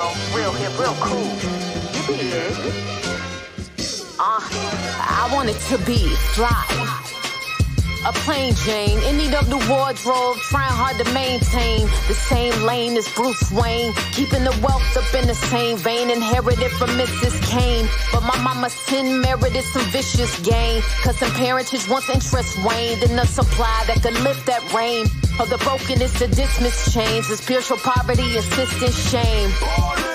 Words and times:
Real 0.00 0.52
hip, 0.52 0.72
real 0.80 0.96
cool. 0.98 1.28
You 1.92 2.16
did. 2.16 2.56
Uh, 4.18 4.40
I 4.40 5.28
want 5.30 5.50
it 5.50 5.60
to 5.68 5.76
be 5.84 6.08
fly. 6.32 6.64
A 8.06 8.12
plain 8.24 8.54
Jane, 8.64 8.98
in 9.02 9.18
need 9.18 9.34
of 9.34 9.50
the 9.50 9.58
wardrobe, 9.68 10.38
trying 10.48 10.72
hard 10.72 10.96
to 11.04 11.12
maintain 11.12 11.82
the 12.08 12.14
same 12.14 12.62
lane 12.62 12.96
as 12.96 13.06
Bruce 13.12 13.52
Wayne, 13.52 13.92
keeping 14.12 14.42
the 14.42 14.58
wealth 14.62 14.96
up 14.96 15.14
in 15.20 15.26
the 15.26 15.34
same 15.34 15.76
vein, 15.76 16.08
inherited 16.08 16.70
from 16.70 16.88
Mrs. 16.96 17.36
Kane. 17.46 17.86
But 18.10 18.22
my 18.22 18.38
mama's 18.40 18.72
sin 18.72 19.20
merited 19.20 19.64
some 19.64 19.84
vicious 19.92 20.32
gain, 20.40 20.80
cause 21.02 21.18
some 21.18 21.30
parentage 21.32 21.86
once 21.90 22.08
interest 22.08 22.56
waned, 22.64 23.02
and 23.02 23.18
the 23.18 23.26
supply 23.26 23.84
that 23.86 24.00
could 24.02 24.18
lift 24.22 24.46
that 24.46 24.64
rain 24.72 25.04
of 25.40 25.48
the 25.48 25.56
brokenness 25.58 26.18
to 26.18 26.26
dismiss 26.26 26.92
chains, 26.92 27.28
the 27.28 27.36
spiritual 27.36 27.78
poverty, 27.78 28.36
insistent 28.36 28.92
shame. 28.92 30.09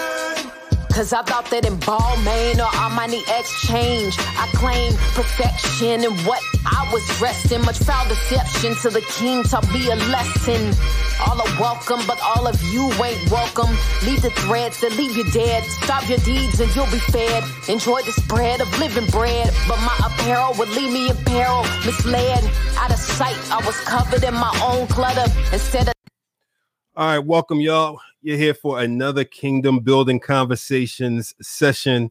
Cause 0.96 1.12
I 1.12 1.24
thought 1.24 1.52
that 1.52 1.68
in 1.68 1.76
ball, 1.84 2.00
Balmain 2.00 2.56
or 2.56 2.72
Armani 2.72 3.20
Exchange, 3.28 4.16
I 4.40 4.48
claimed 4.56 4.96
perfection 5.12 6.08
and 6.08 6.16
what 6.24 6.40
I 6.66 6.88
was 6.88 7.04
in. 7.52 7.60
Much 7.68 7.80
foul 7.80 8.08
deception 8.08 8.76
to 8.80 8.90
the 8.90 9.02
king 9.20 9.44
taught 9.44 9.68
me 9.74 9.92
a 9.92 9.96
lesson. 10.08 10.72
All 11.28 11.36
are 11.36 11.60
welcome, 11.60 12.00
but 12.08 12.18
all 12.24 12.48
of 12.48 12.56
you 12.72 12.88
ain't 13.04 13.30
welcome. 13.30 13.76
Leave 14.08 14.22
the 14.22 14.32
threads 14.48 14.80
that 14.80 14.96
leave 14.96 15.18
you 15.18 15.30
dead. 15.36 15.66
Stop 15.84 16.08
your 16.08 16.20
deeds 16.20 16.62
and 16.62 16.74
you'll 16.74 16.88
be 16.88 17.04
fed. 17.12 17.44
Enjoy 17.68 18.02
the 18.04 18.14
spread 18.14 18.62
of 18.62 18.72
living 18.80 19.12
bread, 19.12 19.52
but 19.68 19.76
my 19.84 20.00
apparel 20.00 20.56
would 20.58 20.70
leave 20.70 20.94
me 20.94 21.10
in 21.10 21.18
peril. 21.28 21.64
Misled, 21.86 22.40
out 22.80 22.92
of 22.92 23.00
sight, 23.00 23.36
I 23.52 23.60
was 23.68 23.76
covered 23.82 24.24
in 24.24 24.34
my 24.34 24.56
own 24.64 24.88
clutter 24.88 25.28
instead 25.52 25.90
of. 25.90 25.95
All 26.98 27.08
right, 27.08 27.20
welcome, 27.20 27.60
y'all. 27.60 28.00
You're 28.22 28.38
here 28.38 28.54
for 28.54 28.80
another 28.80 29.26
Kingdom 29.26 29.80
Building 29.80 30.18
Conversations 30.18 31.36
session. 31.42 32.10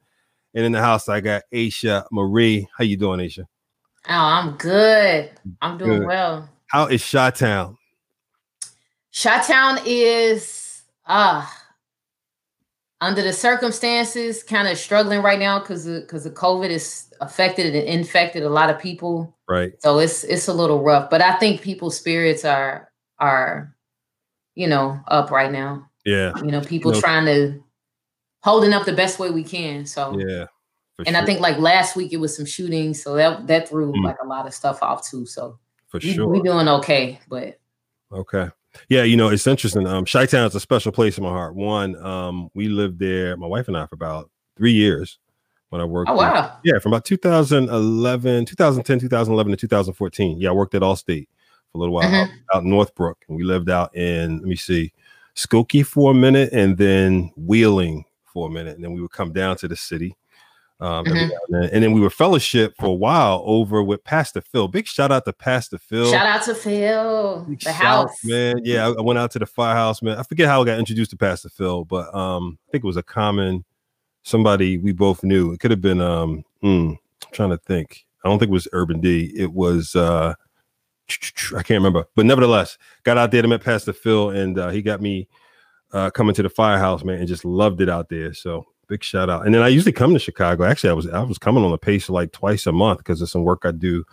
And 0.52 0.66
in 0.66 0.72
the 0.72 0.80
house, 0.82 1.08
I 1.08 1.22
got 1.22 1.44
Aisha 1.54 2.04
Marie. 2.12 2.68
How 2.76 2.84
you 2.84 2.98
doing, 2.98 3.18
Aisha? 3.18 3.46
Oh, 4.06 4.12
I'm 4.12 4.58
good. 4.58 5.30
I'm 5.62 5.78
doing 5.78 6.00
Good. 6.00 6.06
well. 6.06 6.50
How 6.66 6.88
is 6.88 7.10
Chi-Town? 7.10 7.78
Chi-Town 9.16 9.78
is 9.86 10.82
uh 11.06 11.46
under 13.00 13.22
the 13.22 13.32
circumstances 13.32 14.42
kind 14.42 14.68
of 14.68 14.76
struggling 14.76 15.22
right 15.22 15.38
now 15.38 15.60
because 15.60 15.86
because 15.86 16.24
the 16.24 16.30
COVID 16.30 16.68
is 16.68 17.10
affected 17.22 17.74
and 17.74 17.88
infected 17.88 18.42
a 18.42 18.50
lot 18.50 18.68
of 18.68 18.78
people. 18.78 19.34
Right. 19.48 19.72
So 19.80 19.98
it's 19.98 20.24
it's 20.24 20.48
a 20.48 20.52
little 20.52 20.82
rough, 20.82 21.08
but 21.08 21.22
I 21.22 21.36
think 21.36 21.62
people's 21.62 21.96
spirits 21.96 22.44
are 22.44 22.92
are 23.18 23.73
you 24.54 24.66
know 24.66 24.98
up 25.08 25.30
right 25.30 25.50
now. 25.52 25.88
Yeah. 26.04 26.32
You 26.38 26.50
know, 26.50 26.60
people 26.60 26.92
trying 27.00 27.26
to 27.26 27.62
holding 28.42 28.72
up 28.72 28.84
the 28.84 28.92
best 28.92 29.18
way 29.18 29.30
we 29.30 29.42
can. 29.44 29.86
So 29.86 30.18
Yeah. 30.18 30.46
and 31.06 31.16
I 31.16 31.24
think 31.24 31.40
like 31.40 31.58
last 31.58 31.96
week 31.96 32.12
it 32.12 32.18
was 32.18 32.36
some 32.36 32.46
shootings, 32.46 33.02
so 33.02 33.14
that 33.16 33.46
that 33.46 33.68
threw 33.68 33.92
Mm. 33.92 34.04
like 34.04 34.16
a 34.22 34.26
lot 34.26 34.46
of 34.46 34.54
stuff 34.54 34.82
off 34.82 35.08
too. 35.08 35.24
So 35.26 35.58
for 35.88 35.98
we, 36.02 36.12
sure. 36.12 36.28
we're 36.28 36.42
doing 36.42 36.68
okay, 36.68 37.18
but 37.28 37.58
Okay. 38.12 38.48
Yeah, 38.88 39.02
you 39.04 39.16
know, 39.16 39.28
it's 39.28 39.46
interesting. 39.46 39.86
Um, 39.86 40.04
Chi-Town 40.04 40.46
is 40.46 40.54
a 40.54 40.60
special 40.60 40.90
place 40.92 41.16
in 41.16 41.22
my 41.24 41.30
heart. 41.30 41.54
One, 41.54 41.94
um, 42.04 42.48
we 42.54 42.68
lived 42.68 42.98
there, 42.98 43.36
my 43.36 43.46
wife 43.46 43.68
and 43.68 43.76
I, 43.76 43.86
for 43.86 43.94
about 43.94 44.30
three 44.56 44.72
years 44.72 45.18
when 45.70 45.80
I 45.80 45.84
worked. 45.84 46.10
oh 46.10 46.16
there. 46.20 46.30
wow. 46.30 46.58
Yeah, 46.64 46.78
from 46.80 46.92
about 46.92 47.04
2011, 47.04 48.44
2010, 48.46 48.98
2011 49.00 49.50
to 49.52 49.56
2014. 49.56 50.40
Yeah, 50.40 50.50
I 50.50 50.52
worked 50.52 50.74
at 50.74 50.82
Allstate 50.82 51.26
for 51.74 51.78
a 51.78 51.80
little 51.80 51.94
while 51.94 52.04
out, 52.14 52.28
out 52.54 52.62
in 52.62 52.70
Northbrook. 52.70 53.18
And 53.28 53.36
we 53.36 53.42
lived 53.42 53.68
out 53.68 53.94
in, 53.96 54.38
let 54.38 54.46
me 54.46 54.54
see, 54.56 54.92
Skokie 55.34 55.84
for 55.84 56.12
a 56.12 56.14
minute 56.14 56.50
and 56.52 56.78
then 56.78 57.32
Wheeling 57.36 58.04
for 58.32 58.46
a 58.48 58.50
minute. 58.50 58.76
And 58.76 58.84
then 58.84 58.92
we 58.92 59.02
would 59.02 59.10
come 59.10 59.32
down 59.32 59.56
to 59.56 59.68
the 59.68 59.76
city. 59.76 60.16
Um, 60.80 61.04
Mhm. 61.06 61.22
and, 61.22 61.32
then. 61.48 61.70
and 61.72 61.84
then 61.84 61.92
we 61.92 62.00
were 62.00 62.10
fellowship 62.10 62.74
for 62.78 62.86
a 62.86 62.92
while 62.94 63.42
over 63.44 63.82
with 63.82 64.02
Pastor 64.04 64.40
Phil. 64.40 64.68
Big 64.68 64.86
shout 64.86 65.10
out 65.10 65.24
to 65.24 65.32
Pastor 65.32 65.78
Phil. 65.78 66.10
Shout 66.12 66.26
out 66.26 66.42
to 66.44 66.54
Phil, 66.54 67.44
Big 67.48 67.60
the 67.60 67.72
house. 67.72 68.16
man. 68.24 68.56
Yeah, 68.64 68.86
I, 68.88 68.90
I 68.92 69.00
went 69.00 69.18
out 69.18 69.30
to 69.32 69.38
the 69.40 69.46
firehouse, 69.46 70.02
man. 70.02 70.18
I 70.18 70.22
forget 70.24 70.46
how 70.46 70.62
I 70.62 70.64
got 70.66 70.78
introduced 70.78 71.10
to 71.12 71.16
Pastor 71.16 71.48
Phil, 71.48 71.84
but 71.84 72.12
um, 72.14 72.58
I 72.68 72.72
think 72.72 72.84
it 72.84 72.86
was 72.86 72.96
a 72.96 73.02
common 73.02 73.64
somebody 74.22 74.78
we 74.78 74.92
both 74.92 75.22
knew. 75.22 75.52
It 75.52 75.60
could 75.60 75.70
have 75.70 75.80
been 75.80 76.00
um, 76.00 76.44
I'm 76.62 76.98
trying 77.32 77.50
to 77.50 77.58
think. 77.58 78.04
I 78.24 78.28
don't 78.28 78.38
think 78.38 78.50
it 78.50 78.52
was 78.52 78.68
Urban 78.72 79.00
D. 79.00 79.32
It 79.36 79.52
was 79.52 79.94
uh, 79.94 80.34
I 81.56 81.62
can't 81.62 81.70
remember, 81.70 82.06
but 82.14 82.26
nevertheless, 82.26 82.78
got 83.02 83.18
out 83.18 83.30
there 83.30 83.42
to 83.42 83.48
meet 83.48 83.62
Pastor 83.62 83.92
Phil, 83.92 84.30
and 84.30 84.58
uh, 84.58 84.70
he 84.70 84.82
got 84.82 85.02
me 85.02 85.28
uh, 85.92 86.10
coming 86.10 86.34
to 86.34 86.42
the 86.42 86.48
firehouse, 86.48 87.04
man, 87.04 87.18
and 87.18 87.28
just 87.28 87.44
loved 87.44 87.80
it 87.80 87.88
out 87.88 88.08
there. 88.08 88.32
So 88.32 88.66
big 88.88 89.02
shout 89.02 89.30
out. 89.30 89.46
And 89.46 89.54
then 89.54 89.62
I 89.62 89.68
usually 89.68 89.92
come 89.92 90.12
to 90.12 90.18
Chicago. 90.18 90.64
Actually, 90.64 90.90
I 90.90 90.94
was 90.94 91.08
I 91.08 91.22
was 91.22 91.38
coming 91.38 91.64
on 91.64 91.70
the 91.70 91.78
pace 91.78 92.08
like 92.08 92.32
twice 92.32 92.66
a 92.66 92.72
month 92.72 92.98
because 92.98 93.20
of 93.20 93.30
some 93.30 93.44
work 93.44 93.62
I 93.64 93.70
do 93.72 94.04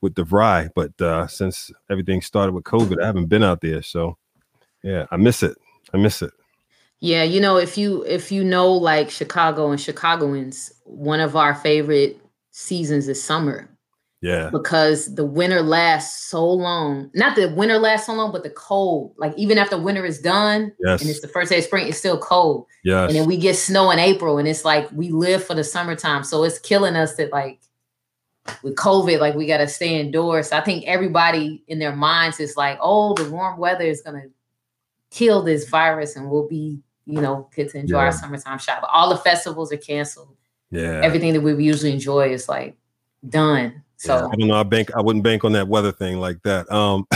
with 0.00 0.14
DeVry. 0.14 0.70
But 0.74 1.00
uh, 1.00 1.26
since 1.26 1.70
everything 1.90 2.22
started 2.22 2.52
with 2.52 2.64
COVID, 2.64 3.00
I 3.02 3.06
haven't 3.06 3.26
been 3.26 3.42
out 3.44 3.60
there. 3.60 3.82
So 3.82 4.18
yeah, 4.82 5.06
I 5.10 5.16
miss 5.16 5.42
it. 5.42 5.56
I 5.94 5.96
miss 5.96 6.22
it. 6.22 6.32
Yeah, 7.00 7.24
you 7.24 7.40
know, 7.40 7.56
if 7.56 7.76
you 7.76 8.04
if 8.04 8.30
you 8.30 8.44
know 8.44 8.72
like 8.72 9.10
Chicago 9.10 9.70
and 9.70 9.80
Chicagoans, 9.80 10.72
one 10.84 11.20
of 11.20 11.34
our 11.34 11.54
favorite 11.54 12.20
seasons 12.50 13.08
is 13.08 13.22
summer 13.22 13.68
Yeah. 14.22 14.50
because 14.50 15.14
the 15.16 15.24
winter 15.26 15.62
lasts 15.62 16.26
so 16.28 16.48
long. 16.48 17.10
Not 17.12 17.34
the 17.36 17.52
winter 17.54 17.76
lasts 17.78 18.06
so 18.06 18.14
long, 18.14 18.30
but 18.30 18.44
the 18.44 18.50
cold. 18.50 19.14
Like 19.18 19.34
even 19.36 19.58
after 19.58 19.76
winter 19.76 20.04
is 20.06 20.20
done 20.20 20.72
Yes. 20.78 21.00
and 21.00 21.10
it's 21.10 21.20
the 21.20 21.28
first 21.28 21.50
day 21.50 21.58
of 21.58 21.64
spring, 21.64 21.88
it's 21.88 21.98
still 21.98 22.18
cold. 22.18 22.66
Yeah. 22.84 23.04
And 23.06 23.14
then 23.16 23.26
we 23.26 23.36
get 23.36 23.56
snow 23.56 23.90
in 23.90 23.98
April, 23.98 24.38
and 24.38 24.46
it's 24.46 24.64
like 24.64 24.88
we 24.92 25.10
live 25.10 25.42
for 25.44 25.54
the 25.54 25.64
summertime. 25.64 26.22
So 26.24 26.44
it's 26.44 26.58
killing 26.60 26.94
us 26.96 27.16
that 27.16 27.32
like 27.32 27.60
with 28.62 28.76
COVID, 28.76 29.18
like 29.20 29.34
we 29.34 29.46
gotta 29.46 29.66
stay 29.68 30.00
indoors. 30.00 30.48
So 30.50 30.56
I 30.56 30.60
think 30.62 30.84
everybody 30.86 31.62
in 31.66 31.78
their 31.80 31.94
minds 31.94 32.38
is 32.40 32.56
like, 32.56 32.78
oh, 32.80 33.14
the 33.14 33.28
warm 33.30 33.58
weather 33.58 33.84
is 33.84 34.02
gonna 34.02 34.24
kill 35.10 35.42
this 35.42 35.68
virus, 35.68 36.14
and 36.16 36.30
we'll 36.30 36.48
be, 36.48 36.80
you 37.06 37.20
know, 37.20 37.48
get 37.56 37.70
to 37.70 37.78
enjoy 37.78 37.98
Yeah. 37.98 38.04
our 38.04 38.12
summertime 38.12 38.58
shop. 38.58 38.78
But 38.82 38.90
all 38.92 39.10
the 39.10 39.16
festivals 39.16 39.72
are 39.72 39.76
canceled. 39.78 40.36
yeah. 40.70 41.00
Everything 41.02 41.32
that 41.34 41.40
we 41.42 41.52
usually 41.62 41.92
enjoy 41.92 42.32
is 42.32 42.48
like 42.48 42.76
done. 43.28 43.82
So 44.02 44.16
Yeah, 44.16 44.26
I 44.26 44.36
don't 44.36 44.48
know. 44.48 44.56
I 44.56 44.62
bank. 44.64 44.90
I 44.96 45.00
wouldn't 45.00 45.24
bank 45.24 45.44
on 45.44 45.52
that 45.52 45.68
weather 45.68 45.92
thing 45.92 46.18
like 46.18 46.42
that. 46.42 46.70
Um, 46.72 47.06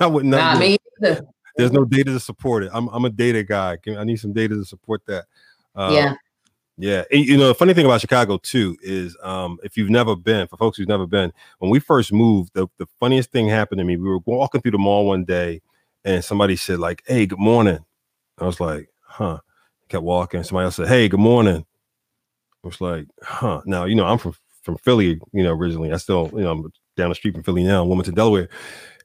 I 0.00 0.06
wouldn't. 0.06 0.30
nah, 0.30 0.58
me 0.58 0.78
either. 1.02 1.22
There's 1.56 1.72
no 1.72 1.84
data 1.84 2.12
to 2.12 2.20
support 2.20 2.64
it. 2.64 2.70
I'm 2.72 2.88
I'm 2.88 3.04
a 3.04 3.10
data 3.10 3.42
guy. 3.42 3.76
I 3.98 4.04
need 4.04 4.16
some 4.16 4.32
data 4.32 4.54
to 4.54 4.64
support 4.64 5.02
that. 5.06 5.26
Uh, 5.74 5.90
yeah. 5.92 6.14
Yeah. 6.78 7.04
And, 7.12 7.26
you 7.26 7.36
know, 7.36 7.48
the 7.48 7.54
funny 7.54 7.74
thing 7.74 7.84
about 7.84 8.00
Chicago 8.00 8.38
too 8.38 8.74
is 8.80 9.14
um, 9.22 9.58
if 9.62 9.76
you've 9.76 9.90
never 9.90 10.16
been, 10.16 10.48
for 10.48 10.56
folks 10.56 10.78
who've 10.78 10.88
never 10.88 11.06
been, 11.06 11.30
when 11.58 11.70
we 11.70 11.78
first 11.78 12.10
moved, 12.10 12.52
the, 12.54 12.68
the 12.78 12.86
funniest 12.98 13.30
thing 13.32 13.48
happened 13.48 13.80
to 13.80 13.84
me. 13.84 13.98
We 13.98 14.08
were 14.08 14.20
walking 14.24 14.62
through 14.62 14.70
the 14.70 14.78
mall 14.78 15.06
one 15.06 15.26
day 15.26 15.60
and 16.06 16.24
somebody 16.24 16.56
said, 16.56 16.78
like, 16.78 17.02
hey, 17.06 17.26
good 17.26 17.38
morning. 17.38 17.84
I 18.38 18.46
was 18.46 18.60
like, 18.60 18.88
huh. 19.02 19.40
Kept 19.90 20.04
walking. 20.04 20.42
Somebody 20.44 20.66
else 20.66 20.76
said, 20.76 20.88
Hey, 20.88 21.08
good 21.08 21.20
morning. 21.20 21.66
I 22.64 22.66
was 22.66 22.80
like, 22.80 23.08
huh. 23.22 23.60
Now, 23.66 23.84
you 23.84 23.96
know, 23.96 24.06
I'm 24.06 24.18
from 24.18 24.34
from 24.62 24.76
Philly, 24.78 25.20
you 25.32 25.42
know, 25.42 25.52
originally. 25.52 25.92
I 25.92 25.96
still, 25.96 26.30
you 26.32 26.40
know, 26.40 26.50
I'm 26.50 26.72
down 26.96 27.08
the 27.08 27.14
street 27.14 27.34
from 27.34 27.42
Philly 27.42 27.64
now, 27.64 27.82
in 27.82 27.88
Wilmington, 27.88 28.14
Delaware. 28.14 28.48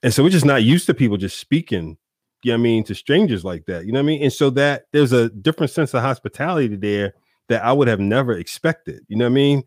And 0.03 0.13
so 0.13 0.23
we're 0.23 0.29
just 0.29 0.45
not 0.45 0.63
used 0.63 0.85
to 0.87 0.93
people 0.93 1.17
just 1.17 1.39
speaking, 1.39 1.97
you 2.43 2.51
know 2.51 2.57
what 2.57 2.59
I 2.59 2.63
mean, 2.63 2.83
to 2.85 2.95
strangers 2.95 3.43
like 3.43 3.65
that. 3.65 3.85
You 3.85 3.91
know 3.91 3.99
what 3.99 4.05
I 4.05 4.07
mean? 4.07 4.23
And 4.23 4.33
so 4.33 4.49
that 4.51 4.85
there's 4.91 5.13
a 5.13 5.29
different 5.29 5.71
sense 5.71 5.93
of 5.93 6.01
hospitality 6.01 6.75
there 6.75 7.13
that 7.49 7.63
I 7.63 7.71
would 7.73 7.87
have 7.87 7.99
never 7.99 8.33
expected. 8.33 9.01
You 9.07 9.17
know 9.17 9.25
what 9.25 9.31
I 9.31 9.33
mean? 9.33 9.63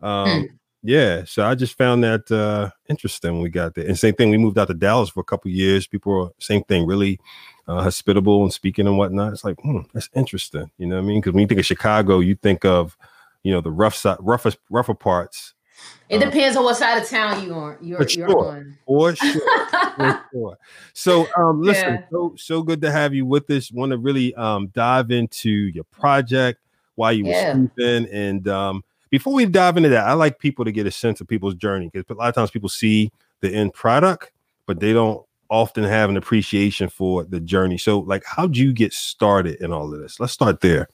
Um, 0.00 0.48
yeah. 0.82 1.24
So 1.24 1.44
I 1.44 1.54
just 1.54 1.76
found 1.76 2.04
that 2.04 2.30
uh 2.30 2.70
interesting 2.88 3.32
when 3.32 3.42
we 3.42 3.48
got 3.48 3.74
there. 3.74 3.86
And 3.86 3.98
same 3.98 4.14
thing, 4.14 4.30
we 4.30 4.38
moved 4.38 4.58
out 4.58 4.68
to 4.68 4.74
Dallas 4.74 5.10
for 5.10 5.20
a 5.20 5.24
couple 5.24 5.50
years. 5.50 5.86
People 5.86 6.12
were 6.12 6.30
same 6.38 6.62
thing, 6.64 6.86
really 6.86 7.18
uh 7.66 7.82
hospitable 7.82 8.42
and 8.42 8.52
speaking 8.52 8.86
and 8.86 8.96
whatnot. 8.96 9.32
It's 9.32 9.44
like, 9.44 9.58
hmm, 9.60 9.80
that's 9.92 10.08
interesting. 10.14 10.70
You 10.78 10.86
know 10.86 10.96
what 10.96 11.02
I 11.02 11.06
mean? 11.06 11.20
Because 11.20 11.32
when 11.32 11.42
you 11.42 11.48
think 11.48 11.60
of 11.60 11.66
Chicago, 11.66 12.20
you 12.20 12.36
think 12.36 12.64
of 12.64 12.96
you 13.42 13.52
know 13.52 13.60
the 13.60 13.70
rough 13.70 13.94
side, 13.94 14.18
roughest, 14.20 14.58
rougher 14.70 14.94
parts. 14.94 15.54
It 16.08 16.22
uh, 16.22 16.26
depends 16.26 16.56
on 16.56 16.64
what 16.64 16.76
side 16.76 17.00
of 17.02 17.08
town 17.08 17.44
you 17.44 17.54
are. 17.54 17.78
You're, 17.80 17.98
For 17.98 18.08
you're 18.18 18.28
sure. 18.28 18.48
on. 18.48 18.78
For 18.86 19.14
sure. 19.14 19.66
for 19.96 20.24
sure. 20.32 20.58
So 20.92 21.28
um 21.36 21.62
listen, 21.62 21.94
Yeah. 21.94 22.06
so 22.10 22.34
so 22.36 22.62
good 22.62 22.80
to 22.82 22.90
have 22.90 23.14
you 23.14 23.26
with 23.26 23.48
us. 23.50 23.70
Want 23.70 23.92
to 23.92 23.98
really 23.98 24.34
um 24.34 24.68
dive 24.68 25.10
into 25.10 25.50
your 25.50 25.84
project 25.84 26.60
while 26.96 27.12
you 27.12 27.26
Yeah. 27.26 27.56
were 27.56 27.68
sleeping. 27.76 28.08
And 28.12 28.48
um 28.48 28.84
before 29.10 29.32
we 29.32 29.46
dive 29.46 29.76
into 29.76 29.88
that, 29.90 30.06
I 30.06 30.12
like 30.14 30.38
people 30.38 30.64
to 30.64 30.72
get 30.72 30.86
a 30.86 30.90
sense 30.90 31.20
of 31.20 31.28
people's 31.28 31.54
journey 31.54 31.90
because 31.92 32.08
a 32.10 32.14
lot 32.14 32.28
of 32.28 32.34
times 32.34 32.50
people 32.50 32.68
see 32.68 33.10
the 33.40 33.50
end 33.54 33.72
product, 33.72 34.32
but 34.66 34.80
they 34.80 34.92
don't 34.92 35.24
often 35.50 35.84
have 35.84 36.10
an 36.10 36.16
appreciation 36.16 36.88
for 36.90 37.24
the 37.24 37.40
journey. 37.40 37.78
So, 37.78 38.00
like, 38.00 38.22
how'd 38.26 38.54
you 38.56 38.72
get 38.72 38.92
started 38.92 39.62
in 39.62 39.72
all 39.72 39.94
of 39.94 39.98
this? 40.00 40.20
Let's 40.20 40.34
start 40.34 40.60
there. 40.60 40.88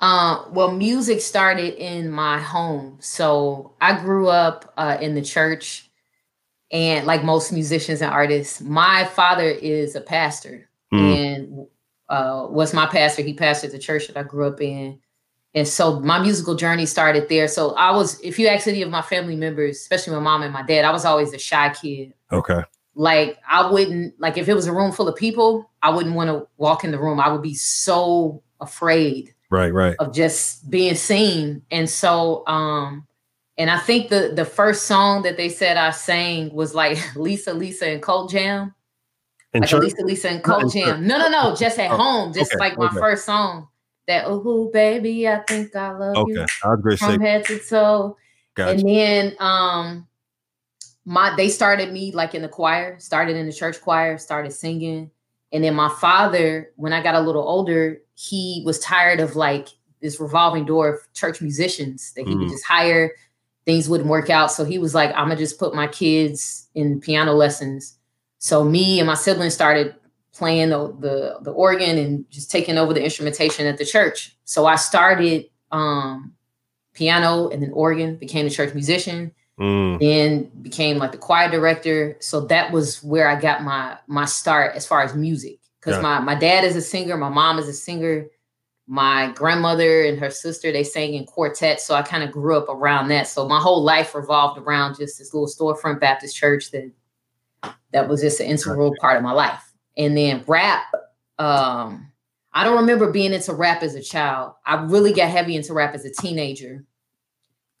Uh, 0.00 0.44
well, 0.50 0.70
music 0.72 1.20
started 1.20 1.74
in 1.74 2.10
my 2.10 2.38
home. 2.38 2.96
So 3.00 3.74
I 3.80 4.00
grew 4.00 4.28
up 4.28 4.72
uh, 4.76 4.96
in 5.00 5.14
the 5.14 5.22
church, 5.22 5.90
and 6.72 7.06
like 7.06 7.22
most 7.24 7.52
musicians 7.52 8.00
and 8.00 8.10
artists, 8.10 8.60
my 8.60 9.04
father 9.04 9.48
is 9.48 9.94
a 9.96 10.00
pastor, 10.00 10.68
Mm. 10.92 10.98
and 11.16 11.66
uh, 12.08 12.48
was 12.50 12.74
my 12.74 12.86
pastor. 12.86 13.22
He 13.22 13.32
pastored 13.34 13.70
the 13.70 13.78
church 13.78 14.08
that 14.08 14.16
I 14.16 14.24
grew 14.24 14.48
up 14.48 14.60
in. 14.60 14.98
And 15.54 15.68
so 15.68 16.00
my 16.00 16.18
musical 16.20 16.56
journey 16.56 16.84
started 16.86 17.28
there. 17.28 17.46
So 17.46 17.74
I 17.76 17.92
was, 17.92 18.20
if 18.22 18.40
you 18.40 18.48
ask 18.48 18.66
any 18.66 18.82
of 18.82 18.90
my 18.90 19.02
family 19.02 19.36
members, 19.36 19.76
especially 19.76 20.14
my 20.14 20.20
mom 20.20 20.42
and 20.42 20.52
my 20.52 20.62
dad, 20.62 20.84
I 20.84 20.90
was 20.90 21.04
always 21.04 21.30
the 21.30 21.38
shy 21.38 21.72
kid. 21.80 22.12
Okay. 22.32 22.62
Like 22.96 23.38
I 23.48 23.70
wouldn't 23.70 24.20
like 24.20 24.36
if 24.36 24.48
it 24.48 24.54
was 24.54 24.66
a 24.66 24.72
room 24.72 24.90
full 24.90 25.06
of 25.06 25.14
people, 25.14 25.70
I 25.80 25.90
wouldn't 25.90 26.16
want 26.16 26.28
to 26.28 26.48
walk 26.56 26.82
in 26.82 26.90
the 26.90 26.98
room. 26.98 27.20
I 27.20 27.30
would 27.30 27.42
be 27.42 27.54
so 27.54 28.42
afraid 28.60 29.32
Right, 29.50 29.72
right. 29.74 29.96
of 29.98 30.14
just 30.14 30.70
being 30.70 30.94
seen. 30.94 31.62
And 31.70 31.90
so 31.90 32.46
um 32.46 33.06
and 33.58 33.68
I 33.70 33.78
think 33.78 34.08
the 34.08 34.32
the 34.34 34.44
first 34.44 34.86
song 34.86 35.22
that 35.22 35.36
they 35.36 35.48
said 35.48 35.76
I 35.76 35.90
sang 35.90 36.54
was 36.54 36.74
like 36.74 36.98
Lisa 37.16 37.52
Lisa 37.52 37.88
and 37.88 38.02
Cult 38.02 38.30
Jam. 38.30 38.74
In 39.52 39.62
Like? 39.62 39.72
Lisa 39.72 40.02
Lisa 40.02 40.28
and 40.30 40.42
Cult 40.44 40.72
Jam. 40.72 41.04
No, 41.06 41.18
no, 41.18 41.28
no, 41.28 41.56
just 41.56 41.78
at 41.78 41.90
Oh, 41.90 41.96
home. 41.96 42.32
Just 42.32 42.52
okay, 42.52 42.60
like 42.60 42.78
my 42.78 42.86
okay. 42.86 42.98
first 43.00 43.24
song. 43.26 43.66
That 44.06 44.24
oh 44.26 44.70
baby, 44.72 45.28
I 45.28 45.40
think 45.40 45.74
I 45.74 45.92
love 45.92 46.16
Okay. 46.16 46.32
you 46.32 46.46
I 46.64 46.68
was 46.68 46.80
great. 46.80 46.98
Say, 46.98 47.06
from 47.14 47.20
head 47.20 47.44
to 47.46 47.58
toe. 47.58 48.16
gotcha. 48.54 48.70
And 48.78 48.88
then 48.88 49.36
um 49.40 50.06
my 51.04 51.34
they 51.36 51.48
started 51.48 51.92
me 51.92 52.12
like 52.12 52.36
in 52.36 52.42
the 52.42 52.48
choir, 52.48 52.98
started 53.00 53.36
in 53.36 53.46
the 53.46 53.52
church 53.52 53.80
choir, 53.80 54.16
started 54.18 54.52
singing. 54.52 55.10
And 55.52 55.64
then 55.64 55.74
my 55.74 55.88
father, 55.88 56.70
when 56.76 56.92
I 56.92 57.02
got 57.02 57.14
a 57.14 57.20
little 57.20 57.42
older, 57.42 58.00
he 58.14 58.62
was 58.64 58.78
tired 58.78 59.20
of 59.20 59.36
like 59.36 59.68
this 60.00 60.20
revolving 60.20 60.64
door 60.64 60.88
of 60.94 61.12
church 61.14 61.40
musicians 61.40 62.12
that 62.14 62.26
he 62.26 62.34
would 62.34 62.46
Mhm. 62.46 62.50
just 62.50 62.64
hire. 62.64 63.12
Things 63.66 63.88
wouldn't 63.88 64.08
work 64.08 64.30
out. 64.30 64.50
So 64.52 64.64
he 64.64 64.78
was 64.78 64.94
like, 64.94 65.10
I'm 65.10 65.28
gonna 65.28 65.36
just 65.36 65.58
put 65.58 65.74
my 65.74 65.86
kids 65.86 66.68
in 66.74 67.00
piano 67.00 67.32
lessons. 67.32 67.98
So 68.38 68.64
me 68.64 68.98
and 69.00 69.06
my 69.06 69.14
siblings 69.14 69.54
started 69.54 69.94
playing 70.32 70.70
the, 70.70 70.94
the, 71.00 71.38
the 71.42 71.50
organ 71.50 71.98
and 71.98 72.24
just 72.30 72.50
taking 72.50 72.78
over 72.78 72.94
the 72.94 73.02
instrumentation 73.02 73.66
at 73.66 73.76
the 73.76 73.84
church. 73.84 74.36
So 74.44 74.66
I 74.66 74.76
started 74.76 75.46
um 75.72 76.34
piano 76.94 77.48
and 77.48 77.62
then 77.62 77.70
organ, 77.72 78.16
became 78.16 78.46
a 78.46 78.50
church 78.50 78.74
musician, 78.74 79.32
Mm, 79.60 80.00
then 80.00 80.44
became 80.62 80.96
like 80.96 81.12
the 81.12 81.18
choir 81.18 81.50
director. 81.50 82.16
So 82.20 82.40
that 82.46 82.72
was 82.72 83.02
where 83.02 83.28
I 83.28 83.38
got 83.38 83.62
my 83.62 83.98
my 84.06 84.24
start 84.24 84.74
as 84.74 84.86
far 84.86 85.02
as 85.02 85.14
music. 85.14 85.58
Because 85.80 85.96
Yeah. 85.96 86.02
my 86.02 86.20
my 86.20 86.34
dad 86.34 86.64
is 86.64 86.76
a 86.76 86.80
singer, 86.80 87.16
my 87.16 87.28
mom 87.28 87.58
is 87.58 87.68
a 87.68 87.74
singer, 87.74 88.26
my 88.86 89.30
grandmother 89.32 90.04
and 90.04 90.18
her 90.18 90.30
sister 90.30 90.72
they 90.72 90.82
sang 90.82 91.12
in 91.14 91.26
quartet. 91.26 91.80
So 91.80 91.94
I 91.94 92.02
kind 92.02 92.24
of 92.24 92.32
grew 92.32 92.56
up 92.56 92.68
around 92.70 93.08
that. 93.08 93.28
So 93.28 93.46
my 93.46 93.60
whole 93.60 93.82
life 93.82 94.14
revolved 94.14 94.58
around 94.58 94.96
just 94.96 95.18
this 95.18 95.34
little 95.34 95.46
storefront 95.46 96.00
Baptist 96.00 96.36
church 96.36 96.70
that 96.70 96.90
that 97.92 98.08
was 98.08 98.22
just 98.22 98.40
an 98.40 98.46
integral 98.46 98.94
part 99.00 99.18
of 99.18 99.22
my 99.22 99.32
life. 99.32 99.62
And 99.96 100.16
then 100.16 100.42
rap, 100.46 100.84
um, 101.38 102.10
I 102.52 102.64
don't 102.64 102.78
remember 102.78 103.12
being 103.12 103.34
into 103.34 103.52
rap 103.52 103.82
as 103.82 103.94
a 103.94 104.02
child. 104.02 104.54
I 104.64 104.82
really 104.84 105.12
got 105.12 105.28
heavy 105.28 105.54
into 105.54 105.74
rap 105.74 105.94
as 105.94 106.04
a 106.04 106.10
teenager. 106.10 106.84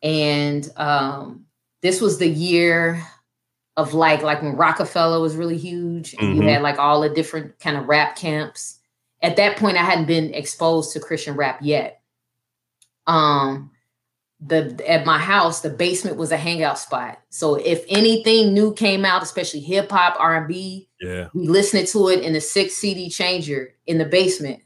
And 0.02 0.68
um, 0.76 1.46
this 1.82 2.00
was 2.00 2.18
the 2.18 2.28
year 2.28 3.02
of 3.76 3.94
like 3.94 4.22
like 4.22 4.42
when 4.42 4.56
Roc-A-Fella 4.56 5.20
was 5.20 5.36
really 5.36 5.56
huge 5.56 6.14
and 6.18 6.36
you 6.36 6.42
Mhm. 6.42 6.52
had 6.52 6.62
like 6.62 6.78
all 6.78 7.00
the 7.00 7.08
different 7.08 7.58
kind 7.60 7.76
of 7.76 7.88
rap 7.88 8.16
camps. 8.16 8.78
At 9.22 9.36
that 9.36 9.56
point, 9.56 9.76
I 9.76 9.82
hadn't 9.84 10.06
been 10.06 10.34
exposed 10.34 10.92
to 10.92 11.00
Christian 11.00 11.36
rap 11.36 11.60
yet. 11.62 12.00
Um, 13.06 13.70
the 14.40 14.82
at 14.88 15.04
my 15.04 15.18
house, 15.18 15.60
the 15.60 15.68
basement 15.70 16.16
was 16.16 16.32
a 16.32 16.36
hangout 16.36 16.78
spot. 16.78 17.20
So 17.28 17.56
if 17.56 17.84
anything 17.88 18.54
new 18.54 18.72
came 18.72 19.04
out, 19.04 19.22
especially 19.22 19.60
hip 19.60 19.90
hop, 19.90 20.16
R 20.18 20.36
and 20.36 20.48
B, 20.48 20.88
yeah. 21.00 21.28
we 21.34 21.46
listened 21.46 21.86
to 21.88 22.08
it 22.08 22.20
in 22.24 22.32
the 22.32 22.40
six 22.40 22.74
CD 22.74 23.08
changer 23.10 23.74
in 23.86 23.98
the 23.98 24.04
basement. 24.06 24.62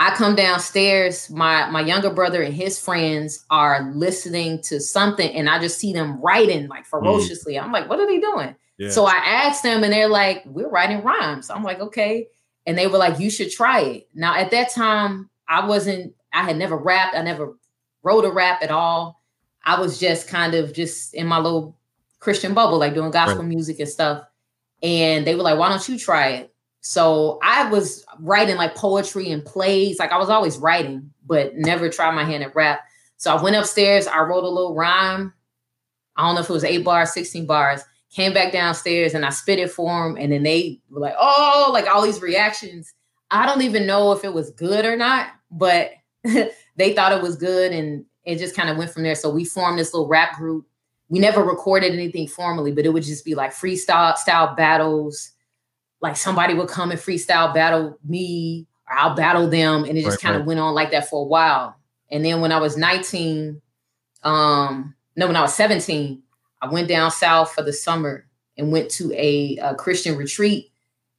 I 0.00 0.14
come 0.14 0.34
downstairs, 0.34 1.28
my 1.28 1.68
my 1.68 1.82
younger 1.82 2.08
brother 2.08 2.40
and 2.40 2.54
his 2.54 2.80
friends 2.80 3.44
are 3.50 3.92
listening 3.92 4.62
to 4.62 4.80
something, 4.80 5.30
and 5.30 5.46
I 5.46 5.58
just 5.58 5.78
see 5.78 5.92
them 5.92 6.18
writing 6.22 6.68
like 6.68 6.84
mm. 6.84 6.86
ferociously. 6.86 7.58
I'm 7.58 7.70
like, 7.70 7.86
what 7.86 8.00
are 8.00 8.06
they 8.06 8.18
doing? 8.18 8.56
Yeah. 8.78 8.88
So 8.88 9.04
I 9.04 9.16
asked 9.16 9.62
them, 9.62 9.84
and 9.84 9.92
they're 9.92 10.08
like, 10.08 10.42
we're 10.46 10.70
writing 10.70 11.02
rhymes. 11.02 11.50
I'm 11.50 11.62
like, 11.62 11.80
okay. 11.80 12.28
And 12.64 12.78
they 12.78 12.86
were 12.86 12.96
like, 12.96 13.20
you 13.20 13.28
should 13.30 13.50
try 13.50 13.80
it. 13.80 14.08
Now, 14.14 14.34
at 14.34 14.50
that 14.52 14.70
time, 14.70 15.28
I 15.46 15.66
wasn't, 15.66 16.14
I 16.32 16.44
had 16.44 16.56
never 16.56 16.78
rapped, 16.78 17.14
I 17.14 17.20
never 17.20 17.58
wrote 18.02 18.24
a 18.24 18.30
rap 18.30 18.62
at 18.62 18.70
all. 18.70 19.20
I 19.66 19.78
was 19.78 20.00
just 20.00 20.28
kind 20.28 20.54
of 20.54 20.72
just 20.72 21.12
in 21.12 21.26
my 21.26 21.38
little 21.38 21.76
Christian 22.20 22.54
bubble, 22.54 22.78
like 22.78 22.94
doing 22.94 23.10
gospel 23.10 23.42
music 23.42 23.80
and 23.80 23.88
stuff. 23.88 24.24
And 24.82 25.26
they 25.26 25.34
were 25.34 25.42
like, 25.42 25.58
why 25.58 25.68
don't 25.68 25.86
you 25.86 25.98
try 25.98 26.28
it? 26.28 26.54
So 26.80 27.38
I 27.42 27.68
was 27.68 28.04
writing 28.20 28.56
like 28.56 28.74
poetry 28.74 29.30
and 29.30 29.44
plays. 29.44 29.98
Like 29.98 30.12
I 30.12 30.18
was 30.18 30.30
always 30.30 30.58
writing, 30.58 31.10
but 31.26 31.54
never 31.56 31.88
tried 31.88 32.14
my 32.14 32.24
hand 32.24 32.42
at 32.42 32.54
rap. 32.54 32.80
So 33.16 33.34
I 33.34 33.42
went 33.42 33.56
upstairs, 33.56 34.06
I 34.06 34.20
wrote 34.20 34.44
a 34.44 34.48
little 34.48 34.74
rhyme. 34.74 35.32
I 36.16 36.22
don't 36.26 36.34
know 36.34 36.40
if 36.40 36.48
it 36.50 36.52
was 36.54 36.64
eight 36.64 36.84
bars, 36.84 37.12
16 37.12 37.46
bars. 37.46 37.82
Came 38.10 38.32
back 38.32 38.52
downstairs 38.52 39.14
and 39.14 39.24
I 39.24 39.30
spit 39.30 39.58
it 39.58 39.70
for 39.70 40.08
them. 40.08 40.16
And 40.16 40.32
then 40.32 40.42
they 40.42 40.80
were 40.90 41.00
like, 41.00 41.14
oh, 41.18 41.70
like 41.72 41.86
all 41.86 42.02
these 42.02 42.22
reactions. 42.22 42.92
I 43.30 43.46
don't 43.46 43.62
even 43.62 43.86
know 43.86 44.12
if 44.12 44.24
it 44.24 44.32
was 44.32 44.50
good 44.50 44.84
or 44.84 44.96
not, 44.96 45.28
but 45.50 45.92
they 46.24 46.94
thought 46.94 47.12
it 47.12 47.22
was 47.22 47.36
good. 47.36 47.72
And 47.72 48.04
it 48.24 48.38
just 48.38 48.56
kind 48.56 48.70
of 48.70 48.76
went 48.76 48.90
from 48.90 49.02
there. 49.02 49.14
So 49.14 49.30
we 49.30 49.44
formed 49.44 49.78
this 49.78 49.94
little 49.94 50.08
rap 50.08 50.36
group. 50.36 50.66
We 51.08 51.18
never 51.18 51.42
recorded 51.42 51.92
anything 51.92 52.26
formally, 52.26 52.72
but 52.72 52.86
it 52.86 52.90
would 52.90 53.02
just 53.02 53.24
be 53.24 53.34
like 53.34 53.52
freestyle 53.52 54.16
style 54.16 54.54
battles. 54.54 55.32
Like 56.00 56.16
somebody 56.16 56.54
would 56.54 56.68
come 56.68 56.90
and 56.90 57.00
freestyle 57.00 57.52
battle 57.52 57.98
me, 58.04 58.66
or 58.90 58.96
I'll 58.96 59.14
battle 59.14 59.48
them. 59.48 59.84
And 59.84 59.98
it 59.98 60.02
just 60.02 60.16
Right, 60.16 60.20
kind 60.22 60.34
of 60.36 60.40
right. 60.42 60.46
went 60.48 60.60
on 60.60 60.74
like 60.74 60.90
that 60.92 61.08
for 61.08 61.22
a 61.22 61.26
while. 61.28 61.76
And 62.10 62.24
then 62.24 62.40
when 62.40 62.52
I 62.52 62.58
was 62.58 62.76
19, 62.76 63.60
um, 64.22 64.94
no, 65.16 65.26
when 65.26 65.36
I 65.36 65.42
was 65.42 65.54
17, 65.54 66.22
I 66.62 66.68
went 66.68 66.88
down 66.88 67.10
south 67.10 67.52
for 67.52 67.62
the 67.62 67.72
summer 67.72 68.26
and 68.56 68.72
went 68.72 68.90
to 68.92 69.12
a, 69.14 69.56
a 69.58 69.74
Christian 69.74 70.16
retreat. 70.16 70.70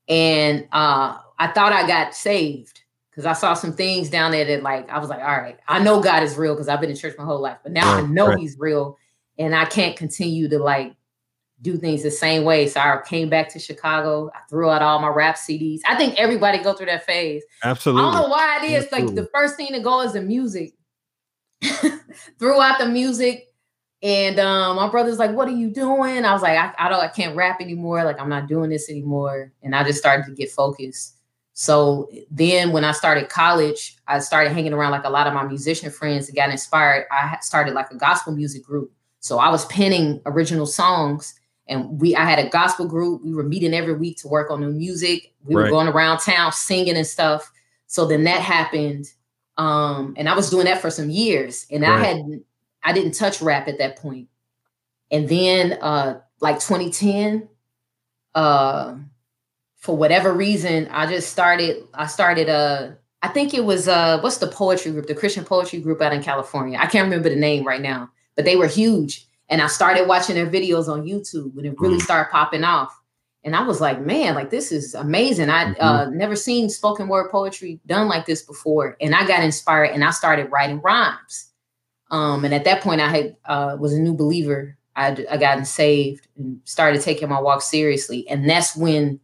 And 0.08 0.68
uh, 0.72 1.18
I 1.40 1.48
thought 1.48 1.74
I 1.74 1.88
got 1.88 2.14
saved 2.16 2.82
because 3.10 3.26
I 3.26 3.34
saw 3.34 3.54
some 3.54 3.74
things 3.74 4.10
down 4.10 4.32
there 4.32 4.46
that, 4.46 4.64
like, 4.64 4.90
I 4.90 5.00
was 5.00 5.10
like, 5.10 5.20
all 5.20 5.38
right, 5.38 5.58
I 5.68 5.80
know 5.80 6.02
God 6.02 6.24
is 6.24 6.38
real 6.38 6.54
because 6.54 6.68
I've 6.68 6.82
been 6.82 6.90
in 6.90 6.96
church 6.96 7.16
my 7.18 7.24
whole 7.26 7.40
life, 7.42 7.58
but 7.64 7.72
now 7.72 7.98
I 7.98 8.02
know 8.02 8.28
right. 8.28 8.38
He's 8.38 8.58
real, 8.60 8.98
and 9.38 9.56
I 9.56 9.66
can't 9.66 9.96
continue 9.96 10.48
to 10.50 10.60
like 10.60 10.94
do 11.62 11.78
things 11.78 12.04
the 12.04 12.12
same 12.12 12.44
way. 12.44 12.68
So 12.68 12.80
I 12.80 13.00
came 13.06 13.30
back 13.30 13.50
to 13.50 13.60
Chicago. 13.60 14.32
I 14.34 14.40
threw 14.50 14.70
out 14.70 14.82
all 14.82 15.00
my 15.00 15.10
rap 15.10 15.36
CDs. 15.36 15.80
I 15.88 15.96
think 15.96 16.16
everybody 16.18 16.58
go 16.58 16.74
through 16.74 16.88
that 16.88 17.06
phase. 17.06 17.44
Absolutely. 17.64 18.02
I 18.02 18.12
don't 18.12 18.22
know 18.22 18.28
why 18.28 18.60
it 18.64 18.72
is. 18.72 18.92
Like 18.92 19.14
the 19.14 19.30
first 19.34 19.56
thing 19.58 19.74
to 19.74 19.80
go 19.80 20.02
is 20.02 20.14
the 20.14 20.22
music. 20.22 20.74
Threw 22.40 22.60
out 22.60 22.80
the 22.80 22.88
music, 22.88 23.48
and 24.02 24.40
um, 24.40 24.78
my 24.78 24.90
brother's 24.90 25.20
like, 25.20 25.32
"What 25.32 25.48
are 25.48 25.56
you 25.56 25.70
doing?" 25.70 26.26
I 26.26 26.34
was 26.34 26.42
like, 26.42 26.58
I, 26.58 26.74
"I 26.80 26.90
don't. 26.90 27.00
I 27.00 27.08
can't 27.08 27.36
rap 27.36 27.62
anymore. 27.62 28.04
Like 28.04 28.20
I'm 28.20 28.30
not 28.30 28.48
doing 28.48 28.72
this 28.72 28.90
anymore." 28.90 29.52
And 29.62 29.76
I 29.76 29.84
just 29.84 30.00
started 30.00 30.26
to 30.26 30.32
get 30.32 30.50
focused. 30.50 31.18
So 31.54 32.10
then, 32.32 32.72
when 32.72 32.84
I 32.84 32.94
started 32.94 33.30
college, 33.30 33.96
I 34.08 34.20
started 34.20 34.54
hanging 34.54 34.74
around 34.74 34.92
like 34.92 35.04
a 35.04 35.10
lot 35.10 35.28
of 35.28 35.34
my 35.34 35.44
musician 35.44 35.92
friends 35.92 36.28
and 36.28 36.36
got 36.36 36.50
inspired. 36.50 37.06
I 37.12 37.38
started 37.42 37.76
like 37.76 37.92
a 37.92 37.96
gospel 37.96 38.34
music 38.34 38.64
group. 38.64 38.92
So 39.20 39.38
I 39.38 39.50
was 39.50 39.66
penning 39.66 40.20
original 40.26 40.66
songs, 40.66 41.36
and 41.72 42.00
we 42.00 42.16
I 42.16 42.26
had 42.26 42.38
a 42.38 42.50
gospel 42.50 42.86
group. 42.86 43.24
We 43.24 43.34
were 43.34 43.44
meeting 43.44 43.74
every 43.74 43.94
week 43.94 44.18
to 44.18 44.28
work 44.28 44.52
on 44.52 44.60
new 44.60 44.72
music. 44.72 45.34
We 45.46 45.56
were 45.56 45.70
going 45.70 45.88
around 45.88 46.20
town 46.20 46.52
singing 46.52 46.98
and 46.98 47.08
stuff. 47.08 47.52
So 47.88 48.06
then 48.06 48.24
that 48.26 48.42
happened. 48.42 49.12
Um, 49.58 50.14
and 50.18 50.30
I 50.30 50.36
was 50.36 50.50
doing 50.50 50.66
that 50.66 50.82
for 50.82 50.90
some 50.92 51.10
years. 51.10 51.66
And 51.72 51.86
I 51.86 51.90
Right. 51.90 52.06
had 52.06 52.44
I 52.84 52.94
didn't 52.94 53.14
touch 53.14 53.42
rap 53.42 53.68
at 53.68 53.78
that 53.80 53.96
point. 53.96 54.28
And 55.12 55.28
then 55.30 55.74
uh 55.82 56.20
like 56.42 56.60
2010, 56.60 57.48
uh 58.36 58.96
for 59.78 59.98
whatever 59.98 60.32
reason, 60.34 60.88
I 60.92 61.08
just 61.08 61.32
started, 61.32 61.84
I 61.94 62.06
started 62.08 62.50
uh 62.50 62.92
I 63.24 63.28
think 63.30 63.54
it 63.54 63.64
was 63.64 63.88
uh 63.88 64.20
what's 64.22 64.38
the 64.38 64.48
poetry 64.48 64.92
group, 64.92 65.08
the 65.08 65.16
Christian 65.16 65.46
poetry 65.46 65.80
group 65.80 66.02
out 66.02 66.14
in 66.14 66.22
California. 66.24 66.78
I 66.80 66.88
can't 66.88 67.06
remember 67.06 67.30
the 67.30 67.36
name 67.36 67.66
right 67.66 67.82
now, 67.82 68.10
but 68.36 68.46
they 68.46 68.56
were 68.56 68.68
huge. 68.68 69.26
And 69.52 69.62
I 69.62 69.68
started 69.68 70.08
watching 70.08 70.36
their 70.36 70.48
videos 70.48 70.88
on 70.88 71.04
YouTube 71.04 71.56
and 71.58 71.66
it 71.68 71.76
really 71.80 71.98
Mhm. 71.98 72.04
started 72.04 72.32
popping 72.32 72.64
off. 72.64 72.98
And 73.44 73.56
I 73.56 73.64
was 73.64 73.82
like, 73.82 74.00
man, 74.02 74.34
like 74.34 74.50
this 74.50 74.72
is 74.72 74.96
amazing. 74.96 75.50
I 75.50 75.74
uh 75.74 76.10
never 76.10 76.36
seen 76.36 76.70
spoken 76.70 77.08
word 77.08 77.30
poetry 77.30 77.80
done 77.86 78.08
like 78.08 78.26
this 78.26 78.42
before. 78.42 78.96
And 79.02 79.14
I 79.14 79.28
got 79.28 79.44
inspired 79.44 79.92
and 79.92 80.04
I 80.04 80.12
started 80.12 80.52
writing 80.52 80.80
rhymes. 80.82 81.50
Um, 82.10 82.44
and 82.46 82.54
at 82.54 82.64
that 82.66 82.82
point 82.82 83.02
I 83.02 83.10
had 83.10 83.36
uh 83.46 83.78
was 83.80 83.94
a 83.94 84.00
new 84.00 84.14
believer. 84.16 84.78
I 84.96 85.08
I 85.30 85.38
gotten 85.38 85.66
saved 85.66 86.28
and 86.38 86.60
started 86.66 87.02
taking 87.02 87.30
my 87.30 87.40
walk 87.42 87.62
seriously. 87.62 88.28
And 88.30 88.50
that's 88.50 88.76
when 88.76 89.20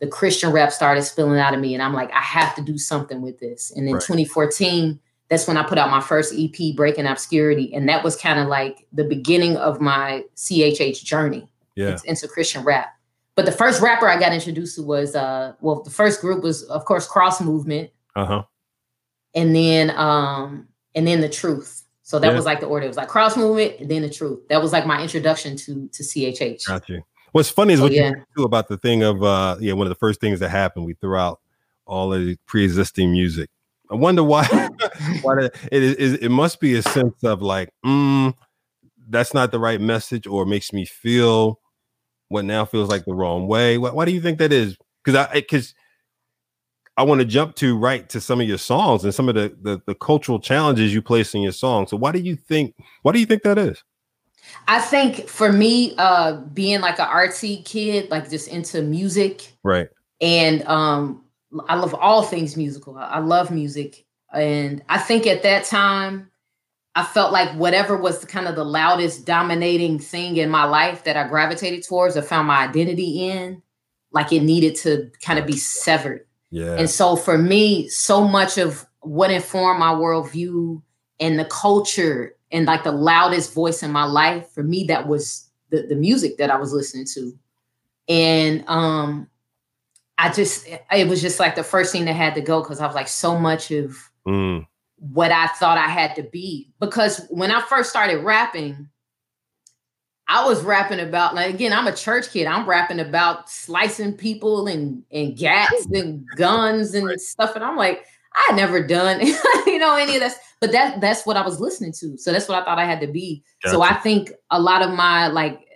the 0.00 0.06
Christian 0.06 0.52
rap 0.52 0.70
started 0.72 1.02
spilling 1.02 1.40
out 1.40 1.54
of 1.54 1.60
me. 1.60 1.74
And 1.74 1.82
I'm 1.82 1.92
like, 1.92 2.10
I 2.12 2.20
have 2.20 2.54
to 2.54 2.62
do 2.62 2.78
something 2.78 3.20
with 3.20 3.38
this. 3.40 3.72
And 3.72 3.86
in 3.88 3.94
Right. 3.94 4.02
2014, 4.02 5.00
that's 5.28 5.46
when 5.46 5.56
I 5.56 5.62
put 5.62 5.78
out 5.78 5.90
my 5.90 6.00
first 6.00 6.34
EP, 6.36 6.74
Breaking 6.74 7.06
Obscurity. 7.06 7.72
And 7.74 7.88
that 7.88 8.02
was 8.02 8.16
kind 8.16 8.38
of 8.40 8.48
like 8.48 8.86
the 8.92 9.04
beginning 9.04 9.56
of 9.58 9.80
my 9.80 10.24
CHH 10.36 11.04
journey 11.04 11.48
Yeah. 11.76 11.88
it's 11.90 12.04
into 12.04 12.26
Christian 12.28 12.64
rap. 12.64 12.94
but 13.36 13.44
the 13.46 13.52
first 13.52 13.80
rapper 13.82 14.08
I 14.08 14.18
got 14.18 14.32
introduced 14.32 14.76
to 14.76 14.82
was 14.82 15.14
uh 15.14 15.52
well 15.60 15.82
the 15.82 15.90
first 15.90 16.20
group 16.20 16.42
was 16.42 16.62
of 16.64 16.84
course 16.86 17.06
Cross 17.06 17.40
Movement. 17.42 17.90
Uh-huh. 18.16 18.42
And 19.34 19.54
then 19.54 19.90
um 19.90 20.66
and 20.94 21.06
then 21.06 21.20
the 21.20 21.28
truth. 21.28 21.82
So 22.02 22.18
that 22.18 22.28
Yeah. 22.28 22.34
was 22.34 22.46
like 22.46 22.60
the 22.60 22.66
order. 22.66 22.86
It 22.86 22.88
was 22.88 22.96
like 22.96 23.08
cross 23.08 23.36
movement 23.36 23.74
and 23.80 23.90
then 23.90 24.00
the 24.02 24.08
truth. 24.10 24.40
That 24.48 24.62
was 24.62 24.72
like 24.72 24.86
my 24.86 25.02
introduction 25.02 25.56
to 25.58 25.88
to 25.92 26.02
CHH. 26.02 26.66
Got 26.66 26.88
you. 26.88 27.02
What's 27.32 27.50
funny 27.50 27.74
is 27.74 27.80
So, 27.80 27.84
what 27.84 27.92
yeah. 27.92 28.08
said, 28.12 28.24
too 28.34 28.44
about 28.44 28.68
the 28.68 28.78
thing 28.78 29.02
of 29.02 29.22
uh 29.22 29.56
yeah, 29.60 29.74
one 29.74 29.86
of 29.86 29.90
the 29.90 29.94
first 30.00 30.18
things 30.20 30.40
that 30.40 30.48
happened, 30.48 30.86
we 30.86 30.94
threw 30.94 31.16
out 31.16 31.40
all 31.84 32.12
of 32.14 32.24
the 32.24 32.36
pre-existing 32.46 33.12
music. 33.12 33.50
I 33.90 33.94
wonder 33.94 34.22
why 34.22 34.46
why 35.22 35.34
the, 35.36 35.52
it 35.72 35.82
is 35.82 36.14
it 36.14 36.30
must 36.30 36.60
be 36.60 36.74
a 36.76 36.82
sense 36.82 37.22
of 37.24 37.42
like, 37.42 37.70
mm, 37.84 38.34
that's 39.08 39.34
not 39.34 39.50
the 39.50 39.58
right 39.58 39.80
message, 39.80 40.26
or 40.26 40.44
makes 40.46 40.72
me 40.72 40.84
feel 40.84 41.60
what 42.28 42.44
now 42.44 42.64
feels 42.64 42.88
like 42.88 43.04
the 43.04 43.14
wrong 43.14 43.46
way. 43.46 43.78
Why, 43.78 43.90
why 43.90 44.04
do 44.04 44.12
you 44.12 44.20
think 44.20 44.38
that 44.38 44.52
is? 44.52 44.76
Because 45.04 45.28
I 45.28 45.34
because 45.34 45.74
I 46.96 47.04
want 47.04 47.20
to 47.20 47.24
jump 47.24 47.54
to 47.56 47.78
right 47.78 48.08
to 48.08 48.20
some 48.20 48.40
of 48.40 48.48
your 48.48 48.58
songs 48.58 49.04
and 49.04 49.14
some 49.14 49.28
of 49.28 49.34
the, 49.34 49.56
the 49.62 49.80
the 49.86 49.94
cultural 49.94 50.40
challenges 50.40 50.92
you 50.92 51.00
place 51.00 51.34
in 51.34 51.42
your 51.42 51.52
songs. 51.52 51.90
So 51.90 51.96
why 51.96 52.12
do 52.12 52.18
you 52.18 52.36
think 52.36 52.74
why 53.02 53.12
do 53.12 53.20
you 53.20 53.26
think 53.26 53.42
that 53.44 53.56
is? 53.56 53.82
I 54.66 54.80
think 54.80 55.28
for 55.28 55.52
me, 55.52 55.94
uh 55.98 56.36
being 56.52 56.80
like 56.80 56.98
an 56.98 57.06
artsy 57.06 57.64
kid, 57.64 58.10
like 58.10 58.28
just 58.28 58.48
into 58.48 58.82
music 58.82 59.52
Right. 59.62 59.88
and 60.20 60.66
um 60.66 61.24
I 61.68 61.76
love 61.76 61.94
all 61.94 62.22
things 62.22 62.56
musical. 62.56 62.96
I 62.96 63.20
love 63.20 63.50
music. 63.50 64.04
And 64.32 64.82
I 64.88 64.98
think 64.98 65.26
at 65.26 65.42
that 65.42 65.64
time, 65.64 66.30
I 66.94 67.04
felt 67.04 67.32
like 67.32 67.50
whatever 67.56 67.96
was 67.96 68.24
kind 68.24 68.48
of 68.48 68.56
the 68.56 68.64
loudest 68.64 69.24
dominating 69.24 69.98
thing 69.98 70.36
in 70.36 70.50
my 70.50 70.64
life 70.64 71.04
that 71.04 71.16
I 71.16 71.28
gravitated 71.28 71.86
towards 71.86 72.16
or 72.16 72.22
found 72.22 72.48
my 72.48 72.66
identity 72.66 73.28
in, 73.28 73.62
like 74.10 74.32
it 74.32 74.42
needed 74.42 74.74
to 74.76 75.10
kind 75.24 75.38
of 75.38 75.46
be 75.46 75.56
severed. 75.56 76.26
Yeah. 76.50 76.74
And 76.74 76.90
so 76.90 77.14
for 77.14 77.38
me, 77.38 77.88
so 77.88 78.26
much 78.26 78.58
of 78.58 78.84
what 79.00 79.30
informed 79.30 79.78
my 79.78 79.92
worldview 79.92 80.82
and 81.20 81.38
the 81.38 81.44
culture 81.44 82.34
and 82.50 82.66
like 82.66 82.84
the 82.84 82.92
loudest 82.92 83.54
voice 83.54 83.82
in 83.82 83.92
my 83.92 84.04
life, 84.04 84.48
for 84.50 84.62
me, 84.62 84.84
that 84.84 85.06
was 85.06 85.48
the, 85.70 85.82
the 85.82 85.94
music 85.94 86.38
that 86.38 86.50
I 86.50 86.56
was 86.56 86.72
listening 86.72 87.06
to. 87.14 87.38
And 88.08 88.64
um 88.66 89.28
I 90.18 90.30
just 90.32 90.68
it 90.92 91.08
was 91.08 91.22
just 91.22 91.40
like 91.40 91.54
the 91.54 91.64
first 91.64 91.92
thing 91.92 92.04
that 92.06 92.14
had 92.14 92.34
to 92.34 92.40
go 92.40 92.60
because 92.60 92.80
I 92.80 92.86
was 92.86 92.94
like 92.94 93.08
so 93.08 93.38
much 93.38 93.70
of 93.70 93.96
Mm, 94.28 94.66
what 94.98 95.32
I 95.32 95.46
thought 95.46 95.78
I 95.78 95.88
had 95.88 96.14
to 96.16 96.22
be. 96.22 96.70
Because 96.80 97.26
when 97.30 97.50
I 97.50 97.62
first 97.62 97.88
started 97.88 98.22
rapping, 98.24 98.88
I 100.28 100.44
was 100.44 100.62
rapping 100.62 101.00
about 101.00 101.34
like 101.34 101.54
again, 101.54 101.72
I'm 101.72 101.86
a 101.86 101.94
church 101.94 102.30
kid. 102.30 102.46
I'm 102.46 102.68
rapping 102.68 103.00
about 103.00 103.48
slicing 103.48 104.12
people 104.12 104.66
and 104.66 105.02
and 105.10 105.36
gats 105.36 105.86
and 105.86 106.26
guns 106.36 106.94
and 106.94 107.18
stuff. 107.20 107.54
And 107.54 107.64
I'm 107.64 107.76
like, 107.76 108.04
I 108.34 108.44
had 108.48 108.56
never 108.56 108.86
done, 108.86 109.20
you 109.66 109.78
know, 109.78 109.96
any 109.96 110.16
of 110.16 110.20
this. 110.20 110.36
But 110.60 110.72
that 110.72 111.00
that's 111.00 111.24
what 111.24 111.38
I 111.38 111.42
was 111.42 111.60
listening 111.60 111.92
to. 112.00 112.18
So 112.18 112.32
that's 112.32 112.48
what 112.48 112.60
I 112.60 112.64
thought 112.64 112.78
I 112.78 112.84
had 112.84 113.00
to 113.00 113.06
be. 113.06 113.42
So 113.64 113.80
I 113.80 113.94
think 113.94 114.32
a 114.50 114.60
lot 114.60 114.82
of 114.82 114.90
my 114.90 115.28
like 115.28 115.67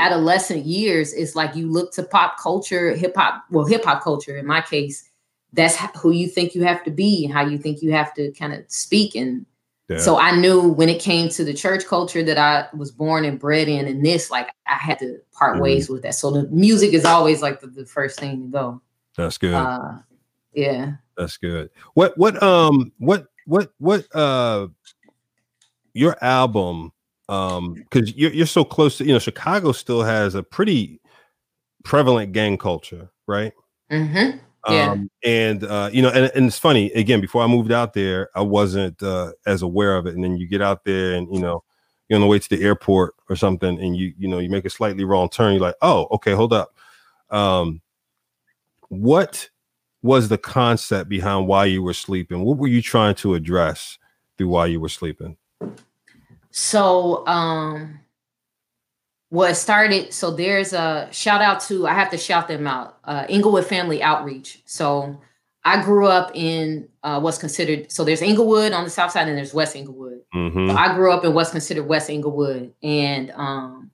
adolescent 0.00 0.64
years 0.64 1.12
is 1.12 1.36
like 1.36 1.54
you 1.54 1.70
look 1.70 1.92
to 1.92 2.02
pop 2.02 2.38
culture, 2.38 2.94
hip 2.94 3.14
hop, 3.16 3.44
well, 3.50 3.64
hip 3.64 3.84
hop 3.84 4.02
culture 4.02 4.36
in 4.36 4.46
my 4.46 4.60
case, 4.60 5.08
that's 5.52 5.76
who 5.96 6.10
you 6.10 6.28
think 6.28 6.54
you 6.54 6.64
have 6.64 6.84
to 6.84 6.90
be 6.90 7.26
how 7.26 7.44
you 7.44 7.58
think 7.58 7.82
you 7.82 7.92
have 7.92 8.12
to 8.14 8.32
kind 8.32 8.52
of 8.52 8.64
speak. 8.68 9.14
And 9.14 9.46
yeah. 9.88 9.98
so 9.98 10.18
I 10.18 10.36
knew 10.36 10.68
when 10.68 10.88
it 10.88 11.00
came 11.00 11.28
to 11.30 11.44
the 11.44 11.54
church 11.54 11.86
culture 11.86 12.22
that 12.22 12.38
I 12.38 12.68
was 12.76 12.90
born 12.90 13.24
and 13.24 13.38
bred 13.38 13.68
in, 13.68 13.86
and 13.86 14.04
this, 14.04 14.30
like 14.30 14.48
I 14.66 14.74
had 14.74 14.98
to 14.98 15.18
part 15.32 15.56
Mhm. 15.56 15.62
ways 15.62 15.88
with 15.88 16.02
that. 16.02 16.14
So 16.14 16.30
the 16.30 16.48
music 16.48 16.92
is 16.92 17.04
always 17.04 17.42
like 17.42 17.60
the, 17.60 17.68
the 17.68 17.86
first 17.86 18.18
thing 18.18 18.42
to 18.42 18.48
go. 18.48 18.82
that's 19.16 19.38
good. 19.38 19.54
Uh, 19.54 19.98
yeah. 20.52 20.92
That's 21.16 21.38
good. 21.38 21.70
What 21.94 22.18
what 22.18 22.42
um 22.42 22.92
what 22.98 23.28
what 23.46 23.72
what 23.78 24.04
uh 24.14 24.68
your 25.94 26.22
album 26.22 26.92
um 27.28 27.74
because 27.74 28.14
you're 28.16 28.32
you're 28.32 28.46
so 28.46 28.64
close 28.64 28.98
to 28.98 29.04
you 29.04 29.12
know 29.12 29.18
Chicago 29.18 29.72
still 29.72 30.02
has 30.02 30.34
a 30.34 30.42
pretty 30.42 31.00
prevalent 31.84 32.32
gang 32.32 32.56
culture, 32.58 33.10
right? 33.26 33.52
hmm 33.90 34.30
Yeah. 34.68 34.92
Um 34.92 35.10
and 35.24 35.64
uh 35.64 35.90
you 35.92 36.02
know 36.02 36.10
and, 36.10 36.30
and 36.34 36.46
it's 36.46 36.58
funny 36.58 36.90
again 36.92 37.20
before 37.20 37.42
I 37.42 37.46
moved 37.46 37.72
out 37.72 37.94
there 37.94 38.30
I 38.34 38.42
wasn't 38.42 39.02
uh 39.02 39.32
as 39.46 39.62
aware 39.62 39.96
of 39.96 40.06
it. 40.06 40.14
And 40.14 40.24
then 40.24 40.36
you 40.36 40.46
get 40.48 40.62
out 40.62 40.84
there 40.84 41.14
and 41.14 41.32
you 41.34 41.40
know 41.40 41.62
you're 42.08 42.16
on 42.16 42.20
the 42.20 42.26
way 42.28 42.38
to 42.38 42.48
the 42.48 42.62
airport 42.62 43.14
or 43.28 43.36
something 43.36 43.80
and 43.80 43.96
you 43.96 44.12
you 44.18 44.28
know 44.28 44.38
you 44.38 44.48
make 44.48 44.64
a 44.64 44.70
slightly 44.70 45.04
wrong 45.04 45.28
turn 45.28 45.52
you're 45.54 45.62
like 45.62 45.76
oh 45.82 46.06
okay 46.12 46.32
hold 46.32 46.52
up. 46.52 46.74
Um 47.30 47.80
what 48.88 49.48
was 50.02 50.28
the 50.28 50.38
concept 50.38 51.08
behind 51.08 51.48
why 51.48 51.64
you 51.64 51.82
were 51.82 51.94
sleeping? 51.94 52.44
What 52.44 52.58
were 52.58 52.68
you 52.68 52.82
trying 52.82 53.16
to 53.16 53.34
address 53.34 53.98
through 54.38 54.48
why 54.48 54.66
you 54.66 54.80
were 54.80 54.88
sleeping 54.88 55.36
So 56.58 57.26
um 57.26 58.00
well 59.30 59.54
started 59.54 60.14
so 60.14 60.30
there's 60.30 60.72
a 60.72 61.06
shout 61.12 61.42
out 61.42 61.60
to 61.60 61.86
I 61.86 61.92
have 61.92 62.08
to 62.12 62.16
shout 62.16 62.48
them 62.48 62.66
out 62.66 62.96
uh 63.04 63.26
Englewood 63.28 63.66
Family 63.66 64.02
Outreach. 64.02 64.62
So 64.64 65.20
I 65.64 65.82
grew 65.82 66.06
up 66.06 66.30
in 66.32 66.88
uh 67.02 67.20
what's 67.20 67.36
considered 67.36 67.92
so 67.92 68.04
there's 68.04 68.22
Englewood 68.22 68.72
on 68.72 68.84
the 68.84 68.90
south 68.90 69.10
side 69.12 69.28
and 69.28 69.36
there's 69.36 69.52
West 69.52 69.76
Englewood. 69.76 70.22
Mhm. 70.34 70.70
So 70.70 70.74
I 70.74 70.94
grew 70.94 71.12
up 71.12 71.26
in 71.26 71.34
what's 71.34 71.50
considered 71.50 71.84
West 71.86 72.08
Englewood 72.08 72.72
and 72.82 73.30
um 73.32 73.90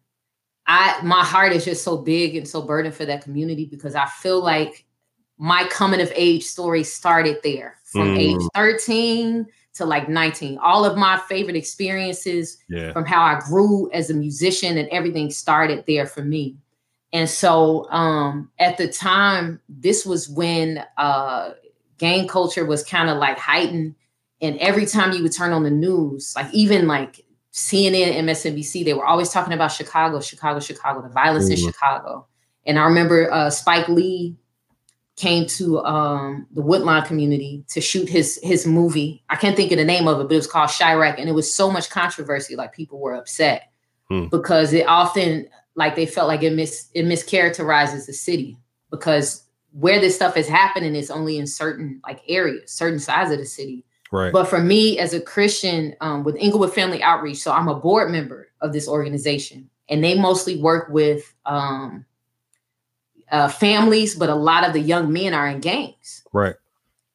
I 0.65 1.01
my 1.03 1.25
heart 1.25 1.53
is 1.53 1.65
just 1.65 1.83
so 1.83 1.97
big 1.97 2.37
and 2.37 2.47
so 2.47 2.63
burdened 2.63 2.95
for 2.95 3.07
that 3.07 3.25
community 3.25 3.65
because 3.67 3.97
I 3.97 4.07
feel 4.07 4.41
like 4.41 4.85
my 5.37 5.67
coming 5.69 6.01
of 6.01 6.13
age 6.15 6.45
story 6.45 6.85
started 6.85 7.39
there 7.43 7.79
from 7.83 8.15
Mm. 8.15 8.19
age 8.19 8.49
13 8.55 9.47
to 9.75 9.85
like 9.87 10.09
19. 10.09 10.59
All 10.59 10.85
of 10.85 10.97
my 10.97 11.19
favorite 11.29 11.57
experiences 11.57 12.59
yeah 12.69 12.93
from 12.93 13.05
how 13.05 13.23
I 13.23 13.41
grew 13.49 13.91
as 13.93 14.11
a 14.11 14.15
musician 14.15 14.77
and 14.79 14.89
everything 14.91 15.31
started 15.31 15.85
there 15.87 16.07
for 16.07 16.23
me. 16.23 16.57
And 17.13 17.29
so 17.29 17.91
um 17.91 18.51
at 18.59 18.79
the 18.79 18.89
time, 18.89 19.61
this 19.69 20.05
was 20.07 20.29
when 20.29 20.85
uh 20.97 21.53
gang 21.99 22.27
culture 22.29 22.65
was 22.65 22.83
kind 22.85 23.09
of 23.11 23.19
like 23.19 23.39
heightened. 23.39 23.95
And 24.41 24.59
every 24.59 24.87
time 24.87 25.13
you 25.13 25.23
would 25.23 25.33
turn 25.33 25.53
on 25.53 25.63
the 25.63 25.71
news, 25.71 26.33
like 26.35 26.53
even 26.53 26.87
like 26.89 27.25
CNN, 27.53 28.15
MSNBC, 28.25 28.85
they 28.85 28.95
were 28.95 29.05
always 29.07 29.29
talking 29.29 29.53
about 29.53 29.69
Chicago, 29.73 30.21
Chicago, 30.21 30.59
Chicago, 30.59 31.03
the 31.03 31.09
violence 31.11 31.49
in 31.49 31.57
Mhm. 31.57 31.67
Chicago. 31.67 32.27
And 32.67 32.79
I 32.79 32.85
remember 32.85 33.31
uh 33.33 33.51
Spike 33.51 33.89
Lee 33.89 34.37
came 35.17 35.47
to 35.47 35.79
um 35.85 36.47
the 36.53 36.63
Woodlawn 36.63 37.05
community 37.05 37.65
to 37.69 37.81
shoot 37.81 38.09
his 38.09 38.39
his 38.43 38.67
movie. 38.67 39.23
I 39.29 39.37
can't 39.37 39.57
think 39.57 39.71
of 39.73 39.79
the 39.79 39.85
name 39.85 40.09
of 40.09 40.21
it, 40.21 40.25
but 40.25 40.33
it 40.33 40.37
was 40.37 40.47
called 40.47 40.71
Chi-Raq, 40.71 41.19
and 41.19 41.29
it 41.29 41.33
was 41.33 41.53
so 41.53 41.71
much 41.71 41.91
controversy. 41.91 42.57
Like 42.57 42.73
people 42.73 42.99
were 43.01 43.15
upset 43.15 43.69
Hmm. 44.09 44.27
because 44.27 44.73
it 44.73 44.87
often 44.89 45.47
like 45.75 45.95
they 45.97 46.07
felt 46.07 46.29
like 46.29 46.43
it 46.43 46.53
mis 46.55 46.89
it 46.95 47.05
mischaracterizes 47.05 48.07
the 48.07 48.13
city 48.13 48.59
because 48.91 49.45
where 49.73 50.01
this 50.01 50.15
stuff 50.17 50.37
is 50.37 50.49
happening 50.49 50.95
is 50.95 51.11
only 51.11 51.39
in 51.39 51.47
certain 51.47 52.01
like 52.07 52.21
areas, 52.29 52.71
certain 52.73 52.99
sides 52.99 53.31
of 53.31 53.39
the 53.39 53.47
city. 53.47 53.85
right 54.11 54.33
But 54.33 54.49
for 54.49 54.61
me 54.61 54.99
as 54.99 55.15
a 55.15 55.21
Christian 55.21 55.95
um, 56.03 56.25
with 56.25 56.37
Englewood 56.39 56.75
Family 56.75 57.03
Outreach, 57.03 57.39
so 57.39 57.53
I'm 57.53 57.69
a 57.69 57.75
board 57.75 58.11
member 58.11 58.49
of 58.61 58.73
this 58.75 58.87
organization, 58.89 59.71
and 59.89 60.05
they 60.05 60.19
mostly 60.19 60.61
work 60.61 60.89
with 60.91 61.33
um, 61.47 62.05
uh, 63.33 63.49
families, 63.49 64.15
but 64.15 64.29
a 64.29 64.35
lot 64.35 64.65
of 64.65 64.73
the 64.75 64.81
young 64.81 65.13
men 65.13 65.35
are 65.35 65.49
in 65.49 65.61
gangs 65.61 66.23
right 66.33 66.55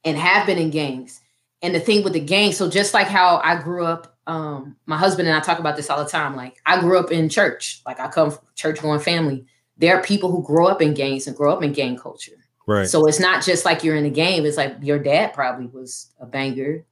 and 0.04 0.18
have 0.18 0.46
been 0.46 0.58
in 0.58 0.72
gangs. 0.72 1.22
And 1.62 1.74
the 1.74 1.80
thing 1.80 2.04
with 2.04 2.14
the 2.14 2.20
gang, 2.20 2.52
so 2.52 2.70
just 2.70 2.94
like 2.94 3.08
how 3.08 3.40
I 3.44 3.62
grew 3.62 3.86
up, 3.86 4.16
um, 4.28 4.76
my 4.86 4.98
husband 4.98 5.28
and 5.28 5.38
I 5.38 5.40
talk 5.40 5.60
about 5.60 5.76
this 5.76 5.90
all 5.90 6.04
the 6.04 6.10
time. 6.10 6.36
Like 6.36 6.58
I 6.66 6.80
grew 6.80 7.00
up 7.00 7.12
in 7.12 7.30
church, 7.30 7.82
like 7.86 8.00
I 8.00 8.08
come 8.10 8.32
from 8.32 8.46
church 8.56 8.82
going 8.82 9.00
family. 9.00 9.46
There 9.78 9.98
are 9.98 10.04
people 10.04 10.32
who 10.32 10.44
grow 10.44 10.68
up 10.68 10.82
in 10.82 10.94
gangs 10.94 11.28
and 11.28 11.36
grow 11.36 11.54
up 11.54 11.64
in 11.64 11.72
gang 11.72 11.98
culture. 11.98 12.34
right 12.68 12.88
So 12.88 13.06
it's 13.08 13.20
not 13.20 13.44
just 13.44 13.64
like 13.64 13.84
you're 13.84 13.96
in 13.96 14.06
a 14.06 14.10
game. 14.10 14.46
It's 14.46 14.58
like 14.58 14.76
your 14.82 15.00
dad 15.00 15.34
probably 15.34 15.68
was 15.68 16.12
a 16.20 16.26
banger. 16.26 16.84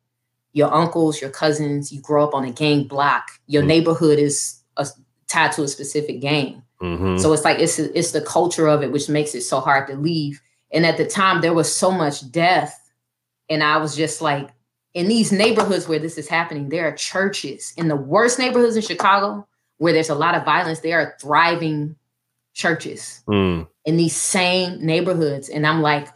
Your 0.54 0.74
uncles, 0.74 1.20
your 1.20 1.32
cousins, 1.32 1.92
you 1.92 2.00
grow 2.02 2.24
up 2.24 2.34
on 2.34 2.46
a 2.46 2.52
gang 2.52 2.88
block. 2.88 3.28
Your 3.48 3.64
Mhm. 3.64 3.68
neighborhood 3.68 4.20
is 4.20 4.62
a, 4.78 4.88
tied 5.28 5.52
to 5.54 5.64
a 5.64 5.68
specific 5.68 6.22
gang. 6.22 6.64
Mhm. 6.82 7.20
So 7.20 7.32
it's 7.34 7.44
like 7.46 7.60
it's 7.60 7.80
it's 7.80 8.12
the 8.12 8.22
culture 8.22 8.68
of 8.68 8.84
it 8.84 8.92
which 8.92 9.10
makes 9.10 9.34
it 9.36 9.42
so 9.42 9.60
hard 9.60 9.88
to 9.88 9.96
leave. 9.96 10.42
And 10.72 10.86
at 10.86 10.98
the 10.98 11.06
time 11.06 11.42
there 11.42 11.54
was 11.54 11.74
so 11.74 11.92
much 11.92 12.30
death, 12.32 12.78
and 13.50 13.64
I 13.64 13.78
was 13.78 13.96
just 13.96 14.22
like, 14.22 14.50
in 14.94 15.08
these 15.08 15.32
neighborhoods 15.32 15.88
where 15.88 16.00
this 16.00 16.18
is 16.18 16.28
happening, 16.28 16.70
there 16.70 16.88
are 16.88 16.92
churches 16.96 17.74
in 17.78 17.88
the 17.88 17.96
worst 17.96 18.40
neighborhoods 18.40 18.76
in 18.76 18.82
Chicago 18.82 19.48
where 19.78 19.94
there's 19.94 20.10
a 20.10 20.16
lot 20.16 20.36
of 20.36 20.44
violence. 20.46 20.80
There 20.80 21.00
are 21.00 21.16
thriving 21.22 21.96
churches 22.54 23.22
Mm. 23.28 23.68
in 23.84 23.98
these 23.98 24.16
same 24.16 24.80
neighborhoods 24.80 25.50
and 25.50 25.68
i'm 25.68 25.82
like 25.82 26.08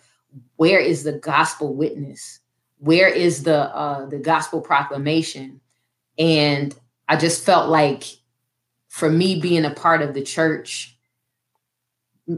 where 0.55 0.79
is 0.79 1.03
the 1.03 1.11
gospel 1.11 1.75
witness 1.75 2.39
where 2.77 3.09
is 3.09 3.43
the 3.43 3.63
uh 3.75 4.05
the 4.05 4.17
gospel 4.19 4.61
proclamation 4.61 5.59
and 6.17 6.73
i 7.09 7.17
just 7.17 7.43
felt 7.43 7.67
like 7.69 8.05
for 8.89 9.09
me 9.09 9.39
being 9.39 9.63
a 9.63 9.73
part 9.73 10.01
of 10.01 10.13
the 10.13 10.21
church 10.21 10.99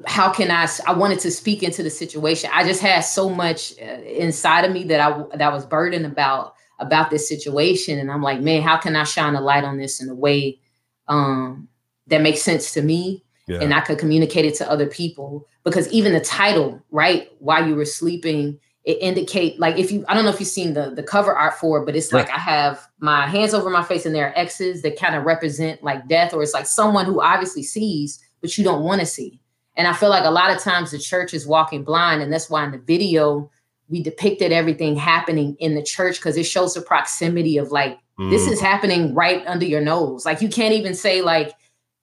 how 0.06 0.32
can 0.32 0.52
I? 0.52 0.68
I 0.88 0.94
wanted 0.94 1.20
to 1.20 1.32
speak 1.32 1.64
into 1.64 1.84
the 1.84 1.90
situation. 1.90 2.50
I 2.54 2.64
just 2.64 2.82
had 2.82 3.02
so 3.02 3.30
much 3.30 3.74
uh, 3.82 4.02
inside 4.04 4.66
of 4.66 4.72
me 4.72 4.84
that 4.86 5.00
I 5.02 5.38
that 5.38 5.52
was 5.52 5.66
burdened 5.66 6.06
about 6.06 6.56
about 6.80 7.10
this 7.10 7.28
situation, 7.28 8.00
and 8.00 8.12
I'm 8.12 8.22
like, 8.22 8.40
man, 8.40 8.62
how 8.62 8.78
can 8.78 8.96
I 8.96 9.04
shine 9.04 9.36
a 9.36 9.42
light 9.42 9.64
on 9.64 9.78
this 9.78 10.02
in 10.02 10.10
a 10.10 10.16
way 10.16 10.60
um, 11.08 11.68
that 12.08 12.22
makes 12.22 12.42
sense 12.42 12.72
to 12.74 12.82
me, 12.82 13.24
yeah. 13.48 13.60
and 13.60 13.74
I 13.74 13.82
could 13.82 14.00
communicate 14.00 14.46
it 14.46 14.56
to 14.56 14.70
other 14.70 14.88
people? 14.88 15.48
Because 15.64 15.92
even 15.92 16.14
the 16.14 16.22
title, 16.22 16.82
right, 16.92 17.30
while 17.40 17.68
you 17.68 17.76
were 17.76 17.86
sleeping, 17.86 18.60
it 18.84 18.98
indicate 19.00 19.60
like 19.60 19.78
if 19.78 19.92
you 19.92 20.04
I 20.08 20.16
don't 20.16 20.24
know 20.24 20.32
if 20.32 20.40
you've 20.40 20.50
seen 20.50 20.74
the 20.74 20.90
the 20.90 21.04
cover 21.04 21.36
art 21.36 21.56
for 21.56 21.82
it, 21.82 21.86
but 21.86 21.96
it's 21.96 22.12
like 22.12 22.30
I 22.30 22.40
have 22.40 22.88
my 23.00 23.28
hands 23.28 23.54
over 23.54 23.70
my 23.70 23.84
face 23.84 24.06
and 24.06 24.16
there 24.16 24.28
are 24.28 24.38
X's 24.38 24.82
that 24.82 25.00
kind 25.00 25.16
of 25.16 25.24
represent 25.24 25.84
like 25.84 26.08
death, 26.08 26.34
or 26.34 26.42
it's 26.42 26.54
like 26.54 26.66
someone 26.66 27.06
who 27.06 27.22
obviously 27.22 27.64
sees, 27.64 28.24
but 28.42 28.58
you 28.58 28.64
don't 28.64 28.84
want 28.84 29.02
to 29.02 29.06
see 29.06 29.42
and 29.78 29.88
I 29.88 29.94
feel 29.94 30.10
like 30.10 30.26
a 30.26 30.32
lot 30.32 30.52
of 30.52 30.62
times 30.62 30.92
the 30.92 31.00
church 31.00 31.34
is 31.34 31.48
walking 31.48 31.84
blind. 31.84 32.22
And 32.22 32.32
that's 32.32 32.50
why 32.50 32.64
in 32.66 32.72
the 32.72 32.78
video, 32.78 33.50
we 33.90 34.04
depicted 34.04 34.52
everything 34.52 34.96
happening 34.96 35.56
in 35.60 35.76
the 35.76 35.84
church 35.84 36.18
because 36.18 36.38
it 36.38 36.44
shows 36.44 36.74
the 36.74 36.82
proximity 36.82 37.58
of 37.58 37.72
like, 37.72 37.98
mm. 38.20 38.30
this 38.30 38.48
is 38.48 38.60
happening 38.60 39.14
right 39.14 39.46
under 39.48 39.66
your 39.66 39.82
nose. 39.82 40.26
Like, 40.26 40.42
you 40.42 40.50
can't 40.50 40.74
even 40.74 40.94
say, 40.94 41.22
like, 41.22 41.54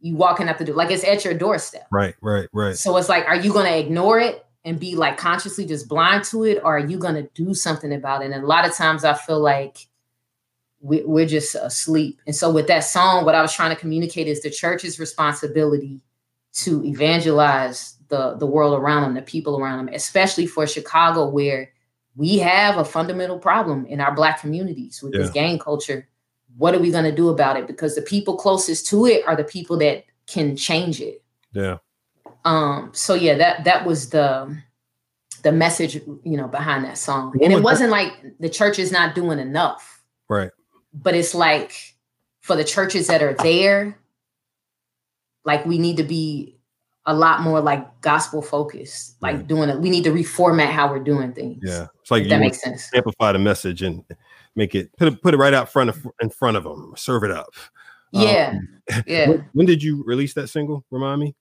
you 0.00 0.16
walking 0.16 0.48
up 0.48 0.58
the 0.58 0.64
door, 0.64 0.76
like 0.76 0.90
it's 0.90 1.04
at 1.04 1.24
your 1.24 1.34
doorstep. 1.34 1.86
Right, 1.90 2.14
right, 2.20 2.48
right. 2.52 2.76
So 2.76 2.96
it's 2.96 3.08
like, 3.08 3.26
are 3.26 3.36
you 3.36 3.52
going 3.52 3.66
to 3.66 3.78
ignore 3.78 4.20
it 4.20 4.46
and 4.64 4.78
be 4.78 4.96
like 4.96 5.16
consciously 5.16 5.64
just 5.64 5.88
blind 5.88 6.24
to 6.24 6.44
it? 6.44 6.60
Or 6.62 6.76
are 6.76 6.86
you 6.86 6.98
going 6.98 7.14
to 7.14 7.28
do 7.34 7.54
something 7.54 7.92
about 7.92 8.22
it? 8.22 8.30
And 8.30 8.42
a 8.42 8.46
lot 8.46 8.66
of 8.66 8.74
times 8.74 9.04
I 9.04 9.14
feel 9.14 9.40
like 9.40 9.86
we, 10.80 11.02
we're 11.04 11.26
just 11.26 11.54
asleep. 11.54 12.20
And 12.26 12.34
so 12.34 12.50
with 12.50 12.66
that 12.68 12.80
song, 12.80 13.24
what 13.24 13.34
I 13.34 13.42
was 13.42 13.52
trying 13.52 13.74
to 13.74 13.80
communicate 13.80 14.28
is 14.28 14.42
the 14.42 14.50
church's 14.50 14.98
responsibility 14.98 16.00
to 16.54 16.84
evangelize 16.84 17.96
the 18.08 18.34
the 18.34 18.46
world 18.46 18.78
around 18.78 19.02
them, 19.02 19.14
the 19.14 19.22
people 19.22 19.60
around 19.60 19.84
them, 19.84 19.94
especially 19.94 20.46
for 20.46 20.66
Chicago, 20.66 21.28
where 21.28 21.72
we 22.16 22.38
have 22.38 22.78
a 22.78 22.84
fundamental 22.84 23.38
problem 23.38 23.86
in 23.86 24.00
our 24.00 24.14
black 24.14 24.40
communities 24.40 25.02
with 25.02 25.14
yeah. 25.14 25.20
this 25.20 25.30
gang 25.30 25.58
culture. 25.58 26.08
What 26.56 26.74
are 26.74 26.80
we 26.80 26.90
going 26.90 27.04
to 27.04 27.14
do 27.14 27.28
about 27.28 27.56
it? 27.56 27.66
Because 27.66 27.94
the 27.94 28.02
people 28.02 28.36
closest 28.36 28.88
to 28.88 29.06
it 29.06 29.22
are 29.26 29.36
the 29.36 29.44
people 29.44 29.76
that 29.78 30.04
can 30.26 30.56
change 30.56 31.00
it. 31.00 31.22
Yeah. 31.52 31.78
Um. 32.48 32.90
So 32.94 33.14
yeah, 33.14 33.34
that 33.34 33.64
that 33.64 33.84
was 33.84 34.10
the 34.10 34.56
the 35.42 35.52
message, 35.52 35.96
you 36.24 36.36
know, 36.36 36.48
behind 36.48 36.84
that 36.84 36.98
song. 36.98 37.34
And 37.42 37.52
it 37.52 37.62
wasn't 37.62 37.90
like 37.90 38.12
the 38.40 38.48
church 38.48 38.78
is 38.78 38.90
not 38.90 39.14
doing 39.14 39.38
enough. 39.38 40.02
Right. 40.28 40.50
But 40.92 41.14
it's 41.14 41.34
like 41.34 41.94
for 42.40 42.56
the 42.56 42.64
churches 42.64 43.06
that 43.06 43.22
are 43.22 43.34
there, 43.34 43.98
like 45.44 45.64
we 45.64 45.78
need 45.78 45.96
to 45.98 46.02
be 46.02 46.56
a 47.06 47.14
lot 47.14 47.40
more 47.40 47.60
like 47.60 48.00
gospel 48.00 48.42
focused, 48.42 49.16
like 49.22 49.36
yeah. 49.36 49.42
doing 49.42 49.68
it. 49.68 49.80
We 49.80 49.90
need 49.90 50.04
to 50.04 50.10
reformat 50.10 50.70
how 50.70 50.90
we're 50.90 50.98
doing 50.98 51.32
things. 51.32 51.62
Yeah, 51.62 51.86
it's 52.00 52.10
like 52.10 52.28
that 52.28 52.40
makes 52.40 52.60
sense. 52.60 52.90
Amplify 52.94 53.32
the 53.32 53.38
message 53.38 53.82
and 53.82 54.04
make 54.56 54.74
it 54.74 54.94
put 54.96 55.08
it 55.08 55.22
put 55.22 55.34
it 55.34 55.38
right 55.38 55.54
out 55.54 55.70
front 55.70 55.88
of 55.90 56.06
in 56.20 56.28
front 56.28 56.56
of 56.56 56.64
them. 56.64 56.92
Serve 56.96 57.24
it 57.24 57.30
up. 57.30 57.54
Yeah, 58.12 58.54
um, 58.54 59.02
yeah. 59.06 59.28
When, 59.28 59.48
when, 59.52 59.66
did 59.66 59.82
you 59.82 60.02
release 60.04 60.34
that 60.34 60.48
single? 60.48 60.84
Remind 60.90 61.20
me. 61.20 61.34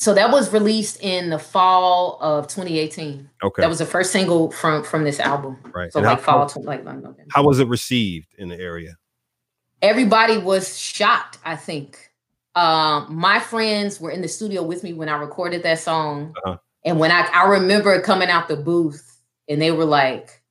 So 0.00 0.14
that 0.14 0.30
was 0.30 0.50
released 0.50 0.98
in 1.02 1.28
the 1.28 1.38
fall 1.38 2.16
of 2.22 2.46
2018. 2.48 3.28
Okay, 3.42 3.60
that 3.60 3.68
was 3.68 3.80
the 3.80 3.86
first 3.86 4.12
single 4.12 4.50
from 4.50 4.82
from 4.82 5.04
this 5.04 5.20
album. 5.20 5.58
Right. 5.74 5.92
So 5.92 5.98
and 5.98 6.06
like 6.06 6.22
how, 6.22 6.48
fall, 6.48 6.64
like 6.64 6.84
November. 6.84 7.16
How 7.30 7.44
was 7.44 7.60
it 7.60 7.68
received 7.68 8.34
in 8.38 8.48
the 8.48 8.58
area? 8.58 8.96
Everybody 9.82 10.38
was 10.38 10.78
shocked. 10.78 11.36
I 11.44 11.54
think 11.54 12.12
um, 12.54 13.14
my 13.14 13.40
friends 13.40 14.00
were 14.00 14.10
in 14.10 14.22
the 14.22 14.28
studio 14.28 14.62
with 14.62 14.82
me 14.82 14.94
when 14.94 15.10
I 15.10 15.18
recorded 15.18 15.62
that 15.64 15.80
song. 15.80 16.34
Uh-huh. 16.44 16.56
And 16.82 16.98
when 16.98 17.10
I, 17.10 17.28
I 17.34 17.48
remember 17.48 18.00
coming 18.00 18.30
out 18.30 18.48
the 18.48 18.56
booth 18.56 19.18
and 19.50 19.60
they 19.60 19.70
were 19.70 19.84
like, 19.84 20.42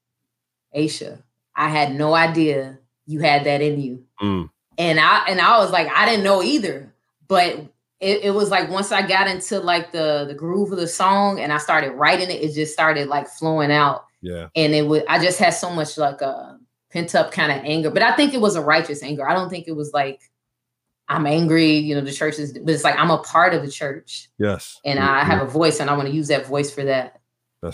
Aisha, 0.75 1.23
I 1.55 1.69
had 1.69 1.95
no 1.95 2.13
idea 2.13 2.77
you 3.07 3.19
had 3.21 3.45
that 3.45 3.63
in 3.63 3.81
you. 3.81 4.03
Mm. 4.21 4.51
And 4.77 4.99
I 4.99 5.25
and 5.27 5.41
I 5.41 5.57
was 5.57 5.71
like, 5.71 5.87
I 5.87 6.05
didn't 6.05 6.23
know 6.23 6.43
either. 6.43 6.93
But 7.27 7.65
it, 7.99 8.23
it, 8.23 8.31
was 8.31 8.49
like 8.49 8.69
once 8.69 8.91
I 8.91 9.05
got 9.05 9.27
into 9.27 9.59
like 9.59 9.91
the 9.91 10.25
the 10.25 10.33
groove 10.33 10.71
of 10.71 10.79
the 10.79 10.87
song 10.87 11.39
and 11.39 11.51
I 11.51 11.57
started 11.57 11.91
writing 11.91 12.29
it, 12.29 12.41
it 12.41 12.53
just 12.53 12.73
started 12.73 13.07
like 13.07 13.27
flowing 13.27 13.71
out. 13.71 14.05
Yeah. 14.21 14.47
And 14.55 14.73
it 14.73 14.87
was 14.87 15.03
I 15.09 15.21
just 15.23 15.39
had 15.39 15.51
so 15.51 15.69
much 15.69 15.97
like 15.97 16.21
a 16.21 16.27
uh, 16.27 16.57
pent 16.91 17.13
up 17.15 17.31
kind 17.31 17.51
of 17.51 17.59
anger. 17.65 17.91
But 17.91 18.03
I 18.03 18.15
think 18.15 18.33
it 18.33 18.41
was 18.41 18.55
a 18.55 18.61
righteous 18.61 19.03
anger. 19.03 19.27
I 19.27 19.33
don't 19.33 19.49
think 19.49 19.67
it 19.67 19.75
was 19.75 19.91
like 19.93 20.21
I'm 21.09 21.25
angry, 21.25 21.75
you 21.75 21.95
know, 21.95 22.01
the 22.01 22.11
church 22.11 22.37
is, 22.37 22.53
but 22.53 22.69
it's 22.69 22.83
like 22.83 22.95
I'm 22.97 23.09
a 23.09 23.17
part 23.17 23.53
of 23.53 23.63
the 23.63 23.71
church. 23.71 24.29
Yes. 24.37 24.79
And. 24.85 24.99
I 24.99 25.23
have 25.23 25.41
a 25.41 25.49
voice 25.49 25.79
and 25.79 25.89
I 25.89 25.97
want 25.97 26.07
to 26.07 26.13
use 26.13 26.27
that 26.27 26.45
voice 26.45 26.71
for 26.71 26.83
that. 26.83 27.19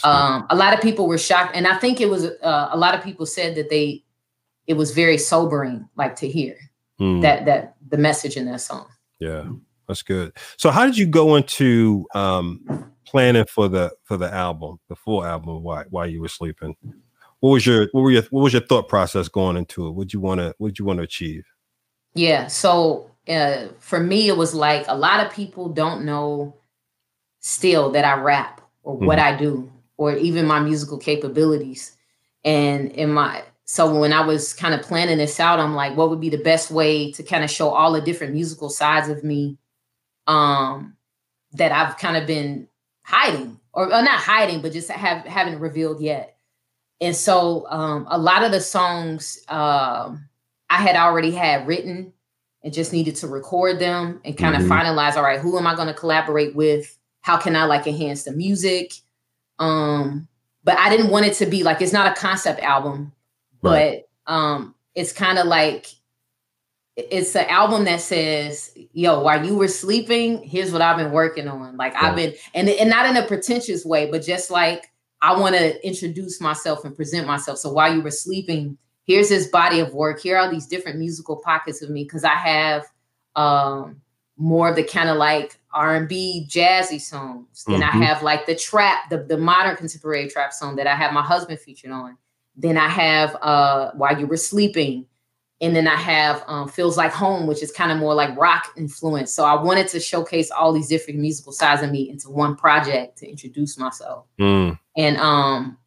Um, 0.04 0.48
a 0.50 0.56
lot 0.56 0.74
of 0.74 0.82
people 0.82 1.08
were 1.08 1.18
shocked. 1.18 1.56
And 1.56 1.68
I 1.68 1.78
think 1.78 2.02
it 2.02 2.10
was, 2.10 2.26
uh, 2.26 2.70
a 2.72 2.78
lot 2.78 2.96
of 2.96 3.04
people 3.04 3.26
said 3.26 3.56
that 3.56 3.70
they, 3.70 4.04
it 4.66 4.76
was 4.76 4.92
very 4.92 5.18
sobering, 5.18 5.88
like 5.96 6.16
to 6.18 6.28
hear 6.28 6.58
mm. 7.00 7.22
that, 7.22 7.46
that 7.46 7.76
the 7.88 7.98
message 7.98 8.38
in 8.38 8.46
that 8.46 8.62
song. 8.62 8.88
Yeah, 9.20 9.46
that's 9.88 10.04
good. 10.04 10.36
So 10.58 10.72
how 10.72 10.86
did 10.86 10.98
you 10.98 11.08
go 11.08 11.36
into, 11.36 12.08
um, 12.14 12.92
planning 13.06 13.46
for 13.46 13.68
the, 13.68 13.92
for 14.04 14.18
the 14.18 14.34
album, 14.34 14.80
the 14.90 14.96
full 14.96 15.24
album, 15.24 15.64
Why 15.64 15.84
while 15.90 16.08
you 16.08 16.22
were 16.22 16.28
sleeping? 16.28 16.76
What 17.40 17.52
was 17.52 17.66
your, 17.66 17.88
what 17.92 18.02
were 18.02 18.12
your, 18.12 18.24
what 18.32 18.42
was 18.42 18.54
your 18.54 18.64
thought 18.64 18.90
process 18.90 19.28
going 19.28 19.58
into 19.58 19.88
it? 19.88 19.92
What 19.92 20.14
you 20.14 20.20
want 20.20 20.40
to, 20.42 20.56
what 20.58 20.80
you 20.80 20.86
want 20.86 20.98
to 20.98 21.04
achieve? 21.04 21.46
Yeah. 22.14 22.48
So 22.48 23.12
uh, 23.28 23.68
for 23.80 24.00
me, 24.00 24.28
it 24.28 24.38
was 24.38 24.54
like 24.54 24.86
a 24.88 24.98
lot 24.98 25.26
of 25.26 25.32
people 25.32 25.70
don't 25.70 26.06
know 26.06 26.56
still 27.40 27.92
that 27.92 28.06
I 28.06 28.20
rap 28.20 28.62
or 28.84 28.96
mm-hmm. 28.96 29.06
what 29.06 29.20
I 29.20 29.38
do 29.38 29.72
or 29.98 30.16
even 30.18 30.48
my 30.48 30.60
musical 30.60 30.98
capabilities. 30.98 31.96
And 32.44 32.92
in 32.92 33.12
my 33.12 33.44
so 33.66 34.00
when 34.00 34.14
I 34.14 34.22
was 34.22 34.54
kind 34.54 34.76
of 34.76 34.84
planning 34.84 35.18
this 35.18 35.40
out, 35.40 35.60
I'm 35.60 35.74
like, 35.74 35.98
what 35.98 36.12
would 36.12 36.22
be 36.22 36.30
the 36.30 36.38
best 36.38 36.70
way 36.70 37.12
to 37.14 37.24
kind 37.24 37.44
of 37.44 37.50
show 37.50 37.70
all 37.70 37.92
the 37.94 38.02
different 38.02 38.34
musical 38.34 38.70
sides 38.70 39.10
of 39.10 39.24
me 39.24 39.58
um 40.28 40.96
that 41.54 41.72
I've 41.72 41.98
kind 41.98 42.18
of 42.18 42.28
been 42.28 42.68
hiding 43.04 43.60
or, 43.74 43.86
or 43.86 44.02
not 44.02 44.20
hiding, 44.20 44.62
but 44.62 44.74
just 44.74 44.90
have 44.90 45.26
haven't 45.26 45.60
revealed 45.60 46.02
yet. 46.02 46.38
And 47.02 47.16
so 47.16 47.68
um 47.70 48.08
a 48.10 48.18
lot 48.18 48.44
of 48.44 48.52
the 48.52 48.62
songs 48.62 49.44
um 49.48 50.28
I 50.70 50.78
had 50.78 50.96
already 50.96 51.32
had 51.32 51.68
written 51.68 52.14
and 52.66 52.74
just 52.74 52.92
needed 52.92 53.16
to 53.18 53.28
record 53.28 53.80
them 53.80 54.20
and 54.26 54.36
kind 54.36 54.56
mm-hmm. 54.56 54.66
of 54.66 54.70
finalize 54.70 55.16
all 55.16 55.24
right 55.24 55.40
who 55.40 55.58
am 55.58 55.68
i 55.68 55.76
going 55.76 55.88
to 55.88 55.94
collaborate 55.94 56.54
with 56.56 56.98
how 57.22 57.38
can 57.38 57.56
i 57.56 57.64
like 57.64 57.88
enhance 57.88 58.24
the 58.24 58.34
music 58.34 58.92
um 59.60 60.28
but 60.66 60.78
i 60.80 60.90
didn't 60.90 61.12
want 61.12 61.26
it 61.26 61.36
to 61.36 61.46
be 61.46 61.64
like 61.64 61.80
it's 61.80 61.94
not 61.94 62.12
a 62.12 62.20
concept 62.20 62.60
album 62.62 63.14
right. 63.62 64.04
but 64.28 64.34
um 64.34 64.76
it's 64.96 65.14
kind 65.14 65.38
of 65.38 65.46
like 65.46 65.88
it's 66.98 67.36
an 67.36 67.46
album 67.48 67.84
that 67.84 68.00
says 68.00 68.72
yo 68.94 69.20
while 69.20 69.46
you 69.46 69.56
were 69.56 69.68
sleeping 69.68 70.42
here's 70.44 70.72
what 70.72 70.82
i've 70.82 70.98
been 70.98 71.12
working 71.12 71.48
on 71.48 71.76
like 71.76 71.94
i've 72.02 72.16
been 72.16 72.34
and, 72.54 72.70
and 72.70 72.90
not 72.90 73.06
in 73.06 73.18
a 73.18 73.28
pretentious 73.28 73.84
way 73.84 74.10
but 74.10 74.24
just 74.24 74.50
like 74.50 74.94
i 75.22 75.38
want 75.38 75.54
to 75.54 75.86
introduce 75.86 76.40
myself 76.40 76.86
and 76.86 76.96
present 76.96 77.28
myself 77.28 77.58
so 77.58 77.72
while 77.72 77.94
you 77.94 78.02
were 78.02 78.12
sleeping 78.12 78.78
here's 79.06 79.30
this 79.30 79.48
body 79.48 79.80
of 79.80 79.94
work. 79.94 80.20
Here 80.20 80.38
are 80.38 80.52
these 80.52 80.68
different 80.68 81.00
musical 81.00 81.38
pockets 81.38 81.82
of 81.82 81.90
me 81.90 82.04
because 82.04 82.24
I 82.24 82.36
have 82.36 82.86
um, 83.36 84.02
more 84.38 84.70
of 84.70 84.76
the 84.76 84.84
kind 84.84 85.10
of 85.10 85.18
like 85.18 85.58
R&B 85.74 86.48
jazzy 86.50 87.00
songs. 87.00 87.64
Then 87.68 87.82
mm-hmm. 87.82 88.02
I 88.02 88.06
have 88.06 88.24
like 88.24 88.46
the 88.46 88.56
trap, 88.56 89.10
the, 89.10 89.18
the 89.18 89.38
modern 89.38 89.76
contemporary 89.76 90.28
trap 90.28 90.54
song 90.54 90.76
that 90.78 90.88
I 90.88 90.96
have 90.96 91.14
my 91.14 91.22
husband 91.22 91.60
featured 91.60 91.92
on. 91.92 92.18
Then 92.58 92.78
I 92.78 92.88
have 92.88 93.36
uh, 93.42 93.92
While 93.92 94.20
You 94.20 94.28
Were 94.28 94.38
Sleeping. 94.38 95.06
And 95.62 95.74
then 95.74 95.88
I 95.88 95.96
have 95.96 96.44
um, 96.48 96.68
Feels 96.68 96.98
Like 96.98 97.14
Home, 97.14 97.48
which 97.48 97.64
is 97.64 97.72
kind 97.72 97.92
of 97.92 97.98
more 97.98 98.14
like 98.14 98.38
rock 98.38 98.74
influence. 98.76 99.34
So 99.34 99.46
I 99.46 99.62
wanted 99.62 99.88
to 99.90 100.02
showcase 100.02 100.52
all 100.52 100.74
these 100.74 100.90
different 100.90 101.20
musical 101.20 101.54
sides 101.54 101.82
of 101.82 101.92
me 101.92 102.10
into 102.10 102.30
one 102.30 102.58
project 102.58 103.20
to 103.20 103.30
introduce 103.30 103.78
myself. 103.78 104.26
Mm. 104.38 104.78
And 104.98 105.18
um, 105.18 105.78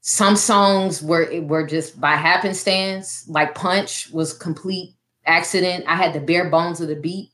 some 0.00 0.34
songs 0.36 1.02
were 1.02 1.40
were 1.42 1.66
just 1.66 2.00
by 2.00 2.16
happenstance. 2.16 3.28
Like 3.28 3.54
Punch 3.54 4.10
was 4.10 4.32
complete 4.32 4.94
accident. 5.26 5.84
I 5.86 5.96
had 5.96 6.12
the 6.12 6.20
bare 6.20 6.50
bones 6.50 6.80
of 6.80 6.88
the 6.88 6.96
beat, 6.96 7.30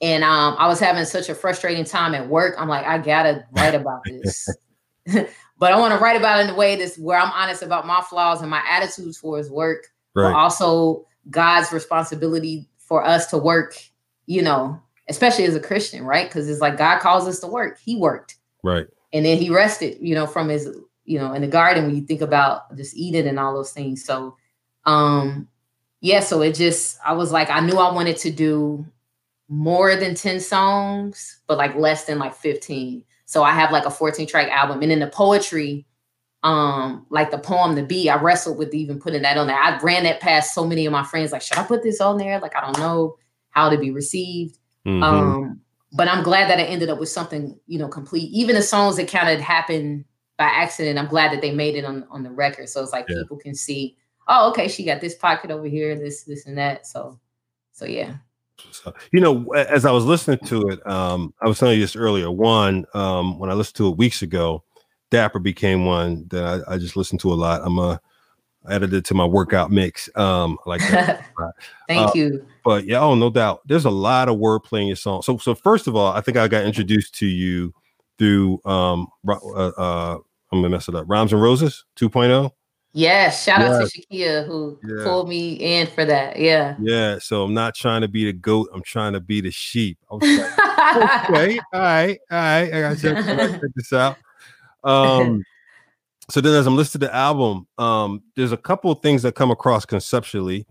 and 0.00 0.24
um, 0.24 0.56
I 0.58 0.66
was 0.66 0.80
having 0.80 1.04
such 1.04 1.28
a 1.28 1.34
frustrating 1.34 1.84
time 1.84 2.14
at 2.14 2.28
work. 2.28 2.56
I'm 2.58 2.68
like, 2.68 2.86
I 2.86 2.98
gotta 2.98 3.46
write 3.52 3.74
about 3.74 4.02
this, 4.04 4.48
but 5.58 5.72
I 5.72 5.78
want 5.78 5.94
to 5.94 6.00
write 6.00 6.16
about 6.16 6.40
it 6.40 6.48
in 6.48 6.50
a 6.50 6.56
way 6.56 6.76
that's 6.76 6.98
where 6.98 7.18
I'm 7.18 7.30
honest 7.32 7.62
about 7.62 7.86
my 7.86 8.00
flaws 8.02 8.42
and 8.42 8.50
my 8.50 8.62
attitudes 8.68 9.20
towards 9.20 9.48
work, 9.48 9.86
right. 10.20 10.32
but 10.32 10.38
also 10.38 11.06
God's 11.30 11.72
responsibility 11.72 12.68
for 12.78 13.04
us 13.04 13.26
to 13.28 13.38
work. 13.38 13.76
You 14.26 14.42
know, 14.42 14.80
especially 15.08 15.44
as 15.44 15.56
a 15.56 15.60
Christian, 15.60 16.04
right? 16.04 16.28
Because 16.28 16.48
it's 16.48 16.60
like 16.60 16.76
God 16.76 17.00
calls 17.00 17.26
us 17.26 17.40
to 17.40 17.46
work. 17.46 17.78
He 17.84 17.96
worked, 17.96 18.36
right, 18.62 18.86
and 19.12 19.24
then 19.24 19.38
He 19.38 19.50
rested. 19.50 19.98
You 20.00 20.14
know, 20.14 20.26
from 20.26 20.48
His 20.48 20.68
you 21.04 21.18
know, 21.18 21.32
in 21.32 21.42
the 21.42 21.48
garden 21.48 21.86
when 21.86 21.96
you 21.96 22.02
think 22.02 22.20
about 22.20 22.76
just 22.76 22.96
eating 22.96 23.26
and 23.26 23.38
all 23.38 23.54
those 23.54 23.72
things. 23.72 24.04
So 24.04 24.36
um 24.86 25.48
yeah, 26.00 26.20
so 26.20 26.40
it 26.40 26.54
just 26.54 26.98
I 27.04 27.12
was 27.12 27.32
like, 27.32 27.50
I 27.50 27.60
knew 27.60 27.78
I 27.78 27.92
wanted 27.92 28.16
to 28.18 28.30
do 28.30 28.86
more 29.48 29.96
than 29.96 30.14
10 30.14 30.38
songs, 30.38 31.40
but 31.48 31.58
like 31.58 31.74
less 31.74 32.04
than 32.04 32.20
like 32.20 32.34
15. 32.34 33.04
So 33.26 33.42
I 33.42 33.50
have 33.50 33.72
like 33.72 33.84
a 33.84 33.90
14 33.90 34.26
track 34.26 34.48
album. 34.48 34.82
And 34.82 34.90
then 34.92 35.00
the 35.00 35.08
poetry, 35.08 35.84
um, 36.42 37.06
like 37.10 37.30
the 37.30 37.38
poem, 37.38 37.74
the 37.74 37.82
B, 37.82 38.08
I 38.08 38.16
wrestled 38.16 38.58
with 38.58 38.72
even 38.74 38.98
putting 38.98 39.22
that 39.22 39.36
on 39.36 39.46
there. 39.46 39.56
I 39.56 39.78
ran 39.80 40.04
that 40.04 40.20
past 40.20 40.54
so 40.54 40.66
many 40.66 40.86
of 40.86 40.92
my 40.92 41.04
friends, 41.04 41.32
like, 41.32 41.42
should 41.42 41.58
I 41.58 41.64
put 41.64 41.82
this 41.82 42.00
on 42.00 42.16
there? 42.16 42.40
Like, 42.40 42.56
I 42.56 42.60
don't 42.60 42.78
know 42.78 43.16
how 43.50 43.68
to 43.68 43.76
be 43.76 43.90
received. 43.90 44.58
Mhm. 44.86 45.02
Um, 45.02 45.60
but 45.92 46.08
I'm 46.08 46.22
glad 46.22 46.48
that 46.48 46.58
I 46.58 46.62
ended 46.62 46.88
up 46.88 46.98
with 46.98 47.08
something, 47.08 47.58
you 47.66 47.78
know, 47.78 47.88
complete. 47.88 48.30
Even 48.32 48.54
the 48.54 48.62
songs 48.62 48.96
that 48.96 49.08
kind 49.08 49.28
of 49.28 49.40
happened 49.40 50.04
by 50.38 50.44
accident, 50.44 50.98
I'm 50.98 51.08
glad 51.08 51.32
that 51.32 51.42
they 51.42 51.52
made 51.52 51.74
it 51.74 51.84
on 51.84 52.06
on 52.10 52.22
the 52.22 52.30
record. 52.30 52.68
So 52.68 52.82
it's 52.82 52.92
like 52.92 53.06
Yeah. 53.08 53.16
people 53.22 53.36
can 53.36 53.54
see, 53.54 53.96
oh, 54.28 54.50
okay, 54.50 54.68
she 54.68 54.84
got 54.84 55.00
this 55.00 55.14
pocket 55.16 55.50
over 55.50 55.66
here, 55.66 55.98
this, 55.98 56.22
this, 56.22 56.46
and 56.46 56.56
that. 56.56 56.86
So, 56.86 57.18
so 57.72 57.84
yeah. 57.84 58.14
So, 58.70 58.94
you 59.10 59.20
know, 59.20 59.52
as 59.54 59.84
I 59.84 59.90
was 59.90 60.04
listening 60.04 60.38
to 60.46 60.68
it, 60.68 60.86
um, 60.86 61.34
I 61.42 61.48
was 61.48 61.58
telling 61.58 61.74
you 61.76 61.80
this 61.80 61.96
earlier. 61.96 62.30
One, 62.30 62.84
um, 62.94 63.38
when 63.38 63.50
I 63.50 63.54
listened 63.54 63.76
to 63.76 63.88
it 63.88 63.96
weeks 63.96 64.22
ago, 64.22 64.62
Dapper 65.10 65.38
became 65.38 65.84
one 65.84 66.26
that 66.28 66.64
I, 66.68 66.74
I 66.74 66.78
just 66.78 66.96
listened 66.96 67.20
to 67.20 67.32
a 67.32 67.34
lot. 67.34 67.62
I'm 67.64 67.78
a 67.78 68.00
I 68.66 68.74
added 68.74 68.92
it 68.92 69.04
to 69.06 69.14
my 69.14 69.24
workout 69.24 69.70
mix. 69.70 70.08
Um, 70.16 70.58
I 70.66 70.68
like 70.68 70.80
that. 70.90 71.24
Thank 71.88 72.10
Uh, 72.10 72.12
you. 72.14 72.46
but 72.62 72.84
yeah, 72.84 73.00
oh, 73.00 73.14
no 73.14 73.30
doubt. 73.30 73.62
There's 73.66 73.86
a 73.86 73.90
lot 73.90 74.28
of 74.28 74.36
wordplay 74.36 74.82
in 74.82 74.86
your 74.86 74.96
song. 74.96 75.22
So, 75.22 75.38
so 75.38 75.54
first 75.54 75.86
of 75.86 75.96
all, 75.96 76.12
I 76.12 76.20
think 76.20 76.36
I 76.36 76.46
got 76.46 76.64
introduced 76.64 77.14
to 77.16 77.26
you 77.26 77.72
through 78.18 78.60
um, 78.66 79.08
uh, 79.26 79.32
uh, 79.32 80.18
I'm 80.52 80.58
gonna 80.58 80.68
mess 80.68 80.88
it 80.88 80.94
up. 80.94 81.06
Rhymes 81.08 81.32
and 81.32 81.40
Roses 81.40 81.84
oh? 82.02 82.08
2.0. 82.08 82.50
Yes, 82.92 83.44
shout 83.44 83.62
out 83.62 83.88
to 83.88 84.00
Shakia 84.00 84.44
who 84.46 84.78
Yeah. 84.84 85.04
pulled 85.04 85.28
me 85.28 85.54
in 85.54 85.86
for 85.86 86.04
that. 86.04 86.38
Yeah. 86.38 86.74
Yeah. 86.82 87.18
So 87.20 87.44
I'm 87.44 87.54
not 87.54 87.74
trying 87.74 88.00
to 88.02 88.08
be 88.08 88.24
the 88.26 88.32
goat. 88.32 88.68
I'm 88.74 88.82
trying 88.82 89.12
to 89.12 89.20
be 89.20 89.40
the 89.40 89.52
sheep. 89.52 89.96
Like, 90.10 90.22
okay, 91.30 91.58
all 91.72 91.80
right, 91.80 92.18
all 92.30 92.38
right. 92.38 92.74
I 92.74 92.80
gotta 92.80 92.96
check, 93.00 93.16
I 93.16 93.36
gotta 93.36 93.52
check 93.52 93.70
this 93.76 93.92
out. 93.92 94.18
Um, 94.84 95.44
so 96.30 96.40
then 96.40 96.54
as 96.54 96.66
I'm 96.66 96.76
listening 96.76 97.00
to 97.02 97.06
the 97.08 97.14
album, 97.14 97.66
um, 97.78 98.22
there's 98.36 98.52
a 98.52 98.56
couple 98.56 98.90
of 98.90 99.00
things 99.02 99.22
that 99.22 99.34
come 99.34 99.50
across 99.50 99.84
conceptually. 99.84 100.66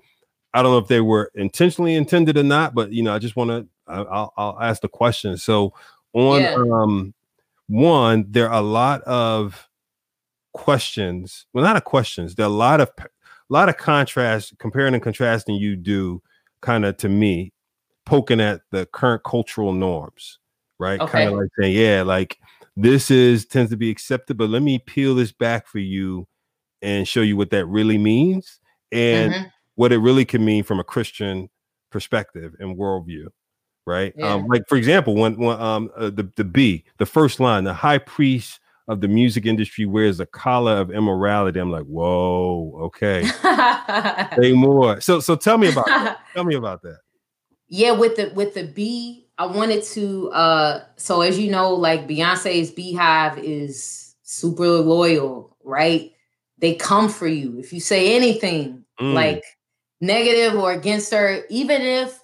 I 0.53 0.63
don't 0.63 0.71
know 0.71 0.79
if 0.79 0.87
they 0.87 1.01
were 1.01 1.31
intentionally 1.35 1.95
intended 1.95 2.37
or 2.37 2.43
not, 2.43 2.73
but 2.73 2.91
you 2.91 3.03
know, 3.03 3.13
I 3.13 3.19
just 3.19 3.35
want 3.35 3.49
to 3.51 3.67
I'll, 3.87 4.33
I'll 4.37 4.57
ask 4.61 4.81
the 4.81 4.87
question. 4.87 5.37
So 5.37 5.73
on 6.13 6.41
Yeah. 6.41 6.53
um 6.53 7.13
one, 7.67 8.25
there 8.29 8.49
are 8.49 8.59
a 8.59 8.65
lot 8.65 9.01
of 9.03 9.69
questions. 10.53 11.45
Well, 11.53 11.63
not 11.63 11.77
a 11.77 11.81
questions. 11.81 12.35
There 12.35 12.45
are 12.45 12.49
a 12.49 12.53
lot 12.53 12.81
of 12.81 12.89
a 12.99 13.07
lot 13.49 13.69
of 13.69 13.77
contrast, 13.77 14.57
comparing 14.59 14.93
and 14.93 15.03
contrasting 15.03 15.55
you 15.55 15.75
do 15.75 16.21
kind 16.61 16.85
of 16.85 16.97
to 16.97 17.09
me, 17.09 17.53
poking 18.05 18.41
at 18.41 18.61
the 18.71 18.85
current 18.87 19.23
cultural 19.23 19.73
norms, 19.73 20.39
right? 20.79 20.99
Kind 20.99 21.27
of 21.27 21.33
like 21.35 21.49
saying, 21.59 21.75
yeah, 21.75 22.01
like 22.03 22.37
this 22.81 23.11
is 23.11 23.45
tends 23.45 23.71
to 23.71 23.77
be 23.77 23.89
accepted, 23.89 24.37
but 24.37 24.49
let 24.49 24.61
me 24.61 24.79
peel 24.79 25.15
this 25.15 25.31
back 25.31 25.67
for 25.67 25.79
you 25.79 26.27
and 26.81 27.07
show 27.07 27.21
you 27.21 27.35
what 27.37 27.49
that 27.51 27.65
really 27.65 27.97
means 27.97 28.59
and 28.91 29.33
Mhm. 29.33 29.51
what 29.75 29.91
it 29.91 29.97
really 29.97 30.25
can 30.25 30.43
mean 30.45 30.63
from 30.63 30.79
a 30.79 30.83
Christian 30.83 31.49
perspective 31.91 32.53
and 32.59 32.77
worldview, 32.77 33.27
right? 33.85 34.13
Yeah. 34.15 34.33
Um, 34.35 34.47
like 34.47 34.63
for 34.69 34.77
example, 34.77 35.15
when, 35.15 35.35
when 35.37 35.59
um 35.59 35.89
uh, 35.97 36.09
the 36.09 36.31
the 36.35 36.43
B, 36.45 36.85
the 36.97 37.05
first 37.05 37.39
line, 37.39 37.63
the 37.65 37.73
high 37.73 37.97
priest 37.97 38.59
of 38.87 39.01
the 39.01 39.07
music 39.07 39.45
industry 39.45 39.85
wears 39.85 40.19
a 40.19 40.25
collar 40.25 40.77
of 40.77 40.89
immorality. 40.89 41.59
I'm 41.59 41.71
like, 41.71 41.83
whoa, 41.85 42.71
okay, 42.85 43.23
say 44.39 44.53
more. 44.53 44.99
So 45.01 45.19
so 45.19 45.35
tell 45.35 45.57
me 45.57 45.67
about 45.69 45.85
that. 45.87 46.19
tell 46.35 46.43
me 46.43 46.55
about 46.55 46.81
that. 46.83 46.99
yeah 47.67 47.91
with 47.91 48.15
the 48.15 48.31
with 48.35 48.53
the 48.55 48.63
bee 48.63 49.27
i 49.39 49.45
wanted 49.45 49.82
to 49.84 50.30
uh 50.32 50.84
so 50.97 51.21
as 51.21 51.39
you 51.39 51.49
know 51.49 51.73
like 51.73 52.08
beyonce's 52.08 52.69
beehive 52.71 53.38
is 53.39 54.15
super 54.21 54.67
loyal 54.67 55.56
right 55.63 56.12
they 56.60 56.75
come 56.75 57.10
for 57.10 57.28
you 57.28 57.58
if 57.58 57.73
you 57.73 57.80
say 57.80 58.15
anything 58.15 58.86
Mm. 58.99 59.13
like 59.13 59.43
negative 60.02 60.60
or 60.60 60.73
against 60.73 61.12
her 61.13 61.43
even 61.49 61.82
if 61.82 62.19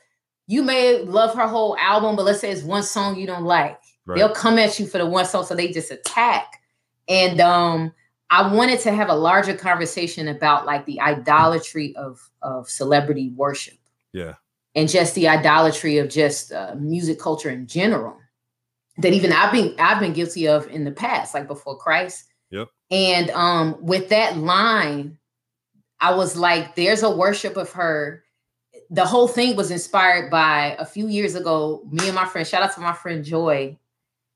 you 0.48 0.62
may 0.62 1.00
love 1.04 1.34
her 1.36 1.48
whole 1.48 1.78
album 1.78 2.18
but 2.18 2.24
let's 2.26 2.42
say 2.42 2.52
it's 2.52 2.64
one 2.64 2.84
song 2.84 3.18
you 3.18 3.26
don't 3.26 3.46
like 3.46 3.80
Right. 4.06 4.18
they'll 4.18 4.36
come 4.36 4.60
at 4.60 4.78
you 4.78 4.86
for 4.86 4.98
the 5.00 5.06
one 5.06 5.26
song 5.26 5.46
so 5.46 5.56
they 5.56 5.72
just 5.72 5.90
attack 5.92 6.62
and 7.08 7.40
um 7.40 7.94
i 8.30 8.54
wanted 8.54 8.80
to 8.82 8.92
have 8.92 9.08
a 9.10 9.16
larger 9.16 9.56
conversation 9.56 10.28
about 10.28 10.66
like 10.66 10.86
the 10.86 11.00
idolatry 11.00 11.96
of 11.96 12.20
of 12.42 12.70
celebrity 12.70 13.30
worship 13.36 13.78
Yeah. 14.12 14.34
And 14.76 14.90
just 14.90 15.16
the 15.16 15.28
idolatry 15.28 15.98
of 15.98 16.10
just 16.10 16.52
uh, 16.52 16.76
music 16.78 17.20
culture 17.20 17.50
in 17.50 17.66
general 17.66 18.18
that 18.98 19.14
even 19.14 19.32
I've 19.32 19.52
been 19.52 19.76
I've 19.80 20.00
been 20.00 20.14
guilty 20.14 20.48
of 20.48 20.68
in 20.68 20.84
the 20.84 20.92
past, 20.92 21.34
like 21.34 21.48
before 21.48 21.78
Christ. 21.78 22.26
Yep. 22.52 22.70
And 22.92 23.30
um, 23.32 23.78
with 23.82 24.10
that 24.10 24.38
line, 24.38 25.18
I 26.00 26.16
was 26.16 26.38
like, 26.38 26.76
"There's 26.76 27.04
a 27.04 27.16
worship 27.16 27.58
of 27.58 27.72
her." 27.74 28.24
The 28.90 29.06
whole 29.06 29.28
thing 29.28 29.56
was 29.56 29.72
inspired 29.72 30.30
by 30.30 30.76
a 30.78 30.86
few 30.86 31.08
years 31.08 31.36
ago. 31.36 31.82
Me 31.92 32.06
and 32.06 32.16
my 32.16 32.26
friend, 32.26 32.48
shout 32.48 32.62
out 32.62 32.74
to 32.76 32.82
my 32.82 32.94
friend 32.94 33.24
Joy. 33.24 33.78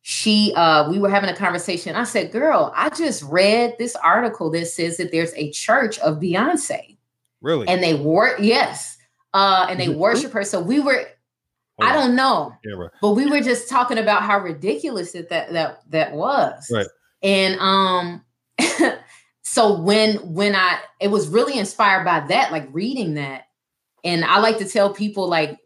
She, 0.02 0.54
uh, 0.56 0.89
we 0.89 0.97
were 0.97 1.10
having 1.10 1.30
a 1.30 1.36
conversation. 1.36 1.95
I 1.95 2.04
said, 2.04 2.32
"Girl, 2.32 2.73
I 2.75 2.89
just 2.89 3.23
read 3.23 3.75
this 3.78 3.95
article 3.95 4.49
that 4.52 4.65
says 4.65 4.97
that 4.97 5.12
there's 5.12 5.34
a 5.36 5.52
church 5.52 5.99
of 5.99 6.19
Beyonce." 6.19 6.97
Really? 7.41 7.69
and 7.69 7.82
they 7.82 7.93
work 7.93 8.38
yes 8.41 8.97
uh 9.34 9.68
and 9.70 9.80
they 9.80 9.89
worship 9.89 10.32
her. 10.34 10.44
So 10.44 10.62
we 10.62 10.80
were 10.80 11.06
i 11.82 11.94
don't 11.94 12.13
know 12.15 12.54
but 13.02 13.12
we 13.12 13.26
were 13.30 13.39
just 13.39 13.70
talking 13.70 13.98
about 13.98 14.24
how 14.24 14.38
ridiculous 14.39 15.13
that 15.13 15.30
that 15.30 15.54
that, 15.54 15.82
that 15.92 16.12
was. 16.13 16.70
Right. 16.74 16.88
and 17.24 17.58
um 17.60 18.26
so 19.44 19.80
when 19.82 20.15
when 20.34 20.56
i 20.56 20.80
it 21.00 21.08
was 21.10 21.28
really 21.30 21.58
inspired 21.58 22.04
by 22.06 22.20
that 22.28 22.52
like 22.52 22.68
reading 22.72 23.13
that. 23.15 23.44
And 24.04 24.26
i 24.26 24.39
like 24.39 24.58
to 24.60 24.68
tell 24.68 24.94
people 24.94 25.28
like 25.30 25.58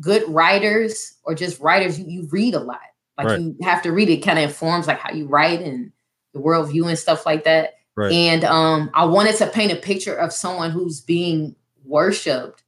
good 0.00 0.22
writers 0.28 1.14
or 1.24 1.34
just 1.34 1.60
writers 1.60 1.98
you, 1.98 2.06
you 2.08 2.28
read 2.30 2.54
a 2.54 2.60
lot. 2.60 2.80
Like 3.18 3.26
Right. 3.26 3.40
you 3.40 3.56
have 3.62 3.82
to 3.82 3.92
read 3.92 4.08
it. 4.08 4.18
Kind 4.24 4.38
of 4.38 4.44
informs 4.44 4.86
like 4.86 4.98
how 4.98 5.12
you 5.12 5.26
write 5.26 5.60
and 5.60 5.92
the 6.32 6.40
worldview 6.40 6.88
and 6.88 6.98
stuff 6.98 7.26
like 7.26 7.44
that. 7.44 7.74
Right. 7.96 8.12
and 8.12 8.44
um 8.44 8.90
i 8.94 9.04
wanted 9.04 9.36
to 9.36 9.46
paint 9.48 9.72
a 9.72 9.76
picture 9.76 10.14
of 10.14 10.32
someone 10.32 10.70
who's 10.70 11.00
being 11.02 11.54
worshipped 11.84 12.62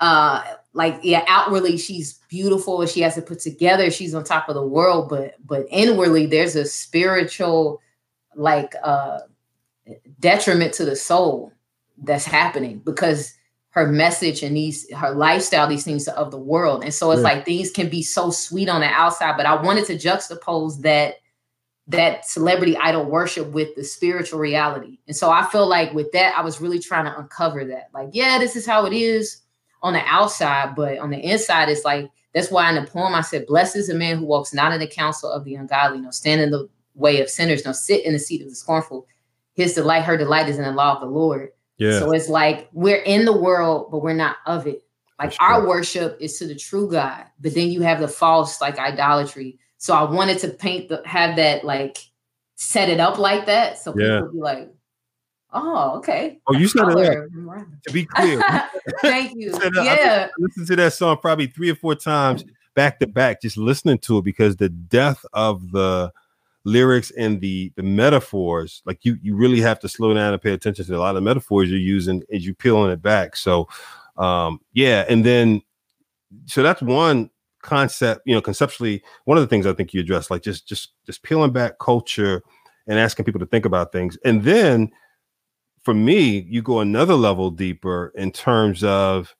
uh 0.00 0.42
like 0.74 0.98
yeah 1.02 1.24
outwardly 1.28 1.76
she's 1.76 2.14
beautiful 2.28 2.84
she 2.86 3.00
has 3.00 3.18
it 3.18 3.26
put 3.26 3.40
together 3.40 3.90
she's 3.90 4.14
on 4.14 4.22
top 4.22 4.48
of 4.48 4.54
the 4.54 4.66
world 4.66 5.08
but 5.08 5.34
but 5.44 5.66
inwardly 5.70 6.26
there's 6.26 6.54
a 6.54 6.64
spiritual 6.64 7.80
like 8.36 8.74
uh 8.84 9.18
detriment 10.20 10.72
to 10.72 10.84
the 10.84 10.94
soul 10.94 11.52
that's 12.04 12.24
happening 12.24 12.78
because 12.84 13.34
her 13.70 13.86
message 13.86 14.42
and 14.42 14.56
these 14.56 14.90
her 14.94 15.10
lifestyle 15.10 15.66
these 15.66 15.84
things 15.84 16.06
of 16.08 16.30
the 16.30 16.38
world 16.38 16.84
and 16.84 16.94
so 16.94 17.10
it's 17.10 17.18
Yeah. 17.22 17.28
like 17.34 17.44
things 17.44 17.70
can 17.70 17.88
be 17.88 18.02
so 18.02 18.30
sweet 18.30 18.68
on 18.68 18.80
the 18.80 18.86
outside 18.86 19.36
but 19.36 19.46
i 19.46 19.60
wanted 19.60 19.86
to 19.86 19.94
juxtapose 19.94 20.80
that 20.82 21.16
that 21.88 22.26
celebrity 22.26 22.76
idol 22.76 23.04
worship 23.04 23.48
with 23.48 23.74
the 23.74 23.82
spiritual 23.82 24.38
reality. 24.38 24.98
And 25.06 25.16
so 25.16 25.30
I 25.30 25.46
feel 25.46 25.66
like 25.66 25.94
with 25.94 26.12
that, 26.12 26.36
I 26.36 26.42
was 26.42 26.60
really 26.60 26.78
trying 26.78 27.06
to 27.06 27.18
uncover 27.18 27.64
that. 27.64 27.88
Like, 27.94 28.10
yeah, 28.12 28.38
this 28.38 28.56
is 28.56 28.66
how 28.66 28.84
it 28.84 28.92
is 28.92 29.40
on 29.82 29.92
the 29.92 30.02
outside, 30.06 30.74
but 30.74 30.98
on 30.98 31.10
the 31.10 31.18
inside, 31.18 31.68
it's 31.68 31.84
like 31.84 32.10
that's 32.34 32.50
why 32.50 32.68
in 32.68 32.74
the 32.82 32.90
poem 32.90 33.14
I 33.14 33.22
said, 33.22 33.46
Blessed 33.46 33.76
is 33.76 33.88
the 33.88 33.94
man 33.94 34.18
who 34.18 34.26
walks 34.26 34.52
not 34.52 34.72
in 34.72 34.80
the 34.80 34.86
counsel 34.86 35.30
of 35.30 35.44
the 35.44 35.54
ungodly, 35.54 36.00
no 36.00 36.10
stand 36.10 36.40
in 36.40 36.50
the 36.50 36.68
way 36.94 37.20
of 37.20 37.30
sinners, 37.30 37.64
no 37.64 37.72
sit 37.72 38.04
in 38.04 38.12
the 38.12 38.18
seat 38.18 38.42
of 38.42 38.48
the 38.48 38.54
scornful. 38.54 39.06
His 39.54 39.74
delight, 39.74 40.04
her 40.04 40.16
delight 40.16 40.48
is 40.48 40.58
in 40.58 40.64
the 40.64 40.72
law 40.72 40.94
of 40.94 41.00
the 41.00 41.06
Lord. 41.06 41.50
Yeah. 41.78 41.98
So 42.00 42.12
it's 42.12 42.28
like 42.28 42.68
we're 42.72 43.02
in 43.02 43.24
the 43.24 43.36
world, 43.36 43.90
but 43.90 44.02
we're 44.02 44.12
not 44.14 44.36
of 44.46 44.66
it. 44.66 44.84
Like 45.18 45.30
That's 45.30 45.36
our 45.40 45.60
true. 45.60 45.68
worship 45.68 46.16
is 46.20 46.38
to 46.38 46.46
the 46.46 46.54
true 46.54 46.88
God, 46.90 47.24
but 47.40 47.54
then 47.54 47.70
you 47.70 47.80
have 47.82 48.00
the 48.00 48.08
false, 48.08 48.60
like 48.60 48.78
idolatry. 48.78 49.58
So 49.78 49.94
I 49.94 50.02
wanted 50.02 50.38
to 50.40 50.48
paint 50.48 50.88
the 50.88 51.02
have 51.04 51.36
that 51.36 51.64
like 51.64 51.98
set 52.56 52.88
it 52.88 53.00
up 53.00 53.18
like 53.18 53.46
that, 53.46 53.78
so 53.78 53.92
people 53.92 54.08
Yeah. 54.08 54.20
would 54.22 54.32
be 54.32 54.38
like, 54.38 54.68
"Oh, 55.52 55.96
okay." 55.98 56.38
oh, 56.46 56.54
you 56.54 56.68
said 56.68 56.88
it. 56.88 57.30
To 57.86 57.92
be 57.92 58.04
clear, 58.04 58.42
Thank 59.00 59.36
you. 59.36 59.52
Yeah, 59.74 60.28
I 60.28 60.30
listened 60.38 60.66
to 60.68 60.76
that 60.76 60.92
song 60.92 61.18
probably 61.18 61.46
three 61.46 61.70
or 61.70 61.74
four 61.74 61.94
times 61.94 62.44
back 62.74 63.00
to 63.00 63.06
back, 63.06 63.42
just 63.42 63.56
listening 63.56 63.98
to 63.98 64.18
it 64.18 64.24
because 64.24 64.56
the 64.56 64.68
depth 64.68 65.24
of 65.32 65.72
the 65.72 66.12
lyrics 66.64 67.10
and 67.12 67.40
the 67.40 67.72
the 67.76 67.82
metaphors, 67.82 68.82
like 68.84 69.04
you 69.04 69.18
you 69.22 69.34
really 69.34 69.60
have 69.60 69.80
to 69.80 69.88
slow 69.88 70.14
down 70.14 70.32
and 70.32 70.42
pay 70.42 70.52
attention 70.52 70.84
to 70.84 70.96
a 70.96 70.98
lot 70.98 71.16
of 71.16 71.22
metaphors 71.22 71.70
you're 71.70 71.78
using 71.78 72.22
as 72.32 72.46
you 72.46 72.54
peeling 72.54 72.90
it 72.90 73.02
back. 73.02 73.36
So 73.36 73.68
um 74.16 74.60
yeah, 74.72 75.04
and 75.08 75.24
then 75.24 75.62
so 76.46 76.62
that's 76.62 76.82
one 76.82 77.30
concept, 77.62 78.22
you 78.26 78.34
know, 78.34 78.40
conceptually, 78.40 79.02
one 79.24 79.38
of 79.38 79.42
the 79.42 79.48
things 79.48 79.66
I 79.66 79.72
think 79.72 79.92
you 79.94 80.00
address, 80.00 80.30
like 80.30 80.42
just 80.42 80.68
just 80.68 80.92
just 81.06 81.22
peeling 81.22 81.52
back 81.52 81.78
culture 81.78 82.42
and 82.86 82.98
asking 82.98 83.24
people 83.24 83.40
to 83.40 83.46
think 83.46 83.64
about 83.64 83.92
things. 83.92 84.16
And 84.24 84.42
then 84.42 84.90
for 85.88 85.94
me, 85.94 86.46
you 86.50 86.60
go 86.60 86.80
another 86.80 87.14
level 87.14 87.50
deeper 87.50 88.12
in 88.14 88.30
terms 88.30 88.84
of 88.84 89.34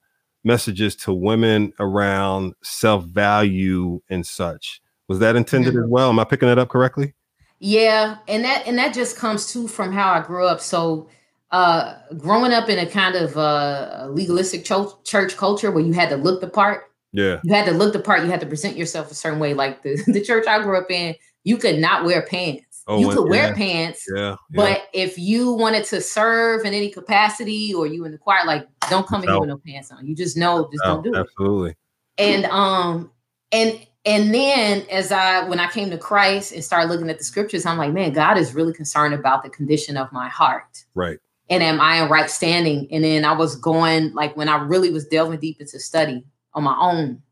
messages 0.44 0.96
to 0.96 1.12
women 1.12 1.74
around 1.78 2.54
self 2.62 3.04
value 3.04 4.00
and 4.08 4.26
such. 4.26 4.80
Was 5.08 5.18
that 5.18 5.37
intended 5.37 5.76
as 5.76 5.84
well? 5.87 6.08
Am 6.08 6.18
I 6.18 6.24
picking 6.24 6.48
it 6.48 6.58
up 6.58 6.70
correctly? 6.70 7.12
Yeah, 7.58 8.16
and 8.28 8.44
that 8.44 8.66
and 8.66 8.78
that 8.78 8.94
just 8.94 9.18
comes 9.18 9.52
too 9.52 9.68
from 9.68 9.92
how 9.92 10.11
I 10.11 10.22
grew 10.22 10.46
up. 10.46 10.62
So 10.62 11.11
uh 11.50 11.96
growing 12.16 12.54
up 12.54 12.70
in 12.70 12.78
a 12.78 12.87
kind 12.87 13.14
of 13.14 13.37
uh 13.37 14.08
legalistic 14.08 14.64
cho- 14.64 14.98
church 15.04 15.37
culture 15.37 15.70
where 15.70 15.84
you 15.84 15.92
had 15.92 16.08
to 16.08 16.16
look 16.16 16.40
the 16.40 16.48
part. 16.48 16.84
Yeah. 17.12 17.40
You 17.44 17.52
had 17.52 17.66
to 17.66 17.72
look 17.72 17.92
the 17.92 18.00
part, 18.00 18.22
you 18.22 18.30
had 18.30 18.40
to 18.40 18.46
present 18.46 18.78
yourself 18.78 19.11
a 19.11 19.14
certain 19.14 19.38
way. 19.38 19.52
Like 19.52 19.82
the, 19.82 20.02
the 20.06 20.22
church 20.22 20.46
I 20.46 20.62
grew 20.62 20.78
up 20.78 20.90
in, 20.90 21.14
you 21.44 21.58
could 21.58 21.78
not 21.78 22.06
wear 22.06 22.22
pants. 22.22 22.67
Oh, 22.90 22.98
you 22.98 23.11
could 23.11 23.24
yeah. 23.27 23.31
wear 23.31 23.55
pants, 23.55 24.07
yeah, 24.14 24.37
but 24.53 24.88
if 24.94 25.18
you 25.18 25.53
wanted 25.53 25.85
to 25.85 26.01
serve 26.01 26.64
in 26.64 26.72
any 26.72 26.88
capacity 26.88 27.74
or 27.74 27.87
you 27.87 28.07
in 28.07 28.12
the 28.12 28.18
choir, 28.18 28.46
like 28.46 28.66
don't 28.88 29.07
come 29.07 29.22
in 29.22 29.29
here 29.29 29.38
with 29.38 29.51
no 29.51 29.59
pants 29.59 29.92
on. 29.92 30.07
You 30.07 30.16
just 30.16 30.38
know, 30.38 30.70
just 30.72 30.83
no, 30.85 30.94
don't 30.94 31.03
do 31.03 31.14
absolutely. 31.14 31.70
it. 31.70 31.77
Absolutely. 32.18 32.42
And 32.42 32.44
um, 32.46 33.11
and 33.53 33.87
and 34.07 34.35
then 34.35 34.87
as 34.90 35.12
I 35.12 35.46
when 35.46 35.61
I 35.61 35.70
came 35.70 35.90
to 35.90 35.98
Christ 35.98 36.53
and 36.53 36.64
started 36.64 36.90
looking 36.90 37.11
at 37.11 37.18
the 37.18 37.24
scriptures, 37.24 37.66
I'm 37.66 37.77
like, 37.77 37.92
man, 37.92 38.12
God 38.12 38.38
is 38.38 38.55
really 38.55 38.72
concerned 38.72 39.12
about 39.12 39.42
the 39.42 39.51
condition 39.51 39.98
of 39.98 40.11
my 40.11 40.29
heart. 40.29 40.85
Right. 40.94 41.18
And 41.51 41.62
am 41.62 41.81
I 41.81 42.03
in 42.03 42.09
right 42.09 42.31
standing? 42.31 42.88
And 42.90 43.05
then 43.05 43.27
I 43.27 43.33
was 43.33 43.55
going 43.57 44.14
like 44.14 44.35
when 44.35 44.48
I 44.48 44.62
really 44.62 44.90
was 44.90 45.07
delving 45.07 45.40
deep 45.40 45.61
into 45.61 45.79
study 45.79 46.24
on 46.55 46.62
my 46.62 46.77
own, 46.81 47.22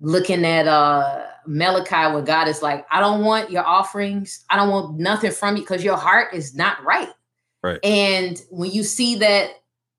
looking 0.00 0.44
at 0.44 0.66
uh 0.66 1.26
Malachi 1.46 2.12
where 2.12 2.22
God 2.22 2.48
is 2.48 2.62
like, 2.62 2.86
I 2.90 3.00
don't 3.00 3.24
want 3.24 3.50
your 3.50 3.66
offerings, 3.66 4.44
I 4.50 4.56
don't 4.56 4.70
want 4.70 4.98
nothing 4.98 5.30
from 5.30 5.56
you 5.56 5.62
because 5.62 5.84
your 5.84 5.96
heart 5.96 6.34
is 6.34 6.54
not 6.54 6.82
right. 6.84 7.10
Right. 7.62 7.80
And 7.82 8.40
when 8.50 8.70
you 8.70 8.82
see 8.82 9.16
that 9.16 9.50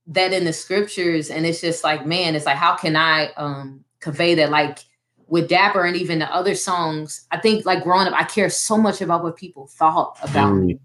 that 0.07 0.33
in 0.33 0.45
the 0.45 0.53
scriptures, 0.53 1.31
and 1.31 1.45
it's 1.45 1.61
just 1.61 1.83
like, 1.83 2.05
man, 2.05 2.35
it's 2.35 2.45
like, 2.45 2.57
how 2.57 2.75
can 2.75 2.95
I 2.95 3.31
um 3.37 3.83
convey 3.99 4.35
that? 4.35 4.51
Like 4.51 4.79
with 5.27 5.49
Dapper 5.49 5.83
and 5.83 5.97
even 5.97 6.19
the 6.19 6.33
other 6.33 6.55
songs, 6.55 7.25
I 7.31 7.37
think 7.37 7.65
like 7.65 7.83
growing 7.83 8.07
up, 8.07 8.13
I 8.13 8.23
care 8.23 8.49
so 8.49 8.77
much 8.77 9.01
about 9.01 9.23
what 9.23 9.35
people 9.35 9.67
thought 9.67 10.17
about 10.21 10.53
mm. 10.53 10.65
me. 10.65 10.79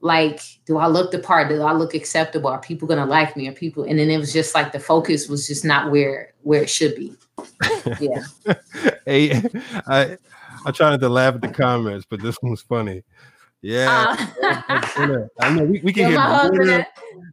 Like, 0.00 0.40
do 0.64 0.78
I 0.78 0.86
look 0.86 1.10
the 1.10 1.18
part? 1.18 1.48
Do 1.48 1.60
I 1.62 1.72
look 1.72 1.94
acceptable? 1.94 2.50
Are 2.50 2.60
people 2.60 2.86
gonna 2.86 3.06
like 3.06 3.36
me? 3.36 3.48
Are 3.48 3.52
people? 3.52 3.84
And 3.84 3.98
then 3.98 4.10
it 4.10 4.18
was 4.18 4.32
just 4.32 4.54
like 4.54 4.72
the 4.72 4.80
focus 4.80 5.28
was 5.28 5.46
just 5.46 5.64
not 5.64 5.90
where 5.90 6.34
where 6.42 6.62
it 6.62 6.70
should 6.70 6.94
be. 6.94 7.12
Yeah. 8.00 8.22
hey, 9.06 9.42
I 9.86 10.16
I 10.64 10.70
tried 10.70 11.00
to 11.00 11.08
laugh 11.08 11.34
at 11.34 11.40
the 11.40 11.48
comments, 11.48 12.06
but 12.08 12.20
this 12.20 12.36
one 12.40 12.50
was 12.50 12.62
funny. 12.62 13.02
Yeah, 13.60 14.14
uh, 14.42 15.26
I 15.40 15.52
know 15.52 15.64
we, 15.64 15.80
we 15.80 15.92
can 15.92 16.10
hear. 16.10 16.86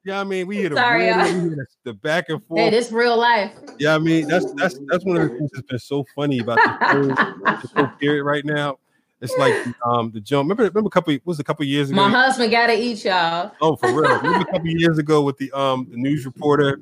Yeah, 0.03 0.21
I 0.21 0.23
mean, 0.23 0.47
we 0.47 0.57
hear 0.57 0.69
the, 0.69 0.75
Sorry, 0.75 1.05
we 1.05 1.49
hear 1.49 1.67
the, 1.83 1.93
back 1.93 2.29
and 2.29 2.43
forth. 2.45 2.59
Hey, 2.59 2.69
this 2.71 2.91
real 2.91 3.17
life. 3.17 3.51
Yeah, 3.77 3.93
I 3.93 3.99
mean, 3.99 4.27
that's 4.27 4.51
that's 4.53 4.79
that's 4.87 5.05
one 5.05 5.17
of 5.17 5.29
the 5.29 5.37
things 5.37 5.51
that's 5.53 5.67
been 5.67 5.79
so 5.79 6.03
funny 6.15 6.39
about 6.39 6.57
the 6.57 7.69
whole, 7.75 7.87
period 7.99 8.23
right 8.23 8.43
now. 8.43 8.79
It's 9.21 9.37
like 9.37 9.53
um 9.85 10.11
the 10.11 10.19
jump. 10.19 10.45
Remember, 10.45 10.63
remember 10.63 10.87
a 10.87 10.89
couple 10.89 11.15
was 11.25 11.39
a 11.39 11.43
couple 11.43 11.63
years 11.65 11.91
ago. 11.91 11.95
My 11.95 12.09
husband 12.09 12.51
got 12.51 12.67
to 12.67 12.73
eat 12.73 13.05
y'all. 13.05 13.51
Oh, 13.61 13.75
for 13.75 13.87
real. 13.87 14.17
remember 14.17 14.39
a 14.39 14.51
couple 14.51 14.67
years 14.67 14.97
ago 14.97 15.21
with 15.21 15.37
the 15.37 15.51
um 15.51 15.87
the 15.91 15.97
news 15.97 16.25
reporter 16.25 16.81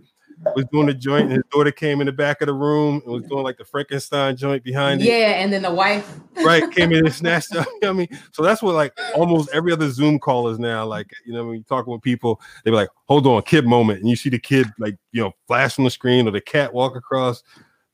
was 0.55 0.65
doing 0.71 0.87
the 0.87 0.93
joint, 0.93 1.23
and 1.25 1.31
his 1.33 1.43
daughter 1.51 1.71
came 1.71 2.01
in 2.01 2.05
the 2.05 2.11
back 2.11 2.41
of 2.41 2.47
the 2.47 2.53
room 2.53 3.01
and 3.05 3.13
was 3.13 3.23
doing 3.23 3.43
like 3.43 3.57
the 3.57 3.65
Frankenstein 3.65 4.35
joint 4.35 4.63
behind 4.63 5.01
it. 5.01 5.05
Yeah, 5.05 5.31
and 5.41 5.51
then 5.51 5.61
the 5.61 5.73
wife 5.73 6.19
right 6.43 6.69
came 6.71 6.91
in 6.91 7.05
and 7.05 7.13
snatched 7.13 7.55
up. 7.55 7.65
You 7.65 7.79
know 7.83 7.89
I 7.89 7.93
mean, 7.93 8.07
so 8.31 8.43
that's 8.43 8.61
what 8.61 8.75
like 8.75 8.93
almost 9.15 9.49
every 9.53 9.71
other 9.71 9.89
Zoom 9.89 10.19
call 10.19 10.49
is 10.49 10.59
now. 10.59 10.85
Like, 10.85 11.09
you 11.25 11.33
know, 11.33 11.45
when 11.45 11.55
you 11.57 11.63
talk 11.63 11.87
with 11.87 12.01
people, 12.01 12.39
they 12.63 12.71
be 12.71 12.75
like, 12.75 12.89
hold 13.05 13.25
on, 13.27 13.41
kid 13.43 13.65
moment. 13.65 13.99
And 14.01 14.09
you 14.09 14.15
see 14.15 14.29
the 14.29 14.39
kid 14.39 14.67
like, 14.79 14.97
you 15.11 15.21
know, 15.21 15.31
flash 15.47 15.77
on 15.79 15.85
the 15.85 15.91
screen 15.91 16.27
or 16.27 16.31
the 16.31 16.41
cat 16.41 16.73
walk 16.73 16.95
across 16.95 17.43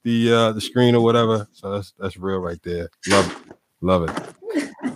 the 0.03 0.31
uh 0.33 0.51
the 0.53 0.62
screen 0.62 0.95
or 0.95 1.01
whatever. 1.01 1.47
So 1.51 1.71
that's 1.71 1.93
that's 1.99 2.17
real 2.17 2.39
right 2.39 2.62
there. 2.63 2.89
Love 3.07 3.27
it. 3.27 3.55
Love 3.81 4.03
it. 4.09 4.15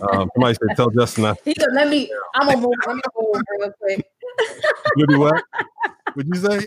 Um, 0.02 0.28
somebody 0.34 0.54
said, 0.54 0.76
"Tell 0.76 0.90
Justin." 0.90 1.24
I- 1.24 1.34
he 1.44 1.54
said, 1.58 1.68
"Let 1.72 1.88
me. 1.88 2.10
I'm 2.34 2.46
gonna 2.48 2.60
move. 2.66 2.74
Let 2.86 2.96
me 2.96 3.02
move 3.18 3.40
real 3.58 3.72
quick." 3.80 4.06
you 4.96 5.06
do? 5.06 5.18
What'd 6.14 6.34
you 6.34 6.40
say? 6.40 6.66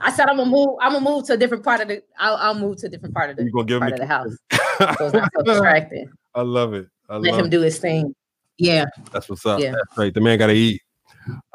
I 0.00 0.12
said 0.12 0.28
I'm 0.28 0.36
gonna 0.36 0.50
move. 0.50 0.76
I'm 0.80 0.92
gonna 0.92 1.04
move 1.04 1.26
to 1.26 1.34
a 1.34 1.36
different 1.36 1.64
part 1.64 1.80
of 1.80 1.88
the. 1.88 2.02
I'll, 2.18 2.36
I'll 2.36 2.54
move 2.54 2.78
to 2.78 2.86
a 2.86 2.90
different 2.90 3.14
part 3.14 3.30
of 3.30 3.36
the. 3.36 3.44
You 3.44 3.52
gonna 3.52 3.66
give 3.66 3.80
part 3.80 3.92
of 3.92 3.98
the 3.98 4.06
house. 4.06 4.36
so 4.98 5.06
it's 5.06 5.14
not 5.14 5.30
so 5.36 5.42
distracting. 5.42 6.10
I 6.34 6.42
love 6.42 6.74
it. 6.74 6.88
I 7.08 7.16
Let 7.16 7.32
love 7.32 7.44
him 7.44 7.50
do 7.50 7.60
his 7.60 7.78
thing. 7.78 8.14
Yeah. 8.58 8.86
That's 9.12 9.28
what's 9.28 9.44
up. 9.46 9.60
Yeah. 9.60 9.72
That's 9.72 9.98
right. 9.98 10.12
The 10.12 10.20
man 10.20 10.38
got 10.38 10.48
to 10.48 10.54
eat. 10.54 10.82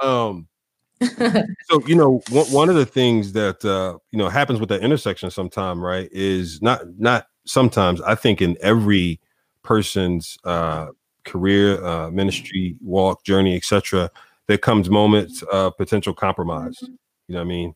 Um. 0.02 0.48
so 1.68 1.84
you 1.88 1.96
know 1.96 2.22
one, 2.30 2.46
one 2.52 2.70
of 2.70 2.76
the 2.76 2.86
things 2.86 3.34
that 3.34 3.66
uh 3.66 3.98
you 4.12 4.20
know 4.20 4.30
happens 4.30 4.60
with 4.60 4.70
that 4.70 4.82
intersection 4.82 5.32
sometime 5.32 5.84
right 5.84 6.08
is 6.12 6.62
not 6.62 6.82
not 7.00 7.26
sometimes 7.44 8.00
i 8.02 8.14
think 8.14 8.40
in 8.40 8.56
every 8.62 9.20
person's 9.64 10.38
uh 10.44 10.86
career 11.26 11.84
uh 11.84 12.12
ministry 12.12 12.76
walk 12.82 13.24
journey 13.24 13.56
etc 13.56 14.12
there 14.46 14.60
comes 14.60 14.92
moments 14.92 15.42
of 15.52 15.76
potential 15.76 16.14
compromise 16.14 16.78
mm-hmm. 16.84 16.94
you 17.28 17.34
know 17.34 17.40
what 17.40 17.46
i 17.46 17.50
mean 17.50 17.74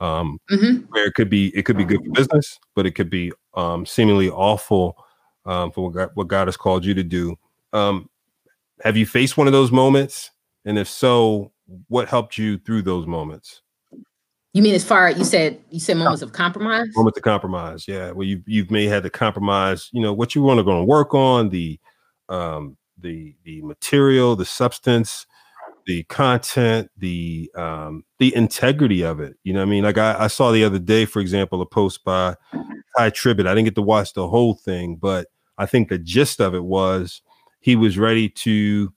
um, 0.00 0.38
mm-hmm. 0.50 0.84
where 0.88 1.06
it 1.06 1.14
could 1.14 1.30
be 1.30 1.56
it 1.56 1.64
could 1.64 1.76
be 1.76 1.84
good 1.84 2.04
for 2.04 2.10
business, 2.10 2.58
but 2.74 2.86
it 2.86 2.92
could 2.92 3.10
be 3.10 3.32
um, 3.54 3.86
seemingly 3.86 4.28
awful 4.28 4.96
um, 5.44 5.70
for 5.70 5.84
what 5.84 5.94
God, 5.94 6.10
what 6.14 6.28
God 6.28 6.48
has 6.48 6.56
called 6.56 6.84
you 6.84 6.94
to 6.94 7.02
do. 7.02 7.36
Um, 7.72 8.08
have 8.82 8.96
you 8.96 9.06
faced 9.06 9.36
one 9.36 9.46
of 9.46 9.52
those 9.52 9.72
moments? 9.72 10.30
And 10.64 10.78
if 10.78 10.88
so, 10.88 11.52
what 11.88 12.08
helped 12.08 12.36
you 12.36 12.58
through 12.58 12.82
those 12.82 13.06
moments? 13.06 13.62
You 14.52 14.62
mean 14.62 14.74
as 14.74 14.84
far 14.84 15.08
as 15.08 15.18
you 15.18 15.24
said 15.24 15.60
you 15.70 15.80
said 15.80 15.96
moments 15.96 16.22
of 16.22 16.32
compromise? 16.32 16.86
Moments 16.94 17.18
of 17.18 17.24
compromise, 17.24 17.86
yeah. 17.86 18.10
Well, 18.10 18.26
you 18.26 18.42
you've 18.46 18.70
may 18.70 18.86
had 18.86 19.02
to 19.02 19.10
compromise, 19.10 19.90
you 19.92 20.00
know, 20.00 20.12
what 20.12 20.34
you 20.34 20.42
want 20.42 20.58
to 20.58 20.64
go 20.64 20.78
and 20.78 20.86
work 20.86 21.14
on, 21.14 21.50
the 21.50 21.78
um 22.28 22.76
the 22.98 23.34
the 23.44 23.60
material, 23.62 24.34
the 24.34 24.46
substance, 24.46 25.26
the 25.86 26.02
content, 26.04 26.90
the 26.98 27.50
um, 27.54 28.04
the 28.18 28.34
integrity 28.34 29.02
of 29.02 29.20
it. 29.20 29.36
You 29.44 29.54
know, 29.54 29.62
I 29.62 29.64
mean, 29.64 29.84
like 29.84 29.98
I, 29.98 30.24
I, 30.24 30.26
saw 30.26 30.50
the 30.50 30.64
other 30.64 30.80
day, 30.80 31.04
for 31.04 31.20
example, 31.20 31.62
a 31.62 31.66
post 31.66 32.04
by 32.04 32.34
Tye 32.98 33.10
Tribbett. 33.10 33.46
I 33.46 33.54
didn't 33.54 33.66
get 33.66 33.76
to 33.76 33.82
watch 33.82 34.12
the 34.12 34.28
whole 34.28 34.54
thing, 34.54 34.96
but 34.96 35.28
I 35.58 35.66
think 35.66 35.88
the 35.88 35.98
gist 35.98 36.40
of 36.40 36.54
it 36.54 36.64
was 36.64 37.22
he 37.60 37.76
was 37.76 37.98
ready 37.98 38.28
to 38.28 38.92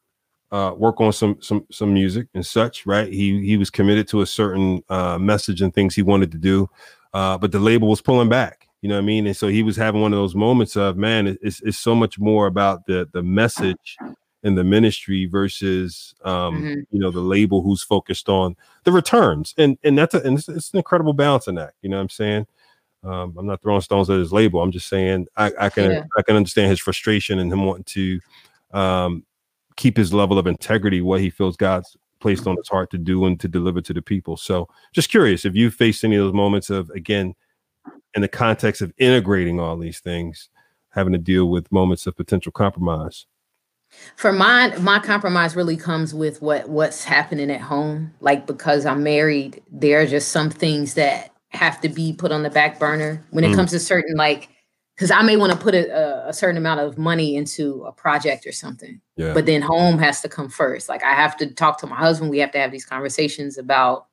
uh, 0.52 0.74
work 0.76 1.00
on 1.00 1.14
some 1.14 1.38
some 1.42 1.66
some 1.72 1.94
music 1.94 2.28
and 2.34 2.46
such. 2.46 2.88
Right? 2.88 3.14
He 3.14 3.46
he 3.46 3.56
was 3.56 3.70
committed 3.70 4.08
to 4.10 4.22
a 4.22 4.26
certain 4.26 4.84
uh, 4.90 5.20
message 5.20 5.62
and 5.62 5.74
things 5.74 5.94
he 5.94 6.02
wanted 6.02 6.32
to 6.32 6.40
do, 6.40 6.68
uh, 7.14 7.38
but 7.38 7.52
the 7.52 7.60
label 7.60 7.88
was 7.88 8.02
pulling 8.02 8.30
back. 8.30 8.68
You 8.82 8.90
know 8.90 8.96
what 8.96 9.04
I 9.04 9.06
mean? 9.06 9.28
And 9.28 9.38
so 9.38 9.48
he 9.48 9.62
was 9.62 9.76
having 9.76 10.02
one 10.02 10.14
of 10.14 10.18
those 10.18 10.36
moments 10.36 10.78
of, 10.78 10.96
man, 10.96 11.38
it's, 11.42 11.62
it's 11.64 11.78
so 11.78 11.94
much 11.94 12.18
more 12.18 12.48
about 12.48 12.88
the 12.88 13.08
the 13.14 13.22
message 13.22 13.98
in 14.44 14.56
the 14.56 14.64
ministry 14.64 15.26
versus 15.26 16.14
um, 16.24 16.62
mm-hmm. 16.62 16.80
you 16.92 17.00
know 17.00 17.12
the 17.12 17.20
label 17.20 17.62
who's 17.62 17.84
focused 17.84 18.30
on 18.30 18.56
the 18.84 18.92
returns. 18.92 19.54
And 19.58 19.78
and 19.84 19.98
that's 19.98 20.14
a, 20.14 20.22
and 20.22 20.38
it's, 20.38 20.50
it's, 20.50 20.72
an 20.72 20.78
incredible 20.78 21.14
balancing 21.14 21.58
act 21.58 21.76
you 21.82 21.90
know 21.90 21.98
what 21.98 22.04
i'm 22.04 22.10
saying? 22.10 22.48
Um, 23.04 23.36
i'm 23.38 23.46
not 23.46 23.62
throwing 23.62 23.82
stones 23.82 24.10
at 24.10 24.20
his 24.20 24.34
label. 24.34 24.62
I'm 24.62 24.72
just 24.72 24.88
saying 24.88 25.28
i, 25.38 25.52
I 25.60 25.70
can 25.70 25.92
yeah. 25.92 26.04
i 26.18 26.22
can 26.22 26.36
understand 26.36 26.70
his 26.70 26.80
frustration 26.80 27.40
and 27.40 27.52
him 27.52 27.66
wanting 27.66 27.84
to 27.86 28.20
um, 28.72 29.26
keep 29.76 29.98
his 29.98 30.14
level 30.14 30.38
of 30.38 30.48
integrity 30.48 31.02
what 31.02 31.22
he 31.22 31.30
feels 31.30 31.58
god's 31.58 31.98
placed 32.20 32.48
on 32.48 32.58
his 32.58 32.68
heart 32.68 32.92
to 32.92 32.98
do 32.98 33.26
and 33.26 33.40
to 33.40 33.48
deliver 33.48 33.82
to 33.82 33.94
the 33.94 34.02
people. 34.02 34.38
So 34.38 34.68
just 34.94 35.10
curious 35.10 35.46
if 35.46 35.56
you 35.56 35.72
faced 35.72 36.04
any 36.04 36.16
of 36.16 36.26
those 36.26 36.34
moments 36.34 36.70
of 36.70 36.90
again 36.92 37.36
in 38.14 38.22
the 38.22 38.28
context 38.28 38.82
of 38.82 38.94
integrating 38.98 39.60
all 39.60 39.78
these 39.78 40.00
things 40.00 40.50
having 40.90 41.14
to 41.14 41.20
deal 41.20 41.50
with 41.50 41.72
moments 41.72 42.08
of 42.08 42.18
potential 42.18 42.52
compromise 42.52 43.26
for 44.16 44.32
mine, 44.32 44.84
my 44.84 45.00
compromise 45.00 45.56
really 45.56 45.78
comes 45.78 46.14
with 46.14 46.42
what 46.42 46.70
what's 46.70 47.04
happening 47.04 47.50
at 47.52 47.62
home. 47.62 48.14
Like 48.20 48.46
because 48.46 48.86
I'm 48.86 49.04
married, 49.04 49.62
there 49.72 50.02
are 50.02 50.06
just 50.06 50.30
some 50.30 50.50
things 50.50 50.94
that 50.96 51.32
have 51.50 51.82
to 51.82 51.90
be 51.90 52.14
put 52.14 52.32
on 52.32 52.44
the 52.44 52.50
back 52.50 52.80
burner 52.80 53.26
when 53.32 53.44
it 53.44 53.50
mm. 53.50 53.56
comes 53.56 53.72
to 53.72 53.80
certain 53.80 54.16
like 54.16 54.50
because 54.96 55.12
I 55.12 55.22
may 55.22 55.38
want 55.38 55.54
to 55.54 55.58
put 55.58 55.74
a, 55.74 56.28
a, 56.28 56.34
certain 56.34 56.58
amount 56.58 56.82
of 56.82 56.98
money 56.98 57.38
into 57.38 57.86
a 57.86 57.92
project 57.94 58.46
or 58.46 58.52
something. 58.52 59.00
Yeah. 59.16 59.34
But 59.34 59.46
then 59.46 59.62
home 59.62 59.98
has 59.98 60.20
to 60.24 60.30
come 60.30 60.50
first. 60.50 60.90
Like 60.90 61.06
I 61.06 61.14
have 61.14 61.38
to 61.38 61.54
talk 61.54 61.80
to 61.80 61.88
my 61.88 61.96
husband. 61.96 62.30
We 62.30 62.40
have 62.40 62.52
to 62.52 62.60
have 62.60 62.74
these 62.74 62.86
conversations 62.86 63.58
about 63.58 64.08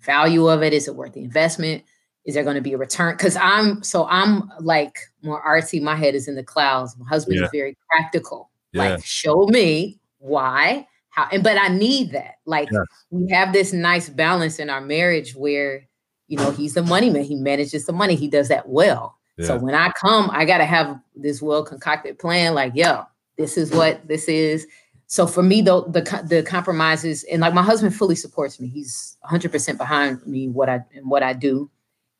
value 0.00 0.46
of 0.48 0.62
it. 0.62 0.74
Is 0.74 0.88
it 0.88 0.94
worth 0.94 1.14
the 1.14 1.22
investment? 1.22 1.84
Is 2.26 2.34
there 2.34 2.44
going 2.44 2.56
to 2.56 2.60
be 2.60 2.74
a 2.74 2.78
return? 2.78 3.16
Because 3.16 3.34
I'm 3.36 3.82
so 3.82 4.06
I'm 4.10 4.52
like 4.60 4.98
more 5.22 5.42
artsy. 5.42 5.80
My 5.80 5.96
head 5.96 6.14
is 6.14 6.28
in 6.28 6.34
the 6.34 6.44
clouds. 6.44 6.94
My 6.98 7.08
husband 7.08 7.38
yeah. 7.38 7.44
is 7.44 7.50
very 7.50 7.78
practical. 7.90 8.49
Yeah. 8.72 8.90
Like, 8.90 9.04
show 9.04 9.46
me 9.46 9.98
why, 10.18 10.86
how, 11.08 11.28
and 11.32 11.42
but 11.42 11.58
I 11.58 11.68
need 11.68 12.12
that. 12.12 12.36
Like, 12.46 12.68
yes. 12.70 12.84
we 13.10 13.30
have 13.32 13.52
this 13.52 13.72
nice 13.72 14.08
balance 14.08 14.58
in 14.58 14.70
our 14.70 14.80
marriage 14.80 15.34
where, 15.34 15.88
you 16.28 16.36
know, 16.36 16.50
he's 16.52 16.74
the 16.74 16.82
money 16.82 17.10
man. 17.10 17.24
He 17.24 17.34
manages 17.34 17.86
the 17.86 17.92
money. 17.92 18.14
He 18.14 18.28
does 18.28 18.48
that 18.48 18.68
well. 18.68 19.16
Yeah. 19.36 19.46
So 19.46 19.58
when 19.58 19.74
I 19.74 19.90
come, 20.00 20.30
I 20.32 20.44
gotta 20.44 20.64
have 20.66 21.00
this 21.16 21.42
well 21.42 21.64
concocted 21.64 22.18
plan. 22.18 22.54
Like, 22.54 22.74
yo, 22.74 23.04
this 23.38 23.56
is 23.56 23.72
what 23.72 24.06
this 24.06 24.28
is. 24.28 24.66
So 25.06 25.26
for 25.26 25.42
me, 25.42 25.60
though, 25.62 25.80
the 25.82 26.02
the 26.28 26.44
compromises 26.44 27.24
and 27.24 27.40
like 27.40 27.54
my 27.54 27.62
husband 27.62 27.96
fully 27.96 28.14
supports 28.14 28.60
me. 28.60 28.68
He's 28.68 29.16
100 29.22 29.50
percent 29.50 29.78
behind 29.78 30.24
me 30.26 30.48
what 30.48 30.68
I 30.68 30.84
and 30.94 31.10
what 31.10 31.24
I 31.24 31.32
do. 31.32 31.68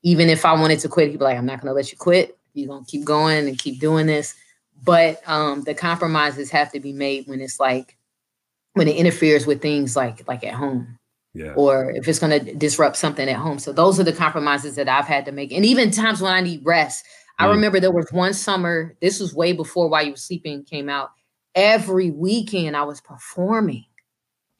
even 0.03 0.29
if 0.29 0.45
I 0.45 0.53
wanted 0.55 0.81
to 0.81 0.89
quit, 0.89 1.11
he'd 1.11 1.19
be 1.19 1.25
like, 1.25 1.37
I'm 1.37 1.47
not 1.47 1.61
gonna 1.61 1.75
let 1.75 1.93
you 1.93 1.99
quit. 1.99 2.37
You're 2.55 2.69
gonna 2.69 2.85
keep 2.87 3.05
going 3.05 3.47
and 3.47 3.59
keep 3.59 3.79
doing 3.81 4.07
this. 4.07 4.35
But 4.83 5.21
um, 5.29 5.63
the 5.63 5.75
compromises 5.75 6.51
have 6.51 6.73
to 6.73 6.81
be 6.81 6.93
made 6.93 7.27
when 7.27 7.41
it's 7.41 7.61
like 7.61 7.97
when 8.75 8.89
it 8.89 8.97
interferes 8.97 9.47
with 9.47 9.61
things 9.61 9.97
like 9.97 10.27
like 10.29 10.45
at 10.45 10.55
home. 10.55 10.97
Yeah. 11.35 11.53
Or 11.55 11.91
if 11.93 12.09
it's 12.09 12.19
going 12.19 12.45
to 12.45 12.55
disrupt 12.55 12.97
something 12.97 13.29
at 13.29 13.37
home. 13.37 13.59
So 13.61 13.73
those 13.73 14.01
are 14.01 14.05
the 14.05 14.13
compromises 14.13 14.75
that 14.77 14.89
I've 14.89 15.07
had 15.07 15.25
to 15.27 15.33
make. 15.33 15.53
And 15.53 15.65
even 15.65 15.91
times 15.93 16.21
when 16.21 16.33
I 16.33 16.41
need 16.41 16.63
rest. 16.65 17.05
I 17.39 17.47
Mm. 17.47 17.51
remember 17.53 17.81
there 17.81 17.93
was 17.93 18.09
one 18.11 18.35
summer, 18.35 18.97
this 19.01 19.21
was 19.21 19.33
way 19.33 19.53
before 19.53 19.89
While 19.89 20.05
You 20.05 20.11
Were 20.11 20.17
Sleeping 20.17 20.65
came 20.65 20.89
out. 20.89 21.11
Every 21.55 22.11
weekend 22.11 22.77
I 22.77 22.83
was 22.83 23.01
performing. 23.01 23.87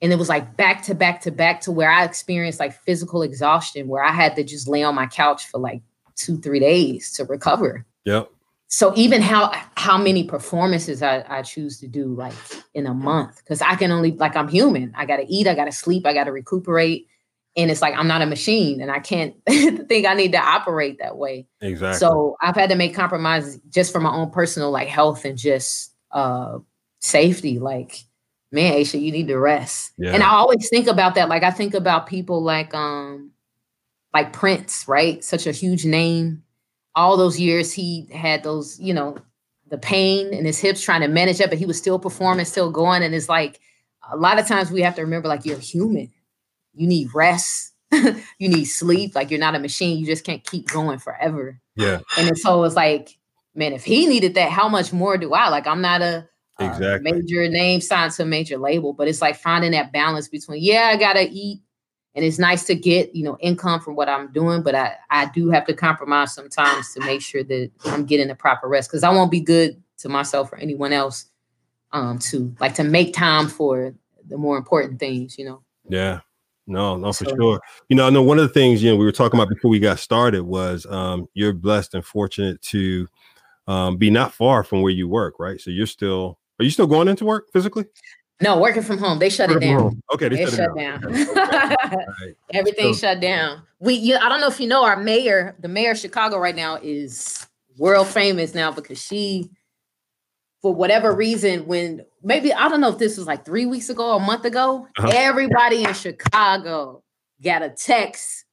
And 0.01 0.13
it 0.13 0.17
was 0.17 0.29
like 0.29 0.57
back 0.57 0.83
to 0.85 0.95
back 0.95 1.21
to 1.23 1.31
back 1.31 1.61
to 1.63 1.73
where 1.73 1.91
I 1.91 2.05
experienced 2.05 2.59
like 2.61 2.73
physical 2.85 3.23
exhaustion, 3.23 3.87
where 3.89 4.03
I 4.03 4.13
had 4.13 4.35
to 4.37 4.45
just 4.45 4.67
lay 4.69 4.83
on 4.83 4.95
my 4.95 5.07
couch 5.07 5.47
for 5.47 5.59
like 5.59 5.83
two, 6.17 6.39
three 6.39 6.61
days 6.61 7.13
to 7.15 7.25
recover 7.25 7.85
Yep. 8.05 8.31
So 8.73 8.93
even 8.95 9.21
how 9.21 9.51
how 9.75 9.99
many 9.99 10.23
performances 10.23 11.03
I, 11.03 11.25
I 11.29 11.43
choose 11.43 11.79
to 11.81 11.89
do 11.89 12.15
like 12.15 12.33
in 12.73 12.87
a 12.87 12.95
month 12.95 13.37
because 13.39 13.61
i 13.61 13.75
can 13.75 13.91
only 13.91 14.13
like 14.13 14.37
i'm 14.37 14.49
human. 14.49 14.93
I 14.97 15.05
gotta 15.07 15.25
eat 15.29 15.47
i 15.49 15.55
gotta 15.55 15.73
sleep 15.73 16.07
i 16.07 16.15
gotta 16.15 16.33
recuperate. 16.33 17.07
And 17.57 17.69
it's 17.69 17.83
like 17.83 17.95
i'm 17.97 18.07
not 18.07 18.23
a 18.23 18.27
machine 18.27 18.81
and 18.81 18.91
i 18.91 19.01
can't 19.01 19.35
think 19.49 20.07
i 20.07 20.15
need 20.15 20.33
to 20.33 20.39
operate 20.39 20.99
that 21.01 21.19
way. 21.19 21.47
Exactly. 21.61 21.99
so 21.99 22.37
i've 22.41 22.55
had 22.55 22.71
to 22.71 22.77
make 22.77 22.95
compromises 22.95 23.61
just 23.71 23.93
for 23.93 24.01
my 24.01 24.13
own 24.13 24.31
personal 24.31 24.71
like 24.71 24.89
health 24.89 25.25
and 25.25 25.37
just 25.37 25.93
uh 26.13 26.59
safety. 27.01 27.59
Like 27.59 28.05
man 28.53 28.75
aisha 28.75 29.01
you 29.01 29.11
need 29.11 29.27
to 29.29 29.37
rest. 29.37 29.93
Yeah. 29.99 30.13
and 30.13 30.23
i 30.23 30.31
always 30.31 30.69
think 30.71 30.87
about 30.87 31.17
that. 31.17 31.29
Like 31.29 31.43
i 31.43 31.51
think 31.51 31.75
about 31.75 32.07
people 32.07 32.41
like 32.41 32.73
um 32.73 33.33
like 34.15 34.33
prince 34.33 34.87
right? 34.87 35.25
Such 35.25 35.49
a 35.49 35.53
huge 35.53 35.85
name 35.85 36.45
all 37.01 37.17
those 37.17 37.39
years 37.39 37.73
he 37.73 38.07
had 38.13 38.43
those 38.43 38.79
you 38.81 38.95
know 38.95 39.17
the 39.69 39.79
pain 39.79 40.33
in 40.33 40.45
his 40.45 40.59
hips 40.59 40.83
trying 40.83 41.01
to 41.01 41.09
manage 41.09 41.39
that 41.39 41.49
but 41.49 41.59
he 41.59 41.67
was 41.67 41.79
still 41.79 41.99
performing 41.99 42.45
still 42.45 42.71
going 42.71 43.03
and 43.03 43.15
it's 43.15 43.29
like 43.29 43.61
a 44.13 44.17
lot 44.17 44.39
of 44.39 44.47
times 44.47 44.71
we 44.71 44.83
have 44.83 44.95
to 44.95 45.03
remember 45.03 45.29
like 45.29 45.45
you're 45.45 45.59
human 45.59 46.11
you 46.75 46.87
need 46.87 47.09
rest 47.15 47.73
you 47.93 48.49
need 48.49 48.65
sleep 48.65 49.15
like 49.15 49.31
you're 49.31 49.41
not 49.41 49.55
a 49.55 49.59
machine 49.59 49.99
you 49.99 50.07
just 50.07 50.25
can't 50.25 50.45
keep 50.45 50.69
going 50.69 50.99
forever 50.99 51.61
yeah. 51.81 52.01
and 52.19 52.37
so 52.39 52.63
it's 52.65 52.77
like, 52.77 53.17
man, 53.55 53.73
if 53.73 53.85
he 53.85 54.07
needed 54.07 54.35
that, 54.35 54.51
how 54.51 54.69
much 54.69 54.93
more 54.93 55.17
do 55.17 55.33
I? 55.33 55.49
Like, 55.49 55.67
I'm 55.67 55.81
not 55.81 56.03
a, 56.03 56.29
Exactly. 56.59 57.11
major 57.11 57.49
name 57.49 57.81
signed 57.81 58.13
to 58.13 58.23
a 58.23 58.27
major 58.27 58.59
label, 58.59 58.93
but 58.93 59.09
it's 59.09 59.23
like 59.23 59.37
finding 59.37 59.71
that 59.71 59.93
balance 59.93 60.29
between, 60.29 60.63
yeah, 60.63 60.91
I 60.93 60.99
gotta 60.99 61.27
eat, 61.31 61.63
and 62.15 62.25
it's 62.25 62.39
nice 62.39 62.65
to 62.65 62.75
get 62.75 63.15
you 63.15 63.25
know 63.25 63.37
income 63.41 63.81
from 63.81 63.97
what 63.97 64.09
I'm 64.09 64.33
doing, 64.33 64.63
but 64.63 64.75
I 64.75 64.95
I 65.11 65.27
do 65.27 65.51
have 65.51 65.67
to 65.67 65.75
compromise 65.75 66.35
sometimes 66.35 66.93
to 66.95 67.01
make 67.01 67.23
sure 67.23 67.45
that 67.45 67.71
I'm 67.87 68.05
getting 68.05 68.29
the 68.29 68.35
proper 68.35 68.69
rest 68.69 68.91
because 68.91 69.05
I 69.05 69.11
won't 69.11 69.31
be 69.31 69.41
good 69.41 69.81
to 69.99 70.09
myself 70.09 70.53
or 70.53 70.57
anyone 70.57 70.93
else. 70.93 71.27
Um, 71.93 72.21
to 72.21 72.55
like 72.61 72.75
to 72.75 72.85
make 72.85 73.13
time 73.15 73.49
for 73.49 73.93
the 74.29 74.39
more 74.39 74.57
important 74.57 75.01
things, 75.01 75.37
you 75.37 75.45
know. 75.45 75.61
Yeah. 75.89 76.21
No, 76.69 76.97
no, 76.97 77.13
for 77.13 77.25
So- 77.25 77.35
sure. 77.37 77.61
You 77.89 77.97
know, 77.97 78.07
I 78.07 78.11
know 78.11 78.23
one 78.23 78.39
of 78.39 78.47
the 78.47 78.55
things, 78.55 78.81
you 78.81 78.91
know, 78.91 78.97
we 78.97 79.05
were 79.05 79.11
talking 79.11 79.41
about 79.41 79.49
before 79.49 79.73
we 79.73 79.81
got 79.81 79.99
started 79.99 80.43
was 80.43 80.87
um 80.87 81.27
you're 81.35 81.53
blessed 81.53 81.95
and 81.95 82.05
fortunate 82.05 82.63
to 82.63 83.09
um 83.67 83.97
be 83.97 84.09
not 84.09 84.33
far 84.33 84.63
from 84.63 84.83
where 84.83 84.93
you 84.93 85.09
work, 85.09 85.35
right? 85.41 85.61
So 85.61 85.71
you're 85.71 85.87
still 85.87 86.39
are 86.61 86.65
you 86.65 86.71
still 86.71 86.87
going 86.87 87.09
into 87.09 87.25
work 87.25 87.47
physically? 87.53 87.87
No, 88.43 88.59
working 88.59 88.83
from 88.83 88.99
home, 88.99 89.19
they 89.19 89.29
shut 89.29 89.51
it 89.51 89.61
down. 89.61 90.03
Okay, 90.15 90.29
they 90.29 90.45
They 90.45 90.51
shut, 90.51 90.75
down. 90.75 91.01
down. 91.03 91.05
Okay, 91.05 91.27
okay. 91.33 92.35
Everything 92.55 92.95
So- 92.95 93.01
shut 93.01 93.21
down. 93.21 93.63
We, 93.81 93.95
you, 93.95 94.17
I 94.17 94.29
don't 94.29 94.41
know 94.41 94.49
if 94.49 94.61
you 94.61 94.67
know, 94.69 94.85
our 94.85 94.97
mayor, 94.97 95.57
the 95.59 95.69
mayor 95.69 95.93
of 95.93 95.99
Chicago 95.99 96.39
right 96.39 96.55
now 96.57 96.79
is 96.83 97.47
world 97.79 98.07
famous 98.09 98.55
now 98.55 98.71
because 98.73 99.03
she, 99.03 99.51
for 100.61 100.75
whatever 100.75 101.15
reason, 101.15 101.67
when 101.67 102.05
maybe 102.23 102.53
I 102.53 102.69
don't 102.69 102.81
know 102.83 102.91
if 102.91 102.99
this 102.99 103.17
was 103.17 103.27
like 103.27 103.45
three 103.47 103.65
weeks 103.67 103.89
ago, 103.89 104.11
or 104.13 104.17
a 104.17 104.21
month 104.21 104.45
ago, 104.45 104.87
Uh-huh. 104.99 105.11
everybody 105.15 105.85
in 105.85 105.95
Chicago 105.95 107.03
got 107.43 107.63
a 107.63 107.71
text 107.71 108.45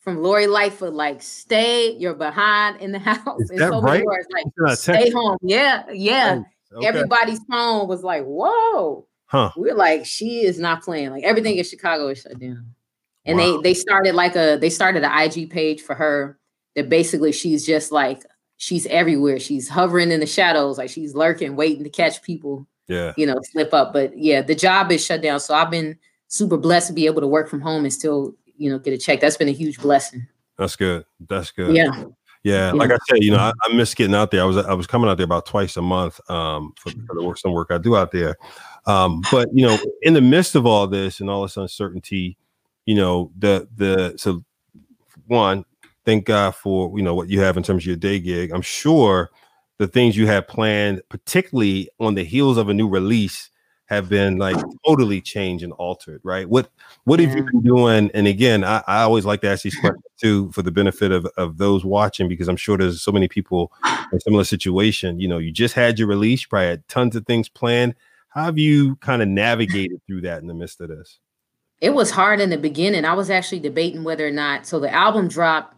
from 0.00 0.22
Lori 0.22 0.46
Lightfoot 0.46 0.92
like, 0.92 1.22
"Stay, 1.22 1.92
you're 1.92 2.12
behind 2.14 2.80
in 2.82 2.92
the 2.92 2.98
house." 3.10 3.40
Is 3.40 3.48
that 3.58 3.70
so 3.72 3.80
right? 3.80 4.04
words, 4.04 4.26
like, 4.32 4.44
It's 4.46 4.58
not 4.58 4.72
a 4.72 4.76
"Stay 4.76 5.10
home." 5.10 5.38
Yeah, 5.42 5.84
yeah. 5.90 6.42
Okay. 6.74 6.86
Everybody's 6.86 7.40
phone 7.50 7.88
was 7.88 8.02
like, 8.02 8.24
"Whoa." 8.24 9.06
Huh. 9.30 9.50
we're 9.56 9.74
like 9.74 10.04
she 10.04 10.40
is 10.44 10.58
not 10.58 10.82
playing 10.82 11.10
like 11.10 11.22
everything 11.22 11.56
in 11.56 11.62
chicago 11.64 12.08
is 12.08 12.20
shut 12.22 12.38
down 12.38 12.66
and 13.24 13.38
Wow. 13.38 13.58
they 13.62 13.70
they 13.70 13.74
started 13.74 14.14
like 14.16 14.34
a 14.34 14.56
they 14.60 14.70
started 14.70 15.04
an 15.04 15.12
ig 15.22 15.48
page 15.50 15.80
for 15.82 15.94
her 15.94 16.36
that 16.74 16.88
basically 16.88 17.30
she's 17.30 17.64
just 17.64 17.92
like 17.92 18.24
she's 18.56 18.86
everywhere 18.86 19.38
she's 19.38 19.68
hovering 19.68 20.10
in 20.10 20.18
the 20.20 20.26
shadows 20.26 20.78
like 20.78 20.90
she's 20.90 21.14
lurking 21.14 21.54
waiting 21.54 21.84
to 21.84 21.90
catch 21.90 22.22
people 22.22 22.66
Yeah. 22.88 23.12
you 23.16 23.24
know 23.26 23.36
slip 23.52 23.72
up 23.72 23.92
but 23.92 24.18
yeah 24.18 24.42
the 24.42 24.54
job 24.56 24.90
is 24.90 25.04
shut 25.04 25.22
down 25.22 25.38
so 25.38 25.54
i've 25.54 25.70
been 25.70 25.96
super 26.26 26.56
blessed 26.56 26.88
to 26.88 26.92
be 26.92 27.06
able 27.06 27.20
to 27.20 27.26
work 27.28 27.48
from 27.48 27.60
home 27.60 27.84
and 27.84 27.92
still 27.92 28.34
you 28.56 28.68
know 28.68 28.78
get 28.80 28.92
a 28.94 28.98
check 28.98 29.20
that's 29.20 29.36
been 29.36 29.48
a 29.48 29.52
huge 29.52 29.78
blessing 29.78 30.26
That's 30.58 30.74
good. 30.76 31.04
That's 31.28 31.52
good. 31.52 31.74
yeah 31.76 32.04
Yeah, 32.42 32.72
like 32.72 32.90
I 32.90 32.96
said, 33.06 33.22
you 33.22 33.32
know, 33.32 33.36
I, 33.38 33.52
I 33.64 33.74
miss 33.74 33.94
getting 33.94 34.14
out 34.14 34.30
there. 34.30 34.40
I 34.40 34.44
was 34.46 34.56
I 34.56 34.72
was 34.72 34.86
coming 34.86 35.10
out 35.10 35.18
there 35.18 35.24
about 35.26 35.44
twice 35.44 35.76
a 35.76 35.82
month 35.82 36.18
um, 36.30 36.72
for, 36.80 36.88
for 37.06 37.14
the 37.14 37.22
work 37.22 37.36
some 37.36 37.52
work 37.52 37.68
I 37.70 37.76
do 37.76 37.96
out 37.96 38.12
there. 38.12 38.34
Um, 38.86 39.22
but 39.30 39.48
you 39.52 39.66
know, 39.66 39.78
in 40.02 40.14
the 40.14 40.20
midst 40.20 40.54
of 40.54 40.66
all 40.66 40.86
this 40.86 41.20
and 41.20 41.28
all 41.30 41.42
this 41.42 41.56
uncertainty, 41.56 42.36
you 42.86 42.94
know, 42.94 43.30
the 43.38 43.68
the 43.76 44.14
so 44.16 44.44
one, 45.26 45.64
thank 46.04 46.24
God 46.24 46.54
for 46.54 46.96
you 46.96 47.02
know 47.04 47.14
what 47.14 47.28
you 47.28 47.40
have 47.40 47.56
in 47.56 47.62
terms 47.62 47.82
of 47.82 47.86
your 47.86 47.96
day 47.96 48.18
gig. 48.20 48.52
I'm 48.52 48.62
sure 48.62 49.30
the 49.78 49.88
things 49.88 50.16
you 50.16 50.26
have 50.26 50.46
planned, 50.48 51.02
particularly 51.08 51.88
on 51.98 52.14
the 52.14 52.24
heels 52.24 52.58
of 52.58 52.68
a 52.68 52.74
new 52.74 52.88
release, 52.88 53.50
have 53.90 54.08
been 54.08 54.38
like 54.38 54.56
totally 54.86 55.20
changed 55.20 55.64
and 55.64 55.72
altered, 55.74 56.20
right? 56.22 56.48
What 56.48 56.70
what 57.04 57.18
have 57.18 57.34
you 57.34 57.42
been 57.42 57.60
doing? 57.62 58.08
And 58.14 58.28
again, 58.28 58.62
I, 58.62 58.82
I 58.86 59.02
always 59.02 59.24
like 59.24 59.40
to 59.40 59.48
ask 59.48 59.62
these 59.64 59.74
questions 59.74 60.04
too 60.16 60.52
for 60.52 60.62
the 60.62 60.70
benefit 60.70 61.10
of, 61.10 61.26
of 61.36 61.58
those 61.58 61.84
watching 61.84 62.28
because 62.28 62.48
I'm 62.48 62.56
sure 62.56 62.78
there's 62.78 63.02
so 63.02 63.10
many 63.10 63.26
people 63.26 63.72
in 64.12 64.18
a 64.18 64.20
similar 64.20 64.44
situation. 64.44 65.18
You 65.18 65.26
know, 65.26 65.38
you 65.38 65.50
just 65.50 65.74
had 65.74 65.98
your 65.98 66.06
release, 66.06 66.42
you 66.42 66.48
probably 66.48 66.68
had 66.68 66.86
tons 66.88 67.16
of 67.16 67.26
things 67.26 67.48
planned. 67.48 67.96
How 68.30 68.44
have 68.44 68.58
you 68.58 68.96
kind 68.96 69.22
of 69.22 69.28
navigated 69.28 70.00
through 70.06 70.22
that 70.22 70.40
in 70.42 70.48
the 70.48 70.54
midst 70.54 70.80
of 70.80 70.88
this? 70.88 71.18
it 71.80 71.94
was 71.94 72.10
hard 72.10 72.40
in 72.42 72.50
the 72.50 72.58
beginning 72.58 73.06
i 73.06 73.14
was 73.14 73.30
actually 73.30 73.58
debating 73.58 74.04
whether 74.04 74.26
or 74.26 74.30
not 74.30 74.66
so 74.66 74.78
the 74.78 74.92
album 74.92 75.28
dropped 75.28 75.74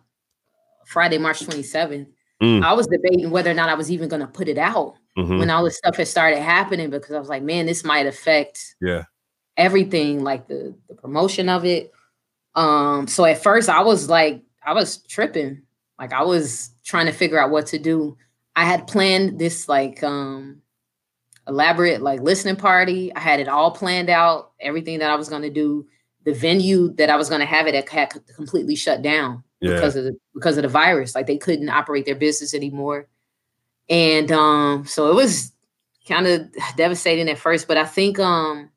friday 0.84 1.16
march 1.16 1.38
27th 1.40 2.08
Mm. 2.42 2.64
i 2.64 2.72
was 2.72 2.88
debating 2.88 3.30
whether 3.30 3.48
or 3.48 3.54
not 3.54 3.68
i 3.68 3.74
was 3.74 3.88
even 3.88 4.08
going 4.08 4.18
to 4.20 4.26
put 4.26 4.48
it 4.48 4.58
out 4.58 4.96
Mhm. 5.16 5.38
when 5.38 5.48
all 5.50 5.62
this 5.62 5.76
stuff 5.78 5.96
had 5.96 6.08
started 6.08 6.40
happening 6.40 6.88
because 6.90 7.14
I 7.14 7.18
was 7.20 7.28
like, 7.28 7.42
man, 7.42 7.66
this 7.66 7.84
might 7.84 8.06
affect 8.06 8.74
Yeah. 8.80 9.04
everything, 9.58 10.24
like 10.24 10.48
the 10.48 10.74
the 10.88 10.94
promotion 10.94 11.50
of 11.50 11.64
it. 11.66 11.92
Um, 12.54 13.06
so 13.06 13.24
at 13.26 13.42
first 13.42 13.68
I 13.68 13.82
was 13.82 14.08
like, 14.08 14.42
I 14.64 14.72
was 14.72 15.02
tripping. 15.02 15.62
Like 16.00 16.14
I 16.14 16.22
was 16.24 16.70
trying 16.82 17.06
to 17.06 17.12
figure 17.12 17.38
out 17.38 17.50
what 17.50 17.66
to 17.68 17.78
do. 17.78 18.16
I 18.56 18.64
had 18.64 18.86
planned 18.86 19.38
this 19.38 19.68
like 19.68 20.02
um 20.02 20.61
elaborate 21.48 22.02
like 22.02 22.20
listening 22.20 22.56
party. 22.56 23.14
I 23.14 23.20
had 23.20 23.40
it 23.40 23.48
all 23.48 23.70
planned 23.70 24.10
out, 24.10 24.52
everything 24.60 24.98
that 25.00 25.10
I 25.10 25.16
was 25.16 25.28
gonna 25.28 25.50
do. 25.50 25.86
The 26.24 26.32
venue 26.34 26.92
that 26.94 27.10
I 27.10 27.16
was 27.16 27.28
gonna 27.28 27.46
have 27.46 27.66
it 27.66 27.74
at 27.74 27.88
had 27.88 28.12
completely 28.36 28.76
shut 28.76 29.02
down 29.02 29.42
Yeah. 29.60 29.74
because 29.74 29.96
of 29.96 30.04
the 30.04 30.16
because 30.34 30.56
of 30.56 30.62
the 30.62 30.68
virus. 30.68 31.14
Like 31.14 31.26
they 31.26 31.38
couldn't 31.38 31.68
operate 31.68 32.04
their 32.06 32.14
business 32.14 32.54
anymore. 32.54 33.08
And 33.88 34.30
um, 34.30 34.86
so 34.86 35.10
it 35.10 35.14
was 35.14 35.52
kind 36.06 36.26
of 36.26 36.48
devastating 36.76 37.28
at 37.28 37.38
first, 37.38 37.66
but 37.68 37.76
I 37.76 37.84
think 37.84 38.18
um 38.18 38.70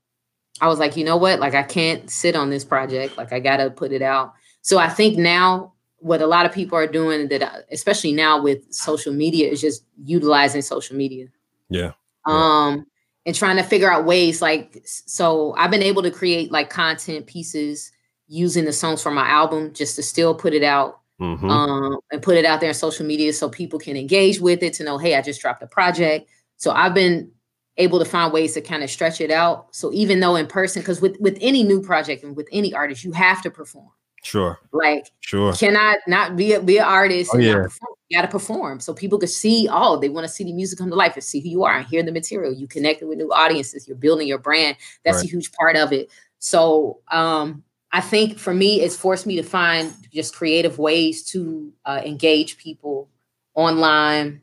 I 0.62 0.68
was 0.68 0.80
like, 0.80 0.96
you 0.98 1.04
know 1.04 1.18
what? 1.18 1.40
Like 1.40 1.54
I 1.54 1.64
can't 1.64 2.10
sit 2.10 2.36
on 2.36 2.50
this 2.50 2.64
project. 2.66 3.18
Like 3.18 3.32
I 3.34 3.40
gotta 3.40 3.70
put 3.70 3.92
it 3.92 4.02
out. 4.02 4.34
So 4.62 4.80
I 4.80 4.90
think 4.90 5.18
now 5.18 5.74
what 5.98 6.22
a 6.22 6.28
lot 6.28 6.46
of 6.46 6.52
people 6.52 6.78
are 6.78 6.88
doing 6.88 7.28
that 7.30 7.66
especially 7.72 8.12
now 8.12 8.42
with 8.42 8.72
social 8.72 9.14
media 9.14 9.50
is 9.50 9.62
just 9.62 9.84
utilizing 10.04 10.62
social 10.62 10.96
media 10.96 11.28
Yeah. 11.70 11.92
Um 12.26 12.86
and 13.26 13.36
trying 13.36 13.58
to 13.58 13.64
figure 13.64 13.92
out 13.92 14.06
ways 14.06 14.42
like 14.42 14.82
so 14.86 15.54
i've 15.58 15.72
been 15.72 15.84
able 15.84 16.02
to 16.04 16.12
create 16.12 16.52
like 16.52 16.70
content 16.70 17.26
pieces 17.28 17.92
using 18.28 18.66
the 18.66 18.74
songs 18.74 19.02
from 19.02 19.14
my 19.16 19.28
album 19.28 19.74
just 19.74 19.96
to 19.96 20.04
still 20.04 20.34
put 20.36 20.54
it 20.54 20.64
out 20.64 21.00
Mhm. 21.22 21.50
um 21.50 21.98
and 22.12 22.22
put 22.22 22.36
it 22.36 22.44
out 22.44 22.60
there 22.60 22.70
on 22.70 22.74
social 22.76 23.06
media 23.06 23.32
so 23.32 23.48
people 23.48 23.80
can 23.80 23.96
engage 23.96 24.42
with 24.42 24.62
it 24.62 24.74
to 24.74 24.84
know 24.84 24.98
hey 24.98 25.16
i 25.16 25.22
just 25.22 25.40
dropped 25.42 25.64
a 25.64 25.68
project. 25.68 26.30
So 26.58 26.72
i've 26.72 26.94
been 26.94 27.32
able 27.78 28.00
to 28.00 28.06
find 28.06 28.34
ways 28.34 28.54
to 28.54 28.62
kind 28.62 28.84
of 28.84 28.90
stretch 28.90 29.20
it 29.20 29.32
out. 29.32 29.68
So 29.76 29.92
even 29.94 30.22
though 30.22 30.36
in 30.38 30.48
person 30.48 30.82
because 30.82 31.02
with 31.02 31.18
with 31.20 31.38
any 31.42 31.64
new 31.64 31.82
project 31.82 32.24
and 32.24 32.36
with 32.36 32.48
any 32.52 32.74
artist 32.74 33.04
you 33.04 33.12
have 33.14 33.42
to 33.44 33.50
perform 33.52 33.90
Sure. 34.26 34.60
like 34.72 35.12
Sure. 35.22 35.54
cannot 35.54 36.00
not 36.08 36.36
be 36.36 36.54
a, 36.54 36.62
be 36.62 36.78
an 36.80 36.86
artist 36.86 37.30
Oh, 37.32 37.38
and 37.38 37.46
yeah. 37.46 37.68
You 38.10 38.18
got 38.18 38.24
to 38.24 38.28
perform 38.28 38.80
so 38.80 38.94
people 38.94 39.18
can 39.18 39.28
see. 39.28 39.68
Oh, 39.72 39.98
they 40.00 40.10
want 40.10 40.26
to 40.28 40.32
see 40.32 40.44
the 40.44 40.54
music 40.54 40.78
come 40.78 40.90
to 40.90 40.96
life 40.96 41.16
and 41.16 41.24
see 41.24 41.40
who 41.40 41.50
you 41.50 41.64
are 41.64 41.78
and 41.78 41.88
hear 41.88 42.04
the 42.04 42.12
material. 42.12 42.54
You 42.54 42.68
connected 42.68 43.08
with 43.08 43.18
new 43.18 43.32
audiences. 43.32 43.88
You're 43.88 43.98
building 43.98 44.28
your 44.28 44.38
brand. 44.38 44.78
That's 45.04 45.24
a 45.24 45.28
huge 45.28 45.52
part 45.54 45.76
of 45.76 45.92
it. 45.92 46.12
So 46.38 47.00
um, 47.12 47.64
I 47.92 48.02
think 48.02 48.38
for 48.38 48.54
me, 48.54 48.82
it's 48.82 48.96
forced 48.96 49.26
me 49.26 49.36
to 49.38 49.44
find 49.44 49.92
just 50.14 50.36
creative 50.36 50.78
ways 50.78 51.24
to 51.32 51.74
uh, 51.86 52.02
engage 52.06 52.58
people 52.58 53.10
online 53.56 54.42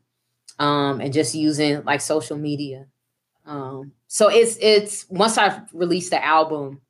um, 0.59 0.99
and 0.99 1.13
just 1.13 1.33
using 1.33 1.83
like 1.85 2.01
social 2.01 2.37
media. 2.37 2.87
Um, 3.45 3.93
so 4.07 4.29
it's 4.29 4.57
it's 4.61 5.05
once 5.09 5.37
I've 5.37 5.61
released 5.73 6.11
the 6.11 6.23
album, 6.23 6.81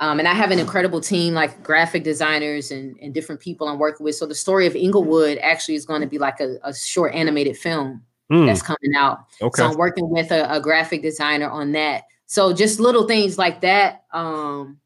um, 0.00 0.18
and 0.20 0.28
I 0.28 0.34
have 0.34 0.50
an 0.52 0.58
incredible 0.58 1.00
team 1.00 1.34
like 1.34 1.62
graphic 1.62 2.04
designers 2.04 2.70
and, 2.70 2.96
and 3.02 3.12
different 3.12 3.40
people 3.40 3.66
I'm 3.66 3.78
working 3.78 4.04
with. 4.04 4.14
So 4.14 4.26
the 4.26 4.34
story 4.34 4.66
of 4.66 4.76
Englewood 4.76 5.38
actually 5.38 5.74
is 5.74 5.84
going 5.84 6.02
to 6.02 6.06
be 6.06 6.18
like 6.18 6.40
a, 6.40 6.56
a 6.62 6.72
short 6.72 7.14
animated 7.14 7.56
film 7.56 8.02
mm. 8.30 8.46
that's 8.46 8.62
coming 8.62 8.94
out. 8.96 9.24
Okay. 9.42 9.60
So 9.60 9.68
I'm 9.68 9.76
working 9.76 10.08
with 10.08 10.30
a, 10.30 10.50
a, 10.52 10.60
graphic 10.60 11.02
designer 11.02 11.50
on 11.50 11.72
that. 11.72 12.04
So 12.26 12.52
just 12.52 12.78
little 12.78 13.08
things 13.08 13.38
like 13.38 13.60
that. 13.62 14.04
Um, 14.12 14.78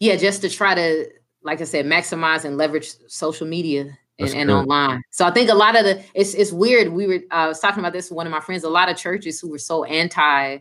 yeah, 0.00 0.16
just 0.16 0.42
to 0.42 0.50
try 0.50 0.74
to, 0.74 1.06
like 1.42 1.60
I 1.60 1.64
said, 1.64 1.86
maximize 1.86 2.44
and 2.44 2.56
leverage 2.56 2.90
social 3.06 3.46
media 3.46 3.96
and, 4.18 4.34
and 4.34 4.50
online. 4.50 5.02
So 5.10 5.24
I 5.26 5.30
think 5.30 5.48
a 5.48 5.54
lot 5.54 5.76
of 5.76 5.84
the 5.84 6.02
it's 6.14 6.34
it's 6.34 6.52
weird. 6.52 6.92
We 6.92 7.06
were 7.06 7.20
uh, 7.30 7.34
I 7.34 7.48
was 7.48 7.60
talking 7.60 7.80
about 7.80 7.92
this 7.92 8.10
with 8.10 8.16
one 8.16 8.26
of 8.26 8.32
my 8.32 8.40
friends. 8.40 8.64
A 8.64 8.68
lot 8.68 8.90
of 8.90 8.96
churches 8.96 9.40
who 9.40 9.50
were 9.50 9.58
so 9.58 9.84
anti 9.84 10.58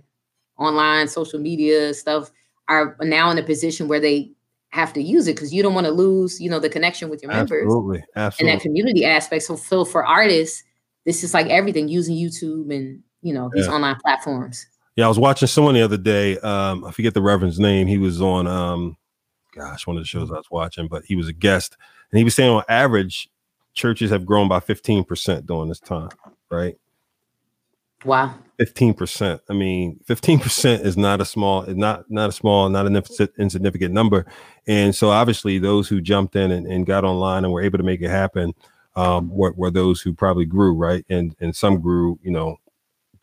online 0.57 1.07
social 1.07 1.39
media 1.39 1.93
stuff 1.93 2.31
are 2.67 2.95
now 3.01 3.29
in 3.29 3.37
a 3.37 3.43
position 3.43 3.87
where 3.87 3.99
they 3.99 4.31
have 4.69 4.91
to 4.93 5.01
use 5.01 5.27
it 5.27 5.35
because 5.35 5.53
you 5.53 5.63
don't 5.63 5.73
want 5.73 5.85
to 5.85 5.91
lose, 5.91 6.39
you 6.41 6.49
know, 6.49 6.59
the 6.59 6.69
connection 6.69 7.09
with 7.09 7.21
your 7.23 7.31
members. 7.31 7.63
Absolutely. 7.63 8.03
Absolutely. 8.15 8.51
And 8.51 8.59
that 8.59 8.63
community 8.63 9.05
aspect. 9.05 9.43
So, 9.43 9.55
so 9.55 9.85
for 9.85 10.05
artists, 10.05 10.63
this 11.05 11.23
is 11.23 11.33
like 11.33 11.47
everything 11.47 11.87
using 11.87 12.15
YouTube 12.15 12.75
and 12.75 13.01
you 13.21 13.33
know 13.33 13.49
these 13.53 13.67
yeah. 13.67 13.73
online 13.73 13.95
platforms. 14.03 14.65
Yeah, 14.95 15.05
I 15.05 15.07
was 15.07 15.19
watching 15.19 15.47
someone 15.47 15.75
the 15.75 15.81
other 15.81 15.97
day. 15.97 16.37
Um, 16.39 16.85
I 16.85 16.91
forget 16.91 17.13
the 17.13 17.21
reverend's 17.21 17.59
name. 17.59 17.87
He 17.87 17.97
was 17.97 18.21
on 18.21 18.47
um, 18.47 18.97
gosh, 19.53 19.87
one 19.87 19.97
of 19.97 20.03
the 20.03 20.07
shows 20.07 20.31
I 20.31 20.35
was 20.35 20.51
watching, 20.51 20.87
but 20.87 21.03
he 21.05 21.15
was 21.15 21.27
a 21.27 21.33
guest, 21.33 21.77
and 22.11 22.17
he 22.17 22.23
was 22.23 22.35
saying 22.35 22.51
on 22.51 22.63
average, 22.69 23.29
churches 23.73 24.11
have 24.11 24.25
grown 24.25 24.47
by 24.47 24.59
15% 24.59 25.45
during 25.45 25.69
this 25.69 25.79
time, 25.79 26.09
right? 26.51 26.75
Wow. 28.05 28.35
15%. 28.59 29.39
I 29.49 29.53
mean, 29.53 29.99
15% 30.05 30.85
is 30.85 30.95
not 30.95 31.19
a 31.19 31.25
small, 31.25 31.65
not 31.67 32.09
not 32.09 32.29
a 32.29 32.31
small, 32.31 32.69
not 32.69 32.85
an 32.85 32.95
insignificant 33.37 33.93
number. 33.93 34.25
And 34.67 34.95
so 34.95 35.09
obviously 35.09 35.59
those 35.59 35.89
who 35.89 35.99
jumped 35.99 36.35
in 36.35 36.51
and, 36.51 36.65
and 36.65 36.85
got 36.85 37.03
online 37.03 37.43
and 37.43 37.51
were 37.51 37.61
able 37.61 37.77
to 37.77 37.83
make 37.83 38.01
it 38.01 38.09
happen 38.09 38.53
um, 38.95 39.29
were, 39.29 39.53
were 39.57 39.71
those 39.71 40.01
who 40.01 40.13
probably 40.13 40.45
grew, 40.45 40.73
right? 40.73 41.05
And 41.09 41.35
and 41.41 41.55
some 41.55 41.81
grew, 41.81 42.17
you 42.23 42.31
know, 42.31 42.57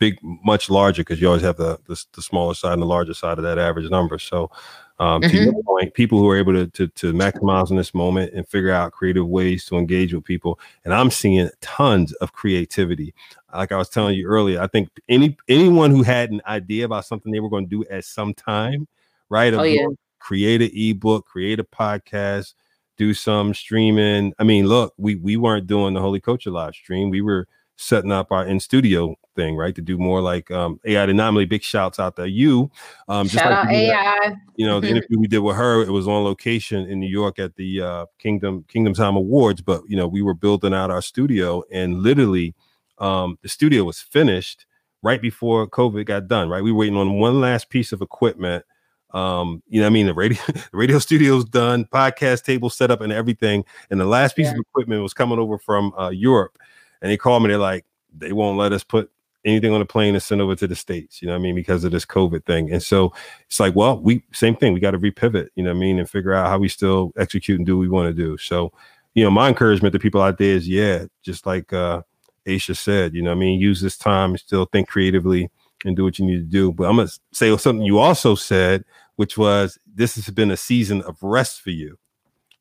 big, 0.02 0.18
much 0.22 0.68
larger 0.68 1.02
because 1.02 1.20
you 1.20 1.28
always 1.28 1.42
have 1.42 1.56
the, 1.56 1.78
the, 1.86 2.04
the 2.14 2.22
smaller 2.22 2.54
side 2.54 2.72
and 2.72 2.82
the 2.82 2.86
larger 2.86 3.14
side 3.14 3.38
of 3.38 3.44
that 3.44 3.56
average 3.56 3.88
number. 3.88 4.18
So 4.18 4.50
um, 4.98 5.20
mm-hmm. 5.20 5.30
To 5.30 5.42
your 5.42 5.52
mm-hmm. 5.52 5.66
point, 5.66 5.94
people 5.94 6.18
who 6.18 6.28
are 6.28 6.36
able 6.36 6.52
to, 6.52 6.66
to, 6.68 6.86
to 6.86 7.12
maximize 7.12 7.70
in 7.70 7.76
this 7.76 7.92
moment 7.92 8.32
and 8.34 8.46
figure 8.46 8.70
out 8.70 8.92
creative 8.92 9.26
ways 9.26 9.64
to 9.66 9.76
engage 9.76 10.14
with 10.14 10.22
people, 10.22 10.60
and 10.84 10.94
I'm 10.94 11.10
seeing 11.10 11.50
tons 11.60 12.12
of 12.14 12.32
creativity. 12.32 13.12
Like 13.52 13.72
I 13.72 13.78
was 13.78 13.88
telling 13.88 14.14
you 14.16 14.26
earlier, 14.26 14.60
I 14.60 14.68
think 14.68 14.90
any 15.08 15.36
anyone 15.48 15.90
who 15.90 16.02
had 16.02 16.30
an 16.30 16.40
idea 16.46 16.84
about 16.84 17.04
something 17.04 17.32
they 17.32 17.40
were 17.40 17.50
going 17.50 17.68
to 17.68 17.82
do 17.82 17.84
at 17.90 18.04
some 18.04 18.32
time, 18.32 18.86
right? 19.28 19.52
Oh, 19.54 19.62
yeah. 19.64 19.86
Create 20.20 20.62
an 20.62 20.70
ebook, 20.72 21.26
create 21.26 21.58
a 21.58 21.64
podcast, 21.64 22.54
do 22.96 23.12
some 23.12 23.54
streaming. 23.54 24.34
I 24.38 24.44
mean, 24.44 24.68
look, 24.68 24.94
we 24.98 25.16
we 25.16 25.36
weren't 25.36 25.66
doing 25.66 25.94
the 25.94 26.00
Holy 26.00 26.20
Culture 26.20 26.50
live 26.50 26.74
stream. 26.74 27.10
We 27.10 27.22
were 27.22 27.48
setting 27.76 28.12
up 28.12 28.30
our 28.30 28.46
in 28.46 28.60
studio 28.60 29.16
thing, 29.34 29.56
right? 29.56 29.74
To 29.74 29.82
do 29.82 29.98
more 29.98 30.20
like 30.20 30.50
um, 30.50 30.80
AI 30.84 31.04
Anomaly. 31.04 31.46
Big 31.46 31.62
shouts 31.62 31.98
out 31.98 32.16
to 32.16 32.28
you. 32.28 32.70
Um, 33.08 33.26
just 33.26 33.42
Shout 33.42 33.50
like 33.50 33.66
out 33.66 33.72
AI. 33.72 34.36
you 34.56 34.66
know, 34.66 34.80
the 34.80 34.88
interview 34.88 35.18
we 35.18 35.26
did 35.26 35.40
with 35.40 35.56
her, 35.56 35.82
it 35.82 35.90
was 35.90 36.08
on 36.08 36.24
location 36.24 36.86
in 36.88 37.00
New 37.00 37.08
York 37.08 37.38
at 37.38 37.56
the 37.56 37.80
uh, 37.80 38.06
Kingdom 38.18 38.64
Kingdom 38.68 38.94
Time 38.94 39.16
Awards. 39.16 39.60
But 39.60 39.82
you 39.88 39.96
know, 39.96 40.08
we 40.08 40.22
were 40.22 40.34
building 40.34 40.74
out 40.74 40.90
our 40.90 41.02
studio, 41.02 41.62
and 41.70 42.02
literally, 42.02 42.54
um, 42.98 43.38
the 43.42 43.48
studio 43.48 43.84
was 43.84 44.00
finished 44.00 44.66
right 45.02 45.20
before 45.20 45.66
COVID 45.68 46.06
got 46.06 46.28
done. 46.28 46.48
Right, 46.48 46.62
we 46.62 46.72
were 46.72 46.78
waiting 46.78 46.98
on 46.98 47.18
one 47.18 47.40
last 47.40 47.70
piece 47.70 47.92
of 47.92 48.02
equipment. 48.02 48.64
Um, 49.12 49.62
you 49.68 49.80
know, 49.80 49.86
I 49.86 49.90
mean, 49.90 50.06
the 50.06 50.14
radio 50.14 50.40
the 50.46 50.64
radio 50.72 50.98
studio's 50.98 51.44
done, 51.44 51.84
podcast 51.86 52.44
table 52.44 52.70
set 52.70 52.90
up, 52.90 53.00
and 53.00 53.12
everything. 53.12 53.64
And 53.90 54.00
the 54.00 54.06
last 54.06 54.36
piece 54.36 54.46
yeah. 54.46 54.52
of 54.52 54.58
equipment 54.58 55.02
was 55.02 55.14
coming 55.14 55.38
over 55.38 55.58
from 55.58 55.92
uh, 55.98 56.10
Europe, 56.10 56.58
and 57.00 57.10
they 57.10 57.16
called 57.16 57.42
me. 57.42 57.48
They're 57.48 57.58
like, 57.58 57.84
they 58.16 58.32
won't 58.32 58.58
let 58.58 58.72
us 58.72 58.84
put 58.84 59.10
anything 59.44 59.72
on 59.72 59.80
the 59.80 59.86
plane 59.86 60.14
and 60.14 60.22
send 60.22 60.40
over 60.40 60.54
to 60.54 60.66
the 60.66 60.74
states 60.74 61.20
you 61.20 61.26
know 61.26 61.34
what 61.34 61.40
i 61.40 61.42
mean 61.42 61.54
because 61.54 61.84
of 61.84 61.92
this 61.92 62.04
covid 62.04 62.44
thing. 62.44 62.72
And 62.72 62.82
so 62.82 63.12
it's 63.46 63.60
like 63.60 63.74
well 63.74 63.98
we 64.00 64.22
same 64.32 64.56
thing 64.56 64.72
we 64.72 64.80
got 64.80 64.92
to 64.92 64.98
repivot 64.98 65.48
you 65.54 65.64
know 65.64 65.70
what 65.70 65.76
i 65.76 65.80
mean 65.80 65.98
and 65.98 66.08
figure 66.08 66.32
out 66.32 66.48
how 66.48 66.58
we 66.58 66.68
still 66.68 67.12
execute 67.16 67.58
and 67.58 67.66
do 67.66 67.76
what 67.76 67.82
we 67.82 67.88
want 67.88 68.08
to 68.08 68.22
do. 68.22 68.36
So 68.38 68.72
you 69.14 69.24
know 69.24 69.30
my 69.30 69.48
encouragement 69.48 69.92
to 69.92 69.98
people 69.98 70.22
out 70.22 70.38
there 70.38 70.54
is 70.54 70.68
yeah 70.68 71.04
just 71.22 71.46
like 71.46 71.72
uh 71.72 72.02
aisha 72.46 72.76
said 72.76 73.14
you 73.14 73.22
know 73.22 73.32
i 73.32 73.34
mean 73.34 73.60
use 73.60 73.80
this 73.80 73.96
time 73.96 74.30
and 74.30 74.40
still 74.40 74.64
think 74.66 74.88
creatively 74.88 75.50
and 75.84 75.96
do 75.96 76.04
what 76.04 76.18
you 76.18 76.26
need 76.26 76.38
to 76.38 76.42
do. 76.42 76.72
But 76.72 76.88
i'm 76.88 76.96
gonna 76.96 77.10
say 77.32 77.56
something 77.56 77.84
you 77.84 77.98
also 77.98 78.34
said 78.34 78.84
which 79.16 79.36
was 79.36 79.78
this 79.94 80.14
has 80.14 80.30
been 80.30 80.50
a 80.50 80.56
season 80.56 81.02
of 81.02 81.22
rest 81.22 81.60
for 81.60 81.70
you. 81.70 81.98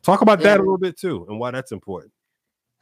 Talk 0.04 0.22
about 0.22 0.40
that 0.42 0.60
a 0.60 0.64
little 0.64 0.78
bit 0.78 0.98
too 0.98 1.26
and 1.30 1.40
why 1.40 1.52
that's 1.52 1.72
important 1.72 2.12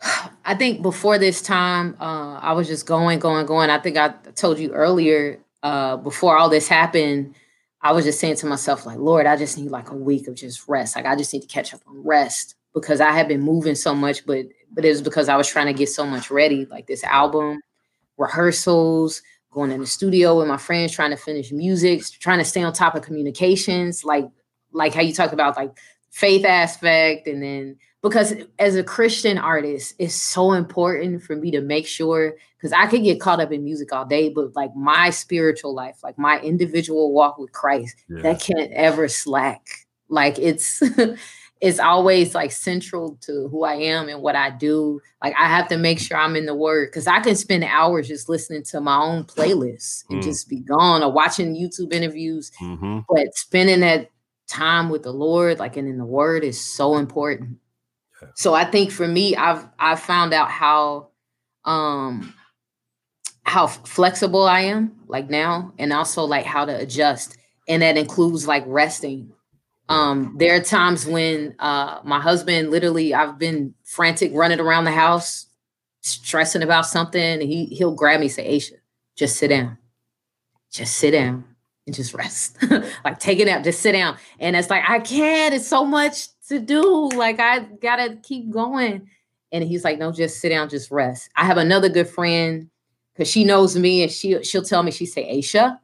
I 0.01 0.55
think 0.55 0.81
before 0.81 1.17
this 1.17 1.41
time, 1.41 1.95
uh, 1.99 2.39
I 2.41 2.53
was 2.53 2.67
just 2.67 2.85
going, 2.85 3.19
going, 3.19 3.45
going. 3.45 3.69
I 3.69 3.79
think 3.79 3.97
I 3.97 4.09
told 4.35 4.59
you 4.59 4.71
earlier, 4.71 5.39
uh, 5.61 5.97
before 5.97 6.37
all 6.37 6.49
this 6.49 6.67
happened, 6.67 7.35
I 7.81 7.91
was 7.91 8.05
just 8.05 8.19
saying 8.19 8.37
to 8.37 8.45
myself, 8.45 8.85
like, 8.85 8.97
Lord, 8.97 9.25
I 9.25 9.35
just 9.35 9.57
need 9.57 9.71
like 9.71 9.89
a 9.89 9.95
week 9.95 10.27
of 10.27 10.35
just 10.35 10.67
rest. 10.67 10.95
Like, 10.95 11.05
I 11.05 11.15
just 11.15 11.33
need 11.33 11.41
to 11.41 11.47
catch 11.47 11.73
up 11.73 11.81
on 11.87 12.03
rest 12.03 12.55
because 12.73 13.01
I 13.01 13.11
had 13.11 13.27
been 13.27 13.41
moving 13.41 13.75
so 13.75 13.93
much, 13.93 14.25
but 14.25 14.45
but 14.71 14.85
it 14.85 14.89
was 14.89 15.01
because 15.01 15.29
I 15.29 15.35
was 15.35 15.47
trying 15.47 15.67
to 15.67 15.73
get 15.73 15.89
so 15.89 16.05
much 16.05 16.29
ready, 16.29 16.65
like 16.65 16.87
this 16.87 17.03
album, 17.03 17.61
rehearsals, 18.17 19.21
going 19.51 19.71
in 19.71 19.79
the 19.79 19.87
studio 19.87 20.37
with 20.37 20.47
my 20.47 20.57
friends, 20.57 20.91
trying 20.91 21.11
to 21.11 21.17
finish 21.17 21.51
music, 21.51 22.03
trying 22.19 22.39
to 22.39 22.45
stay 22.45 22.61
on 22.61 22.73
top 22.73 22.95
of 22.95 23.01
communications, 23.01 24.03
like 24.03 24.25
like 24.71 24.93
how 24.93 25.01
you 25.01 25.13
talked 25.13 25.33
about 25.33 25.57
like 25.57 25.77
faith 26.11 26.45
aspect 26.45 27.27
and 27.27 27.41
then 27.41 27.77
because 28.01 28.33
as 28.57 28.75
a 28.75 28.83
Christian 28.83 29.37
artist, 29.37 29.95
it's 29.99 30.15
so 30.15 30.53
important 30.53 31.21
for 31.21 31.35
me 31.35 31.51
to 31.51 31.61
make 31.61 31.85
sure 31.85 32.35
because 32.57 32.71
I 32.73 32.87
could 32.87 33.03
get 33.03 33.19
caught 33.19 33.39
up 33.39 33.51
in 33.51 33.63
music 33.63 33.93
all 33.93 34.05
day, 34.05 34.29
but 34.29 34.55
like 34.55 34.75
my 34.75 35.09
spiritual 35.09 35.73
life, 35.73 35.97
like 36.03 36.17
my 36.17 36.39
individual 36.41 37.13
walk 37.13 37.37
with 37.37 37.51
Christ, 37.51 37.95
yeah. 38.09 38.21
that 38.21 38.41
can't 38.41 38.71
ever 38.73 39.07
slack. 39.07 39.67
Like 40.07 40.39
it's 40.39 40.81
it's 41.61 41.79
always 41.79 42.33
like 42.33 42.51
central 42.51 43.17
to 43.21 43.49
who 43.49 43.63
I 43.63 43.75
am 43.75 44.07
and 44.07 44.21
what 44.21 44.35
I 44.35 44.49
do. 44.49 45.01
Like 45.21 45.35
I 45.37 45.47
have 45.47 45.67
to 45.69 45.77
make 45.77 45.99
sure 45.99 46.17
I'm 46.17 46.35
in 46.35 46.45
the 46.45 46.55
word 46.55 46.87
because 46.87 47.07
I 47.07 47.19
can 47.19 47.35
spend 47.35 47.65
hours 47.65 48.07
just 48.07 48.29
listening 48.29 48.63
to 48.63 48.79
my 48.79 48.97
own 48.97 49.25
playlist 49.25 50.05
and 50.09 50.21
mm. 50.21 50.23
just 50.23 50.47
be 50.47 50.61
gone 50.61 51.03
or 51.03 51.11
watching 51.11 51.55
YouTube 51.55 51.93
interviews. 51.93 52.51
Mm-hmm. 52.61 52.99
But 53.09 53.35
spending 53.35 53.81
that 53.81 54.09
time 54.47 54.89
with 54.89 55.03
the 55.03 55.13
Lord, 55.13 55.59
like 55.59 55.75
and 55.75 55.87
in 55.87 55.97
the 55.97 56.05
word 56.05 56.43
is 56.45 56.59
so 56.59 56.97
important. 56.97 57.57
So 58.35 58.53
I 58.53 58.65
think 58.65 58.91
for 58.91 59.07
me, 59.07 59.35
I've 59.35 59.65
I've 59.77 59.99
found 59.99 60.33
out 60.33 60.49
how 60.49 61.09
um 61.65 62.33
how 63.43 63.67
flexible 63.67 64.43
I 64.43 64.61
am 64.61 64.95
like 65.07 65.29
now 65.29 65.73
and 65.79 65.91
also 65.91 66.23
like 66.23 66.45
how 66.45 66.65
to 66.65 66.75
adjust. 66.75 67.37
And 67.67 67.81
that 67.81 67.97
includes 67.97 68.47
like 68.47 68.63
resting. 68.67 69.31
Um, 69.87 70.35
there 70.37 70.55
are 70.55 70.63
times 70.63 71.05
when 71.05 71.55
uh 71.59 71.99
my 72.03 72.19
husband 72.19 72.71
literally 72.71 73.13
I've 73.13 73.39
been 73.39 73.73
frantic 73.83 74.31
running 74.33 74.59
around 74.59 74.85
the 74.85 74.91
house, 74.91 75.47
stressing 76.01 76.63
about 76.63 76.85
something, 76.85 77.41
he 77.41 77.65
he'll 77.65 77.95
grab 77.95 78.19
me 78.19 78.27
and 78.27 78.33
say, 78.33 78.55
Aisha, 78.55 78.73
just 79.15 79.37
sit 79.37 79.49
down. 79.49 79.77
Just 80.71 80.97
sit 80.97 81.11
down 81.11 81.43
and 81.87 81.95
just 81.95 82.13
rest. 82.13 82.57
like 83.03 83.19
take 83.19 83.39
it 83.39 83.47
out, 83.47 83.63
just 83.63 83.81
sit 83.81 83.93
down. 83.93 84.17
And 84.39 84.55
it's 84.55 84.69
like, 84.69 84.83
I 84.87 84.99
can't, 84.99 85.55
it's 85.55 85.67
so 85.67 85.83
much 85.83 86.27
to 86.49 86.59
do. 86.59 87.09
Like 87.09 87.39
I 87.39 87.59
gotta 87.59 88.17
keep 88.21 88.49
going. 88.51 89.09
And 89.51 89.63
he's 89.63 89.83
like, 89.83 89.97
no, 89.97 90.11
just 90.11 90.39
sit 90.39 90.49
down, 90.49 90.69
just 90.69 90.91
rest. 90.91 91.29
I 91.35 91.45
have 91.45 91.57
another 91.57 91.89
good 91.89 92.07
friend 92.07 92.69
because 93.13 93.29
she 93.29 93.43
knows 93.43 93.75
me 93.75 94.03
and 94.03 94.11
she 94.11 94.41
she'll 94.43 94.61
tell 94.61 94.83
me, 94.83 94.91
she 94.91 95.05
say, 95.05 95.37
Aisha, 95.37 95.79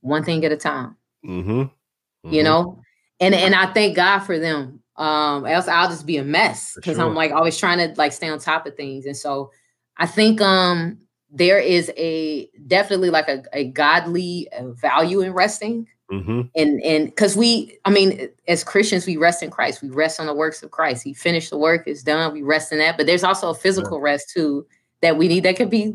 one 0.00 0.24
thing 0.24 0.44
at 0.44 0.52
a 0.52 0.56
time. 0.56 0.96
Mm-hmm. 1.24 1.50
Mm-hmm. 1.50 2.32
You 2.32 2.42
know? 2.42 2.80
And 3.20 3.34
and 3.34 3.54
I 3.54 3.72
thank 3.72 3.96
God 3.96 4.20
for 4.20 4.38
them. 4.38 4.80
Um, 4.96 5.44
else 5.46 5.66
I'll 5.66 5.88
just 5.88 6.06
be 6.06 6.18
a 6.18 6.24
mess 6.24 6.74
because 6.74 6.96
sure. 6.96 7.04
I'm 7.04 7.14
like 7.14 7.32
always 7.32 7.58
trying 7.58 7.78
to 7.78 7.94
like 7.98 8.12
stay 8.12 8.28
on 8.28 8.38
top 8.38 8.66
of 8.66 8.76
things. 8.76 9.06
And 9.06 9.16
so 9.16 9.50
I 9.96 10.06
think 10.06 10.40
um 10.40 10.98
there 11.30 11.58
is 11.58 11.90
a 11.96 12.48
definitely 12.66 13.10
like 13.10 13.28
a, 13.28 13.42
a 13.52 13.64
godly 13.68 14.48
uh, 14.52 14.68
value 14.72 15.20
in 15.20 15.32
resting. 15.32 15.88
Mm-hmm. 16.12 16.40
And 16.54 16.82
and 16.82 17.06
because 17.06 17.36
we, 17.36 17.78
I 17.84 17.90
mean, 17.90 18.28
as 18.46 18.62
Christians, 18.62 19.06
we 19.06 19.16
rest 19.16 19.42
in 19.42 19.50
Christ. 19.50 19.82
We 19.82 19.88
rest 19.88 20.20
on 20.20 20.26
the 20.26 20.34
works 20.34 20.62
of 20.62 20.70
Christ. 20.70 21.02
He 21.02 21.14
finished 21.14 21.50
the 21.50 21.56
work; 21.56 21.84
it's 21.86 22.02
done. 22.02 22.32
We 22.32 22.42
rest 22.42 22.72
in 22.72 22.78
that. 22.78 22.96
But 22.96 23.06
there's 23.06 23.24
also 23.24 23.50
a 23.50 23.54
physical 23.54 23.98
yeah. 23.98 24.04
rest 24.04 24.30
too 24.30 24.66
that 25.00 25.16
we 25.16 25.28
need 25.28 25.44
that 25.44 25.56
could 25.56 25.70
be 25.70 25.94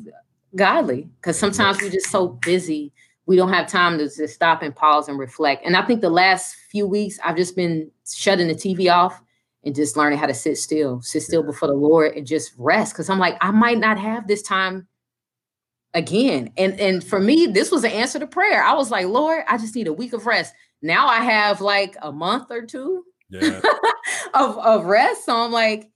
godly. 0.55 1.09
Because 1.21 1.37
sometimes 1.37 1.81
we're 1.81 1.91
just 1.91 2.09
so 2.09 2.27
busy, 2.27 2.91
we 3.25 3.35
don't 3.35 3.53
have 3.53 3.67
time 3.67 3.97
to 3.99 4.05
just 4.05 4.33
stop 4.33 4.63
and 4.63 4.75
pause 4.75 5.07
and 5.07 5.19
reflect. 5.19 5.65
And 5.65 5.77
I 5.77 5.83
think 5.83 6.01
the 6.01 6.09
last 6.09 6.55
few 6.71 6.87
weeks, 6.87 7.19
I've 7.23 7.35
just 7.35 7.55
been 7.55 7.91
shutting 8.11 8.47
the 8.47 8.55
TV 8.55 8.91
off 8.91 9.21
and 9.63 9.75
just 9.75 9.97
learning 9.97 10.17
how 10.17 10.25
to 10.25 10.33
sit 10.33 10.57
still, 10.57 11.01
sit 11.01 11.21
still 11.21 11.43
before 11.43 11.67
the 11.67 11.75
Lord 11.75 12.15
and 12.15 12.25
just 12.25 12.53
rest. 12.57 12.95
Cause 12.95 13.09
I'm 13.09 13.19
like, 13.19 13.37
I 13.41 13.51
might 13.51 13.77
not 13.77 13.99
have 13.99 14.27
this 14.27 14.41
time 14.41 14.87
again. 15.93 16.51
And 16.57 16.79
and 16.79 17.03
for 17.03 17.19
me, 17.19 17.47
this 17.47 17.71
was 17.71 17.83
an 17.83 17.91
answer 17.91 18.19
to 18.19 18.27
prayer. 18.27 18.63
I 18.63 18.73
was 18.73 18.91
like, 18.91 19.07
Lord, 19.07 19.43
I 19.47 19.57
just 19.57 19.75
need 19.75 19.87
a 19.87 19.93
week 19.93 20.13
of 20.13 20.25
rest. 20.25 20.53
Now 20.81 21.07
I 21.07 21.21
have 21.21 21.61
like 21.61 21.95
a 22.01 22.11
month 22.11 22.51
or 22.51 22.65
two 22.65 23.03
yeah. 23.29 23.61
of, 24.33 24.57
of 24.57 24.85
rest. 24.85 25.25
So 25.25 25.35
I'm 25.35 25.51
like, 25.51 25.89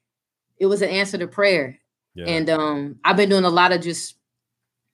it 0.60 0.66
was 0.68 0.82
an 0.82 0.90
answer 0.90 1.18
to 1.18 1.28
prayer. 1.28 1.80
Yeah. 2.16 2.26
And 2.26 2.50
um, 2.50 3.00
I've 3.04 3.18
been 3.18 3.30
doing 3.30 3.46
a 3.46 3.50
lot 3.50 3.72
of 3.72 3.82
just 3.82 4.16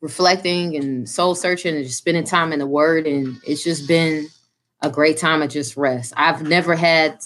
reflecting 0.02 0.76
and 0.78 1.10
soul 1.10 1.36
searching 1.36 1.76
and 1.76 1.86
just 1.86 1.98
spending 1.98 2.24
time 2.24 2.54
in 2.54 2.60
the 2.60 2.68
word. 2.68 3.06
And 3.06 3.38
it's 3.46 3.64
just 3.64 3.88
been 3.88 4.28
a 4.82 4.90
great 4.90 5.18
time 5.18 5.42
of 5.42 5.50
just 5.50 5.76
rest. 5.76 6.14
I've 6.16 6.42
never 6.42 6.76
had 6.76 7.20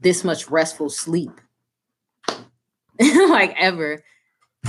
this 0.00 0.24
much 0.24 0.50
restful 0.50 0.90
sleep 0.90 1.40
like 3.00 3.54
ever. 3.58 4.04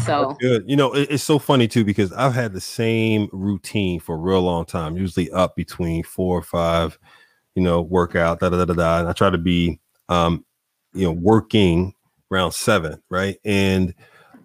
So 0.05 0.35
good. 0.39 0.63
You 0.67 0.75
know, 0.75 0.93
it, 0.93 1.09
it's 1.11 1.23
so 1.23 1.39
funny 1.39 1.67
too 1.67 1.85
because 1.85 2.11
I've 2.13 2.33
had 2.33 2.53
the 2.53 2.61
same 2.61 3.29
routine 3.31 3.99
for 3.99 4.15
a 4.15 4.17
real 4.17 4.41
long 4.41 4.65
time. 4.65 4.97
Usually 4.97 5.31
up 5.31 5.55
between 5.55 6.03
four 6.03 6.37
or 6.37 6.41
five, 6.41 6.97
you 7.55 7.61
know, 7.61 7.81
workout, 7.81 8.39
da 8.39 8.49
da 8.49 8.57
da 8.57 8.65
da. 8.65 8.73
da. 8.73 8.99
And 8.99 9.07
I 9.07 9.13
try 9.13 9.29
to 9.29 9.37
be, 9.37 9.79
um, 10.09 10.43
you 10.93 11.05
know, 11.05 11.11
working 11.11 11.93
around 12.31 12.53
seven, 12.53 13.01
right? 13.09 13.37
And 13.45 13.93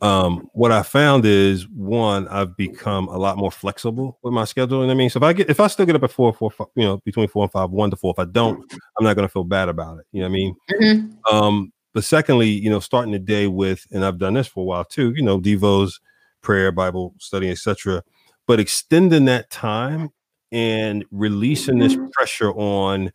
um, 0.01 0.49
what 0.53 0.71
I 0.71 0.83
found 0.83 1.25
is 1.25 1.67
one, 1.69 2.29
I've 2.29 2.57
become 2.57 3.09
a 3.09 3.17
lot 3.17 3.37
more 3.37 3.51
flexible 3.51 4.19
with 4.23 4.33
my 4.33 4.45
schedule. 4.45 4.83
And 4.83 4.91
I 4.91 4.95
mean, 4.95 5.11
so 5.11 5.19
if 5.19 5.23
I 5.23 5.33
get 5.33 5.51
if 5.51 5.61
I 5.61 5.67
still 5.67 5.87
get 5.87 5.97
up 5.97 6.05
at 6.05 6.13
four, 6.13 6.33
four, 6.33 6.51
five, 6.51 6.69
you 6.77 6.85
know, 6.85 6.99
between 6.99 7.29
four 7.29 7.45
and 7.45 7.53
five, 7.53 7.71
one 7.71 7.91
to 7.91 7.97
four, 7.97 8.15
if 8.17 8.19
I 8.19 8.31
don't, 8.31 8.63
I'm 8.99 9.05
not 9.05 9.17
gonna 9.17 9.29
feel 9.29 9.45
bad 9.45 9.69
about 9.69 9.99
it. 9.99 10.07
You 10.13 10.21
know 10.21 10.27
what 10.27 10.31
I 10.31 10.33
mean? 10.33 10.57
Mm-hmm. 10.71 11.35
Um, 11.35 11.73
but 11.95 12.05
secondly, 12.05 12.49
you 12.49 12.71
know, 12.71 12.81
starting 12.81 13.13
the 13.13 13.19
day 13.19 13.47
with, 13.47 13.87
and 13.91 14.05
I've 14.05 14.19
done 14.19 14.35
this 14.35 14.47
for 14.47 14.61
a 14.61 14.65
while 14.65 14.85
too, 14.85 15.13
you 15.17 15.23
know, 15.23 15.41
Devos, 15.41 15.95
prayer, 16.43 16.71
Bible 16.73 17.15
study, 17.19 17.51
etc. 17.51 18.03
But 18.47 18.61
extending 18.61 19.25
that 19.27 19.51
time 19.51 20.11
and 20.53 21.05
releasing 21.11 21.79
this 21.79 21.97
pressure 22.13 22.53
on 22.53 23.13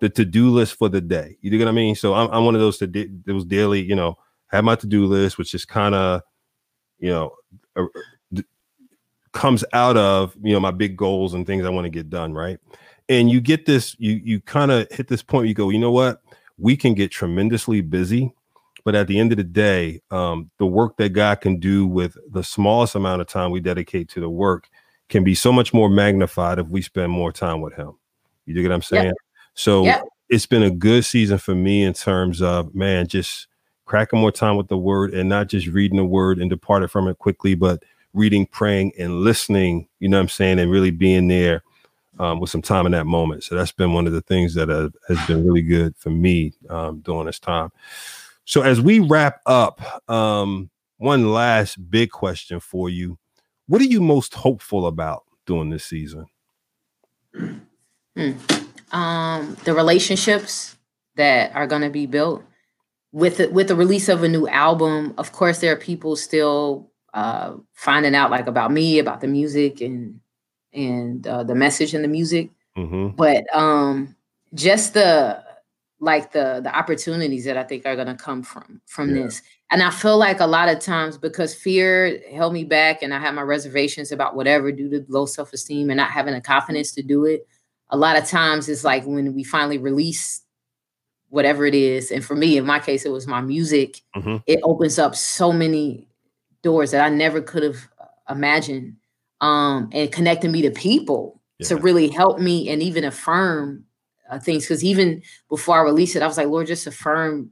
the 0.00 0.08
to-do 0.08 0.50
list 0.50 0.74
for 0.74 0.88
the 0.88 1.00
day. 1.00 1.36
You 1.40 1.50
know 1.50 1.58
what 1.58 1.68
I 1.68 1.72
mean? 1.72 1.94
So 1.94 2.14
I'm, 2.14 2.28
I'm 2.32 2.44
one 2.44 2.54
of 2.54 2.60
those 2.60 2.78
that 2.78 3.22
those 3.24 3.44
daily, 3.44 3.80
you 3.80 3.94
know, 3.94 4.16
have 4.48 4.64
my 4.64 4.74
to-do 4.74 5.06
list, 5.06 5.38
which 5.38 5.54
is 5.54 5.64
kind 5.64 5.94
of, 5.94 6.22
you 6.98 7.10
know, 7.10 7.32
uh, 7.76 7.86
comes 9.32 9.64
out 9.72 9.96
of 9.96 10.36
you 10.42 10.52
know 10.52 10.60
my 10.60 10.70
big 10.70 10.96
goals 10.96 11.34
and 11.34 11.46
things 11.46 11.64
I 11.64 11.70
want 11.70 11.84
to 11.84 11.90
get 11.90 12.10
done, 12.10 12.32
right? 12.32 12.58
And 13.08 13.30
you 13.30 13.40
get 13.40 13.66
this, 13.66 13.96
you 13.98 14.20
you 14.24 14.40
kind 14.40 14.70
of 14.70 14.90
hit 14.90 15.08
this 15.08 15.22
point. 15.22 15.48
You 15.48 15.54
go, 15.54 15.70
you 15.70 15.78
know 15.78 15.90
what? 15.90 16.21
We 16.62 16.76
can 16.76 16.94
get 16.94 17.10
tremendously 17.10 17.80
busy 17.80 18.32
but 18.84 18.94
at 18.94 19.06
the 19.08 19.18
end 19.18 19.32
of 19.32 19.36
the 19.36 19.44
day 19.44 20.00
um, 20.10 20.50
the 20.58 20.66
work 20.66 20.96
that 20.96 21.10
god 21.10 21.40
can 21.40 21.58
do 21.58 21.86
with 21.86 22.16
the 22.30 22.42
smallest 22.42 22.94
amount 22.94 23.20
of 23.20 23.26
time 23.26 23.50
we 23.50 23.60
dedicate 23.60 24.08
to 24.08 24.20
the 24.20 24.30
work 24.30 24.68
can 25.08 25.24
be 25.24 25.34
so 25.34 25.52
much 25.52 25.74
more 25.74 25.90
magnified 25.90 26.58
if 26.58 26.66
we 26.68 26.80
spend 26.80 27.10
more 27.12 27.32
time 27.32 27.60
with 27.60 27.74
him 27.74 27.92
you 28.46 28.54
get 28.54 28.62
what 28.62 28.74
i'm 28.74 28.82
saying 28.82 29.06
yep. 29.06 29.14
so 29.54 29.84
yep. 29.84 30.04
it's 30.28 30.46
been 30.46 30.62
a 30.62 30.70
good 30.70 31.04
season 31.04 31.36
for 31.36 31.54
me 31.54 31.82
in 31.82 31.92
terms 31.92 32.40
of 32.40 32.74
man 32.74 33.06
just 33.06 33.48
cracking 33.84 34.20
more 34.20 34.32
time 34.32 34.56
with 34.56 34.68
the 34.68 34.78
word 34.78 35.12
and 35.12 35.28
not 35.28 35.48
just 35.48 35.66
reading 35.66 35.96
the 35.96 36.04
word 36.04 36.38
and 36.38 36.48
departing 36.48 36.88
from 36.88 37.08
it 37.08 37.18
quickly 37.18 37.54
but 37.54 37.82
reading 38.14 38.46
praying 38.46 38.92
and 38.98 39.20
listening 39.20 39.88
you 39.98 40.08
know 40.08 40.16
what 40.16 40.22
i'm 40.22 40.28
saying 40.28 40.58
and 40.58 40.70
really 40.70 40.90
being 40.90 41.28
there 41.28 41.62
um, 42.18 42.40
with 42.40 42.50
some 42.50 42.62
time 42.62 42.86
in 42.86 42.92
that 42.92 43.06
moment. 43.06 43.44
So 43.44 43.54
that's 43.54 43.72
been 43.72 43.92
one 43.92 44.06
of 44.06 44.12
the 44.12 44.20
things 44.20 44.54
that 44.54 44.70
uh, 44.70 44.90
has 45.08 45.26
been 45.26 45.46
really 45.46 45.62
good 45.62 45.96
for 45.96 46.10
me 46.10 46.52
um, 46.68 47.00
during 47.00 47.26
this 47.26 47.38
time. 47.38 47.70
So 48.44 48.62
as 48.62 48.80
we 48.80 49.00
wrap 49.00 49.40
up, 49.46 50.10
um, 50.10 50.70
one 50.98 51.32
last 51.32 51.90
big 51.90 52.10
question 52.10 52.60
for 52.60 52.88
you: 52.88 53.18
What 53.66 53.80
are 53.80 53.86
you 53.86 54.00
most 54.00 54.34
hopeful 54.34 54.86
about 54.86 55.24
during 55.46 55.70
this 55.70 55.84
season? 55.84 56.26
Hmm. 57.34 58.32
Um, 58.92 59.56
the 59.64 59.74
relationships 59.74 60.76
that 61.16 61.54
are 61.54 61.66
going 61.66 61.82
to 61.82 61.90
be 61.90 62.06
built 62.06 62.44
with 63.12 63.38
the, 63.38 63.48
with 63.48 63.68
the 63.68 63.76
release 63.76 64.08
of 64.08 64.22
a 64.22 64.28
new 64.28 64.48
album. 64.48 65.14
Of 65.18 65.32
course, 65.32 65.58
there 65.58 65.72
are 65.72 65.76
people 65.76 66.16
still 66.16 66.90
uh, 67.14 67.54
finding 67.72 68.14
out 68.14 68.30
like 68.30 68.46
about 68.46 68.72
me, 68.72 68.98
about 68.98 69.20
the 69.20 69.28
music, 69.28 69.80
and 69.80 70.20
and 70.72 71.26
uh, 71.26 71.44
the 71.44 71.54
message 71.54 71.94
and 71.94 72.04
the 72.04 72.08
music. 72.08 72.50
Mm-hmm. 72.76 73.16
But 73.16 73.44
um, 73.54 74.16
just 74.54 74.94
the 74.94 75.42
like 76.00 76.32
the 76.32 76.60
the 76.62 76.74
opportunities 76.76 77.44
that 77.44 77.56
I 77.56 77.62
think 77.62 77.86
are 77.86 77.94
going 77.94 78.08
to 78.08 78.14
come 78.14 78.42
from 78.42 78.80
from 78.86 79.14
yeah. 79.14 79.24
this. 79.24 79.42
And 79.70 79.82
I 79.82 79.90
feel 79.90 80.18
like 80.18 80.40
a 80.40 80.46
lot 80.46 80.68
of 80.68 80.80
times 80.80 81.16
because 81.16 81.54
fear 81.54 82.20
held 82.30 82.52
me 82.52 82.64
back 82.64 83.02
and 83.02 83.14
I 83.14 83.18
had 83.18 83.34
my 83.34 83.42
reservations 83.42 84.12
about 84.12 84.36
whatever 84.36 84.70
due 84.70 84.90
to 84.90 85.04
low 85.08 85.24
self-esteem 85.24 85.88
and 85.88 85.96
not 85.96 86.10
having 86.10 86.34
the 86.34 86.42
confidence 86.42 86.92
to 86.92 87.02
do 87.02 87.24
it. 87.24 87.46
A 87.88 87.96
lot 87.96 88.18
of 88.18 88.26
times 88.26 88.68
it's 88.68 88.84
like 88.84 89.06
when 89.06 89.34
we 89.34 89.44
finally 89.44 89.78
release 89.78 90.42
whatever 91.30 91.64
it 91.64 91.74
is. 91.74 92.10
And 92.10 92.22
for 92.22 92.36
me, 92.36 92.58
in 92.58 92.66
my 92.66 92.78
case, 92.78 93.06
it 93.06 93.12
was 93.12 93.26
my 93.26 93.40
music. 93.40 94.02
Mm-hmm. 94.14 94.36
It 94.46 94.60
opens 94.62 94.98
up 94.98 95.16
so 95.16 95.50
many 95.50 96.06
doors 96.62 96.90
that 96.90 97.02
I 97.02 97.08
never 97.08 97.40
could 97.40 97.62
have 97.62 97.88
imagined 98.28 98.96
um, 99.42 99.90
and 99.92 100.10
connecting 100.10 100.52
me 100.52 100.62
to 100.62 100.70
people 100.70 101.40
yeah. 101.58 101.66
to 101.66 101.76
really 101.76 102.08
help 102.08 102.38
me 102.38 102.70
and 102.70 102.80
even 102.80 103.04
affirm 103.04 103.84
uh, 104.30 104.38
things. 104.38 104.64
Because 104.64 104.82
even 104.84 105.20
before 105.50 105.76
I 105.76 105.82
released 105.82 106.16
it, 106.16 106.22
I 106.22 106.26
was 106.26 106.38
like, 106.38 106.46
Lord, 106.46 106.68
just 106.68 106.86
affirm, 106.86 107.50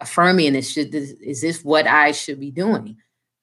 affirm 0.00 0.36
me, 0.36 0.48
and 0.48 0.56
this 0.56 0.72
should 0.72 0.90
this, 0.90 1.10
is 1.20 1.40
this 1.40 1.62
what 1.62 1.86
I 1.86 2.10
should 2.10 2.40
be 2.40 2.50
doing? 2.50 2.96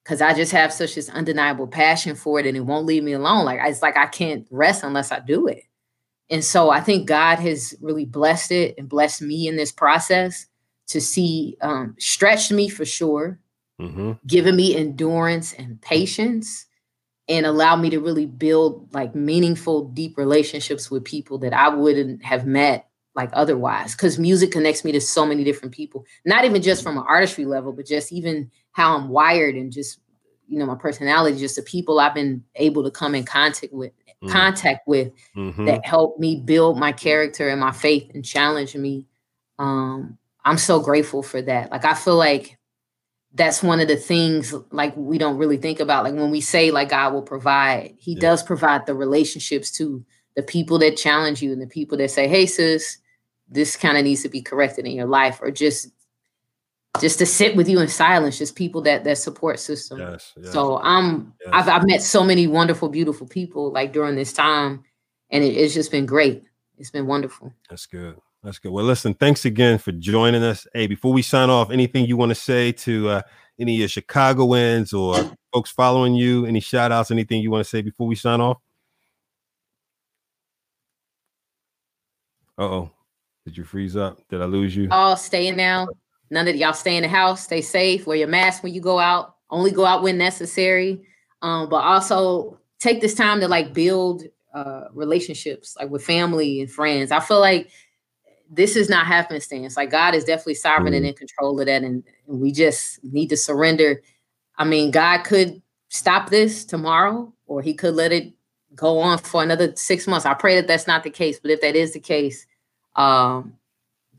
Because 0.03 0.19
I 0.19 0.33
just 0.33 0.51
have 0.51 0.73
such 0.73 0.95
this 0.95 1.09
undeniable 1.09 1.67
passion 1.67 2.15
for 2.15 2.39
it, 2.39 2.47
and 2.47 2.57
it 2.57 2.61
won't 2.61 2.87
leave 2.87 3.03
me 3.03 3.13
alone. 3.13 3.45
Like 3.45 3.59
it's 3.63 3.83
like 3.83 3.95
I 3.95 4.07
can't 4.07 4.47
rest 4.49 4.83
unless 4.83 5.11
I 5.11 5.19
do 5.19 5.47
it. 5.47 5.63
And 6.31 6.43
so 6.43 6.71
I 6.71 6.81
think 6.81 7.07
God 7.07 7.37
has 7.37 7.75
really 7.81 8.05
blessed 8.05 8.51
it 8.51 8.73
and 8.79 8.89
blessed 8.89 9.21
me 9.21 9.47
in 9.47 9.57
this 9.57 9.71
process 9.71 10.47
to 10.87 10.99
see, 10.99 11.55
um, 11.61 11.95
stretched 11.99 12.51
me 12.51 12.67
for 12.67 12.83
sure, 12.83 13.39
mm-hmm. 13.79 14.13
given 14.25 14.55
me 14.55 14.75
endurance 14.75 15.53
and 15.53 15.79
patience 15.81 16.65
and 17.27 17.45
allow 17.45 17.75
me 17.75 17.89
to 17.89 17.99
really 17.99 18.25
build 18.25 18.93
like 18.93 19.15
meaningful, 19.15 19.85
deep 19.85 20.17
relationships 20.17 20.91
with 20.91 21.03
people 21.03 21.37
that 21.39 21.53
I 21.53 21.69
wouldn't 21.69 22.23
have 22.23 22.45
met 22.45 22.87
like 23.15 23.29
otherwise. 23.33 23.93
Because 23.93 24.19
music 24.19 24.51
connects 24.51 24.83
me 24.83 24.91
to 24.91 25.01
so 25.01 25.25
many 25.25 25.43
different 25.43 25.73
people, 25.73 26.05
not 26.25 26.45
even 26.45 26.61
just 26.61 26.83
from 26.83 26.97
an 26.97 27.05
artistry 27.07 27.45
level, 27.45 27.71
but 27.71 27.85
just 27.85 28.11
even 28.11 28.51
how 28.73 28.95
I'm 28.95 29.09
wired 29.09 29.55
and 29.55 29.71
just 29.71 29.99
you 30.47 30.59
know 30.59 30.65
my 30.65 30.75
personality, 30.75 31.37
just 31.37 31.55
the 31.55 31.63
people 31.63 31.99
I've 31.99 32.13
been 32.13 32.43
able 32.55 32.83
to 32.83 32.91
come 32.91 33.15
in 33.15 33.23
contact 33.23 33.73
with, 33.73 33.91
mm. 34.23 34.29
contact 34.29 34.87
with, 34.87 35.11
mm-hmm. 35.35 35.65
that 35.65 35.85
help 35.85 36.19
me 36.19 36.35
build 36.37 36.77
my 36.77 36.91
character 36.91 37.49
and 37.49 37.59
my 37.59 37.71
faith 37.71 38.11
and 38.13 38.23
challenge 38.23 38.75
me. 38.75 39.07
Um, 39.57 40.17
I'm 40.43 40.59
so 40.59 40.79
grateful 40.79 41.23
for 41.23 41.41
that. 41.41 41.71
Like 41.71 41.85
I 41.85 41.95
feel 41.95 42.17
like 42.17 42.59
that's 43.35 43.61
one 43.61 43.81
of 43.81 43.87
the 43.87 43.97
things 43.97 44.53
like 44.71 44.95
we 44.95 45.17
don't 45.17 45.37
really 45.37 45.57
think 45.57 45.79
about 45.79 46.03
like 46.03 46.13
when 46.13 46.31
we 46.31 46.41
say 46.41 46.71
like 46.71 46.89
god 46.89 47.13
will 47.13 47.21
provide 47.21 47.93
he 47.99 48.13
yeah. 48.13 48.21
does 48.21 48.41
provide 48.41 48.85
the 48.85 48.95
relationships 48.95 49.69
to 49.69 50.03
the 50.35 50.41
people 50.41 50.79
that 50.79 50.97
challenge 50.97 51.41
you 51.41 51.51
and 51.51 51.61
the 51.61 51.67
people 51.67 51.97
that 51.97 52.09
say 52.09 52.27
hey 52.27 52.45
sis 52.45 52.97
this 53.47 53.75
kind 53.75 53.97
of 53.97 54.03
needs 54.03 54.23
to 54.23 54.29
be 54.29 54.41
corrected 54.41 54.85
in 54.85 54.93
your 54.93 55.05
life 55.05 55.39
or 55.41 55.51
just 55.51 55.91
just 57.01 57.19
to 57.19 57.25
sit 57.25 57.57
with 57.57 57.67
you 57.67 57.79
in 57.79 57.89
silence 57.89 58.37
just 58.37 58.55
people 58.55 58.81
that 58.81 59.03
that 59.03 59.17
support 59.17 59.59
system 59.59 59.99
yes, 59.99 60.33
yes. 60.37 60.53
so 60.53 60.79
i'm 60.79 61.33
yes. 61.41 61.49
I've, 61.53 61.69
I've 61.69 61.87
met 61.87 62.01
so 62.01 62.23
many 62.23 62.47
wonderful 62.47 62.89
beautiful 62.89 63.27
people 63.27 63.71
like 63.71 63.91
during 63.91 64.15
this 64.15 64.31
time 64.33 64.83
and 65.29 65.43
it, 65.43 65.57
it's 65.57 65.73
just 65.73 65.91
been 65.91 66.05
great 66.05 66.43
it's 66.77 66.91
been 66.91 67.05
wonderful 67.05 67.53
that's 67.69 67.85
good 67.85 68.17
that's 68.45 68.59
good. 68.59 68.71
Well, 68.71 68.85
listen, 68.85 69.15
thanks 69.15 69.43
again 69.43 69.79
for 69.79 69.91
joining 69.91 70.43
us. 70.43 70.67
Hey, 70.73 70.85
before 70.85 71.11
we 71.11 71.23
sign 71.23 71.49
off, 71.49 71.71
anything 71.71 72.05
you 72.05 72.15
want 72.15 72.29
to 72.29 72.35
say 72.35 72.71
to 72.73 73.09
uh, 73.09 73.21
any 73.59 73.73
of 73.73 73.79
your 73.79 73.87
Chicagoans 73.87 74.93
or 74.93 75.15
folks 75.51 75.71
following 75.71 76.13
you? 76.13 76.45
Any 76.45 76.59
shout 76.59 76.91
outs, 76.91 77.09
anything 77.09 77.41
you 77.41 77.49
want 77.49 77.63
to 77.63 77.69
say 77.69 77.81
before 77.81 78.05
we 78.05 78.15
sign 78.15 78.41
off? 78.41 78.57
Uh 82.57 82.63
oh. 82.63 82.91
Did 83.45 83.57
you 83.57 83.63
freeze 83.63 83.95
up? 83.95 84.19
Did 84.29 84.41
I 84.41 84.45
lose 84.45 84.75
you? 84.75 84.89
All 84.91 85.17
staying 85.17 85.57
now. 85.57 85.87
None 86.29 86.47
of 86.47 86.55
y'all 86.55 86.73
stay 86.73 86.97
in 86.97 87.03
the 87.03 87.09
house, 87.09 87.43
stay 87.43 87.61
safe, 87.61 88.05
wear 88.05 88.17
your 88.17 88.27
mask 88.27 88.63
when 88.63 88.73
you 88.73 88.81
go 88.81 88.99
out, 88.99 89.35
only 89.49 89.71
go 89.71 89.85
out 89.85 90.03
when 90.03 90.17
necessary. 90.17 91.03
Um, 91.41 91.67
but 91.69 91.77
also 91.77 92.59
take 92.79 93.01
this 93.01 93.15
time 93.15 93.39
to 93.39 93.47
like 93.47 93.73
build 93.73 94.23
uh 94.53 94.85
relationships 94.93 95.75
like 95.79 95.89
with 95.89 96.03
family 96.03 96.61
and 96.61 96.71
friends. 96.71 97.11
I 97.11 97.19
feel 97.19 97.39
like 97.39 97.69
this 98.49 98.75
is 98.75 98.89
not 98.89 99.07
happenstance. 99.07 99.77
Like 99.77 99.91
God 99.91 100.15
is 100.15 100.23
definitely 100.23 100.55
sovereign 100.55 100.93
mm-hmm. 100.93 100.97
and 100.97 101.05
in 101.07 101.13
control 101.13 101.59
of 101.59 101.65
that, 101.65 101.83
and, 101.83 102.03
and 102.27 102.39
we 102.39 102.51
just 102.51 103.03
need 103.03 103.27
to 103.29 103.37
surrender. 103.37 104.01
I 104.57 104.65
mean, 104.65 104.91
God 104.91 105.23
could 105.23 105.61
stop 105.89 106.29
this 106.29 106.65
tomorrow, 106.65 107.33
or 107.47 107.61
He 107.61 107.73
could 107.73 107.95
let 107.95 108.11
it 108.11 108.33
go 108.75 108.99
on 108.99 109.17
for 109.17 109.41
another 109.41 109.75
six 109.75 110.07
months. 110.07 110.25
I 110.25 110.33
pray 110.33 110.55
that 110.55 110.67
that's 110.67 110.87
not 110.87 111.03
the 111.03 111.09
case, 111.09 111.39
but 111.39 111.51
if 111.51 111.61
that 111.61 111.75
is 111.75 111.93
the 111.93 111.99
case, 111.99 112.45
um, 112.95 113.53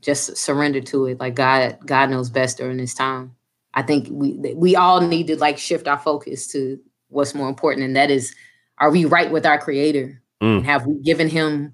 just 0.01 0.37
surrender 0.37 0.81
to 0.81 1.05
it. 1.05 1.19
Like 1.19 1.35
God, 1.35 1.77
God 1.85 2.09
knows 2.09 2.29
best 2.29 2.57
during 2.57 2.77
this 2.77 2.93
time. 2.93 3.35
I 3.73 3.83
think 3.83 4.07
we 4.09 4.33
we 4.55 4.75
all 4.75 5.01
need 5.01 5.27
to 5.27 5.37
like 5.37 5.57
shift 5.57 5.87
our 5.87 5.99
focus 5.99 6.47
to 6.47 6.79
what's 7.09 7.35
more 7.35 7.49
important, 7.49 7.85
and 7.85 7.95
that 7.95 8.11
is, 8.11 8.33
are 8.79 8.91
we 8.91 9.05
right 9.05 9.31
with 9.31 9.45
our 9.45 9.59
Creator? 9.59 10.21
Mm. 10.41 10.57
And 10.57 10.65
have 10.65 10.85
we 10.85 11.01
given 11.01 11.29
Him 11.29 11.73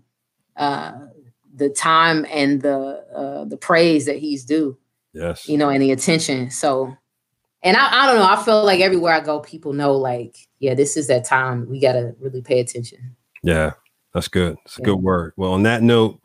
uh, 0.55 0.93
the 1.55 1.69
time 1.69 2.25
and 2.29 2.61
the 2.61 3.05
uh, 3.15 3.45
the 3.45 3.57
praise 3.57 4.05
that 4.05 4.17
He's 4.17 4.43
due? 4.43 4.77
Yes. 5.13 5.47
You 5.47 5.57
know, 5.57 5.69
and 5.69 5.81
the 5.81 5.91
attention. 5.91 6.49
So, 6.49 6.95
and 7.61 7.77
I, 7.77 8.03
I 8.03 8.05
don't 8.07 8.15
know. 8.15 8.27
I 8.27 8.43
feel 8.43 8.65
like 8.65 8.79
everywhere 8.79 9.13
I 9.13 9.19
go, 9.19 9.39
people 9.39 9.73
know 9.73 9.93
like, 9.95 10.37
yeah, 10.59 10.73
this 10.73 10.97
is 10.97 11.07
that 11.07 11.23
time. 11.23 11.69
We 11.69 11.79
got 11.79 11.93
to 11.93 12.15
really 12.19 12.41
pay 12.41 12.59
attention. 12.59 13.15
Yeah, 13.43 13.73
that's 14.13 14.27
good. 14.27 14.57
It's 14.65 14.77
a 14.77 14.81
yeah. 14.81 14.85
good 14.85 15.03
word. 15.03 15.33
Well, 15.37 15.53
on 15.53 15.63
that 15.63 15.83
note, 15.83 16.19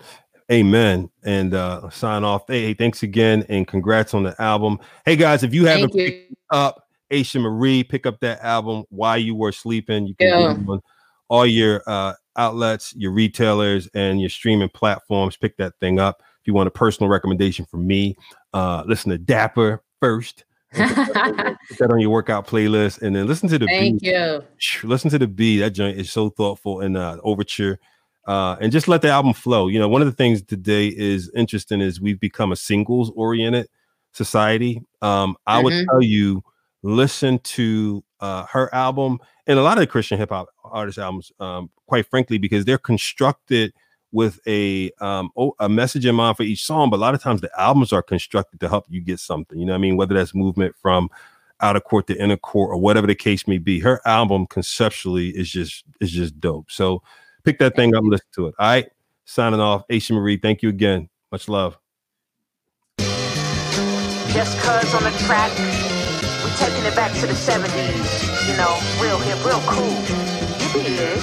amen. 0.50 1.10
And 1.24 1.54
uh 1.54 1.90
sign 1.90 2.24
off. 2.24 2.44
Hey, 2.48 2.72
thanks 2.74 3.02
again 3.02 3.44
and 3.48 3.66
congrats 3.66 4.14
on 4.14 4.22
the 4.22 4.40
album. 4.40 4.78
Hey 5.04 5.16
guys, 5.16 5.42
if 5.42 5.52
you 5.52 5.66
haven't 5.66 5.94
you. 5.94 6.10
picked 6.10 6.34
up 6.50 6.86
Aisha 7.10 7.40
Marie, 7.40 7.84
pick 7.84 8.06
up 8.06 8.20
that 8.20 8.40
album 8.42 8.84
while 8.90 9.18
you 9.18 9.34
were 9.34 9.52
sleeping. 9.52 10.06
You 10.06 10.14
can 10.14 10.28
yeah. 10.28 10.72
on 10.72 10.80
all 11.28 11.44
your 11.44 11.82
uh 11.86 12.14
outlets, 12.38 12.94
your 12.96 13.12
retailers, 13.12 13.88
and 13.94 14.20
your 14.20 14.30
streaming 14.30 14.70
platforms. 14.70 15.36
Pick 15.36 15.56
that 15.58 15.74
thing 15.80 15.98
up. 15.98 16.22
If 16.40 16.46
you 16.46 16.54
want 16.54 16.68
a 16.68 16.70
personal 16.70 17.10
recommendation 17.10 17.66
from 17.66 17.86
me, 17.86 18.16
uh 18.54 18.84
listen 18.86 19.10
to 19.10 19.18
Dapper 19.18 19.82
first. 20.00 20.44
Put 20.72 20.86
that 20.88 21.90
on 21.90 22.00
your 22.00 22.10
workout 22.10 22.46
playlist 22.46 23.02
and 23.02 23.16
then 23.16 23.26
listen 23.26 23.48
to 23.48 23.58
the 23.58 23.66
Thank 23.66 24.02
beat. 24.02 24.12
you. 24.12 24.44
Listen 24.82 25.10
to 25.10 25.18
the 25.18 25.26
beat. 25.26 25.58
That 25.58 25.70
joint 25.70 25.98
is 25.98 26.10
so 26.10 26.30
thoughtful 26.30 26.80
and 26.80 26.96
uh 26.96 27.18
overture. 27.22 27.78
Uh, 28.26 28.56
and 28.60 28.70
just 28.70 28.88
let 28.88 29.00
the 29.00 29.08
album 29.08 29.32
flow. 29.32 29.68
You 29.68 29.78
know, 29.78 29.88
one 29.88 30.02
of 30.02 30.06
the 30.06 30.12
things 30.12 30.42
today 30.42 30.88
is 30.88 31.30
interesting 31.34 31.80
is 31.80 31.98
we've 31.98 32.20
become 32.20 32.52
a 32.52 32.56
singles 32.56 33.10
oriented 33.16 33.68
society. 34.12 34.82
Um, 35.00 35.34
I 35.46 35.56
mm-hmm. 35.56 35.64
would 35.64 35.86
tell 35.86 36.02
you, 36.02 36.42
listen 36.82 37.38
to 37.38 38.04
uh, 38.20 38.44
her 38.46 38.72
album 38.74 39.18
and 39.46 39.58
a 39.58 39.62
lot 39.62 39.78
of 39.78 39.82
the 39.82 39.86
Christian 39.86 40.18
hip 40.18 40.30
hop 40.30 40.48
artist 40.64 40.98
albums, 40.98 41.32
um, 41.40 41.70
quite 41.86 42.06
frankly, 42.06 42.38
because 42.38 42.64
they're 42.64 42.78
constructed 42.78 43.72
with 44.12 44.40
a 44.46 44.90
um, 45.00 45.30
a 45.60 45.68
message 45.68 46.06
in 46.06 46.14
mind 46.14 46.36
for 46.36 46.42
each 46.42 46.64
song. 46.64 46.90
But 46.90 46.96
a 46.96 47.00
lot 47.00 47.14
of 47.14 47.22
times 47.22 47.40
the 47.40 47.50
albums 47.60 47.92
are 47.92 48.02
constructed 48.02 48.60
to 48.60 48.68
help 48.68 48.86
you 48.88 49.00
get 49.00 49.20
something. 49.20 49.58
You 49.58 49.66
know, 49.66 49.74
I 49.74 49.78
mean, 49.78 49.96
whether 49.96 50.14
that's 50.14 50.34
movement 50.34 50.74
from 50.80 51.10
out 51.60 51.76
of 51.76 51.84
court 51.84 52.06
to 52.06 52.20
inner 52.20 52.36
court 52.36 52.70
or 52.70 52.76
whatever 52.76 53.06
the 53.06 53.14
case 53.14 53.46
may 53.46 53.58
be. 53.58 53.80
Her 53.80 54.00
album 54.06 54.46
conceptually 54.46 55.30
is 55.30 55.50
just 55.50 55.84
is 56.00 56.10
just 56.12 56.38
dope. 56.40 56.70
So 56.70 57.02
pick 57.44 57.58
that 57.58 57.76
thing 57.76 57.94
up 57.94 58.02
and 58.02 58.10
listen 58.10 58.26
to 58.34 58.46
it. 58.48 58.54
All 58.58 58.68
right. 58.68 58.88
Signing 59.24 59.60
off. 59.60 59.86
Aisha 59.88 60.12
Marie, 60.12 60.36
thank 60.38 60.62
you 60.62 60.68
again. 60.68 61.08
Much 61.32 61.48
love. 61.48 61.78
Just 64.32 64.58
cuz 64.58 64.94
on 64.94 65.02
the 65.02 65.10
track, 65.26 65.50
we 66.44 66.50
taking 66.56 66.84
it 66.84 66.94
back 66.94 67.12
to 67.20 67.26
the 67.26 67.32
70s. 67.32 68.48
You 68.48 68.56
know, 68.56 68.78
real 69.02 69.18
hip, 69.18 69.44
real 69.44 69.62
cool. 69.66 69.96
You 70.60 70.68
dig? 70.82 71.22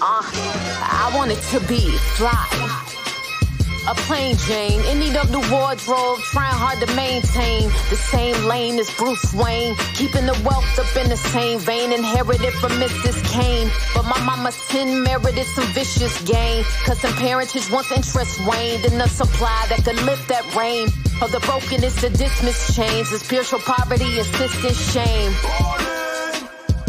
Uh, 0.00 0.22
I 0.82 1.10
want 1.14 1.30
it 1.30 1.40
to 1.52 1.60
be 1.66 1.80
fly 2.16 2.83
a 3.86 3.94
plain 4.06 4.36
Jane. 4.36 4.80
In 4.90 4.98
need 4.98 5.16
of 5.16 5.30
the 5.30 5.40
wardrobe, 5.52 6.18
trying 6.32 6.54
hard 6.54 6.80
to 6.80 6.94
maintain 6.94 7.68
the 7.90 7.96
same 7.96 8.36
lane 8.46 8.78
as 8.78 8.90
Bruce 8.96 9.32
Wayne. 9.34 9.74
Keeping 9.94 10.26
the 10.26 10.38
wealth 10.44 10.78
up 10.78 10.96
in 10.96 11.08
the 11.08 11.16
same 11.16 11.58
vein, 11.58 11.92
inherited 11.92 12.52
from 12.54 12.72
Mrs. 12.72 13.16
Kane. 13.32 13.70
But 13.94 14.04
my 14.04 14.20
mama 14.24 14.52
sin 14.52 15.02
merited 15.02 15.46
some 15.46 15.66
vicious 15.72 16.22
gain. 16.22 16.64
Cause 16.84 17.00
some 17.00 17.14
parentage 17.14 17.70
once 17.70 17.90
interest 17.92 18.40
waned 18.46 18.84
in 18.84 18.98
the 18.98 19.08
supply 19.08 19.66
that 19.68 19.84
could 19.84 20.00
lift 20.02 20.28
that 20.28 20.44
rain. 20.54 20.88
Of 21.22 21.30
the 21.32 21.40
brokenness 21.40 22.00
to 22.00 22.08
dismiss 22.10 22.74
chains, 22.74 23.10
the 23.10 23.18
spiritual 23.18 23.60
poverty, 23.60 24.18
insistent 24.18 24.76
shame. 24.76 25.93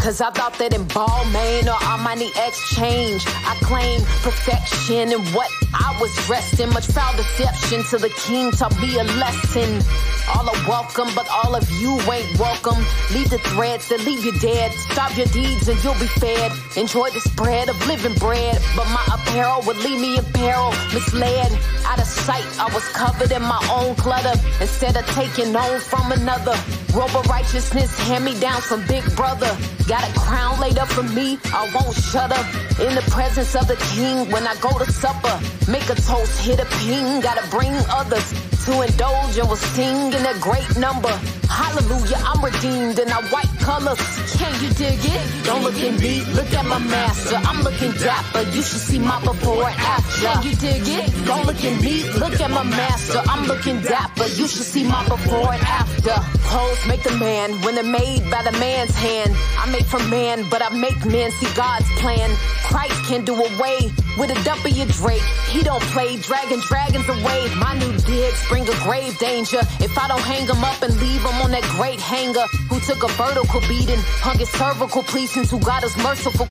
Cause 0.06 0.22
I 0.22 0.30
thought 0.30 0.54
that 0.60 0.72
in 0.72 0.86
Balmain 0.94 1.66
or 1.66 1.82
Armani 1.82 2.30
exchange, 2.46 3.26
I 3.26 3.58
claim 3.66 3.98
perfection 4.22 5.10
in 5.12 5.20
what 5.34 5.50
I 5.74 5.98
was 6.00 6.14
dressed 6.28 6.60
in. 6.60 6.70
Much 6.70 6.86
foul 6.86 7.18
deception 7.18 7.82
to 7.90 7.98
the 7.98 8.14
king 8.14 8.52
taught 8.52 8.78
me 8.80 9.00
a 9.00 9.04
lesson. 9.18 9.82
All 10.30 10.46
are 10.46 10.70
welcome, 10.70 11.10
but 11.16 11.26
all 11.30 11.56
of 11.56 11.66
you 11.82 11.98
ain't 12.06 12.38
welcome. 12.38 12.78
Leave 13.18 13.32
the 13.32 13.40
threads 13.50 13.90
that 13.90 14.06
leave 14.06 14.24
you 14.24 14.38
dead. 14.38 14.72
Stop 14.94 15.18
your 15.18 15.26
deeds 15.34 15.68
and 15.70 15.84
you'll 15.84 15.98
be 15.98 16.06
fed. 16.22 16.52
Enjoy 16.78 17.10
the 17.10 17.22
spread 17.22 17.70
of 17.70 17.78
living 17.88 18.14
bread, 18.22 18.62
but 18.76 18.86
my 18.94 19.02
apparel 19.10 19.64
would 19.66 19.78
leave 19.78 20.00
me 20.00 20.18
in 20.18 20.26
peril. 20.38 20.70
Misled, 20.94 21.50
out 21.86 21.98
of 21.98 22.06
sight, 22.06 22.46
I 22.62 22.70
was 22.74 22.86
covered 22.94 23.32
in 23.32 23.42
my 23.42 23.62
own 23.74 23.96
clutter. 23.96 24.38
Instead 24.62 24.98
of 24.98 25.06
taking 25.18 25.56
on 25.56 25.80
from 25.80 26.12
another, 26.12 26.54
robe 26.94 27.16
of 27.18 27.26
righteousness 27.26 27.98
hand 28.06 28.24
me 28.24 28.40
down 28.40 28.62
from 28.62 28.86
Big 28.86 29.04
Brother. 29.16 29.50
Got 29.96 30.10
a 30.10 30.20
crown 30.20 30.60
laid 30.60 30.78
up 30.78 30.90
for 30.90 31.04
me, 31.04 31.40
I 31.54 31.72
won't 31.74 31.96
shut 31.96 32.30
up. 32.30 32.46
In 32.82 32.96
the 32.96 33.06
presence 33.12 33.56
of 33.56 33.66
the 33.66 33.78
king, 33.96 34.30
when 34.30 34.46
I 34.46 34.54
go 34.60 34.78
to 34.78 34.92
supper, 34.92 35.40
make 35.72 35.90
a 35.90 35.96
toast, 35.96 36.38
hit 36.46 36.60
a 36.60 36.66
ping. 36.66 37.22
Gotta 37.22 37.50
bring 37.50 37.72
others 37.88 38.34
to 38.66 38.82
indulge 38.82 39.38
and 39.38 39.48
will 39.48 39.56
sing 39.56 40.12
in 40.12 40.26
a 40.26 40.38
great 40.40 40.78
number. 40.78 41.14
Hallelujah, 41.48 42.18
I'm 42.26 42.44
redeemed 42.44 42.98
in 43.00 43.10
our 43.12 43.24
white 43.30 43.54
colors. 43.60 44.00
Can 44.38 44.52
you 44.62 44.70
dig 44.74 45.00
it? 45.00 45.46
Don't 45.46 45.64
look 45.64 45.76
at 45.76 46.00
me, 46.00 46.26
look 46.34 46.52
at 46.52 46.66
my 46.66 46.80
master. 46.80 47.36
I'm 47.36 47.62
looking 47.62 47.92
dapper. 47.94 48.42
You 48.56 48.64
should 48.64 48.82
see 48.82 49.00
my 49.00 49.20
before 49.24 49.70
and 49.70 49.80
after. 49.80 50.28
Can 50.28 50.44
you 50.44 50.56
dig 50.56 50.88
it? 50.88 51.26
Don't 51.26 51.46
look 51.46 51.64
at 51.64 51.82
me, 51.82 52.10
look 52.14 52.42
at 52.42 52.50
my 52.50 52.64
master. 52.64 53.22
I'm 53.30 53.46
looking 53.46 53.82
dapper. 53.82 54.26
You 54.26 54.48
should 54.48 54.68
see 54.74 54.84
my 54.84 55.08
before 55.08 55.54
and 55.54 55.62
after. 55.62 56.16
Clothes 56.50 56.88
make 56.88 57.04
the 57.04 57.16
man 57.18 57.62
when 57.62 57.76
they're 57.76 57.84
made 57.84 58.30
by 58.32 58.42
the 58.44 58.52
man's 58.54 58.96
hand. 58.96 59.32
I 59.60 59.70
make 59.72 59.86
for 59.86 60.00
man, 60.10 60.50
but 60.50 60.62
I 60.62 60.70
make 60.70 61.06
men 61.06 61.32
see 61.32 61.54
God's 61.56 61.90
plan. 62.02 62.30
Christ 62.66 62.98
can 63.06 63.24
do 63.24 63.34
away 63.34 63.92
with 64.18 64.32
a 64.32 64.44
W 64.44 64.86
Drake. 64.86 65.28
He 65.50 65.62
don't 65.62 65.84
play, 65.94 66.18
dragging 66.18 66.60
dragons 66.62 67.08
away. 67.08 67.54
My 67.56 67.78
new 67.78 67.94
digs 68.00 68.42
bring 68.56 68.70
a 68.70 68.84
grave 68.88 69.18
danger. 69.20 69.60
If 69.84 69.98
I 69.98 70.08
don't 70.08 70.24
hang 70.24 70.48
him 70.48 70.64
up 70.64 70.82
and 70.82 70.96
leave 71.02 71.20
him 71.20 71.38
on 71.44 71.52
that 71.52 71.68
great 71.76 72.00
hanger, 72.00 72.48
who 72.70 72.80
took 72.80 73.04
a 73.04 73.12
vertical 73.20 73.60
beating, 73.68 74.00
hung 74.24 74.40
his 74.40 74.50
cervical 74.50 75.04
pleasings, 75.04 75.52
who 75.52 75.60
got 75.60 75.84
us 75.84 75.92
merciful 76.02 76.44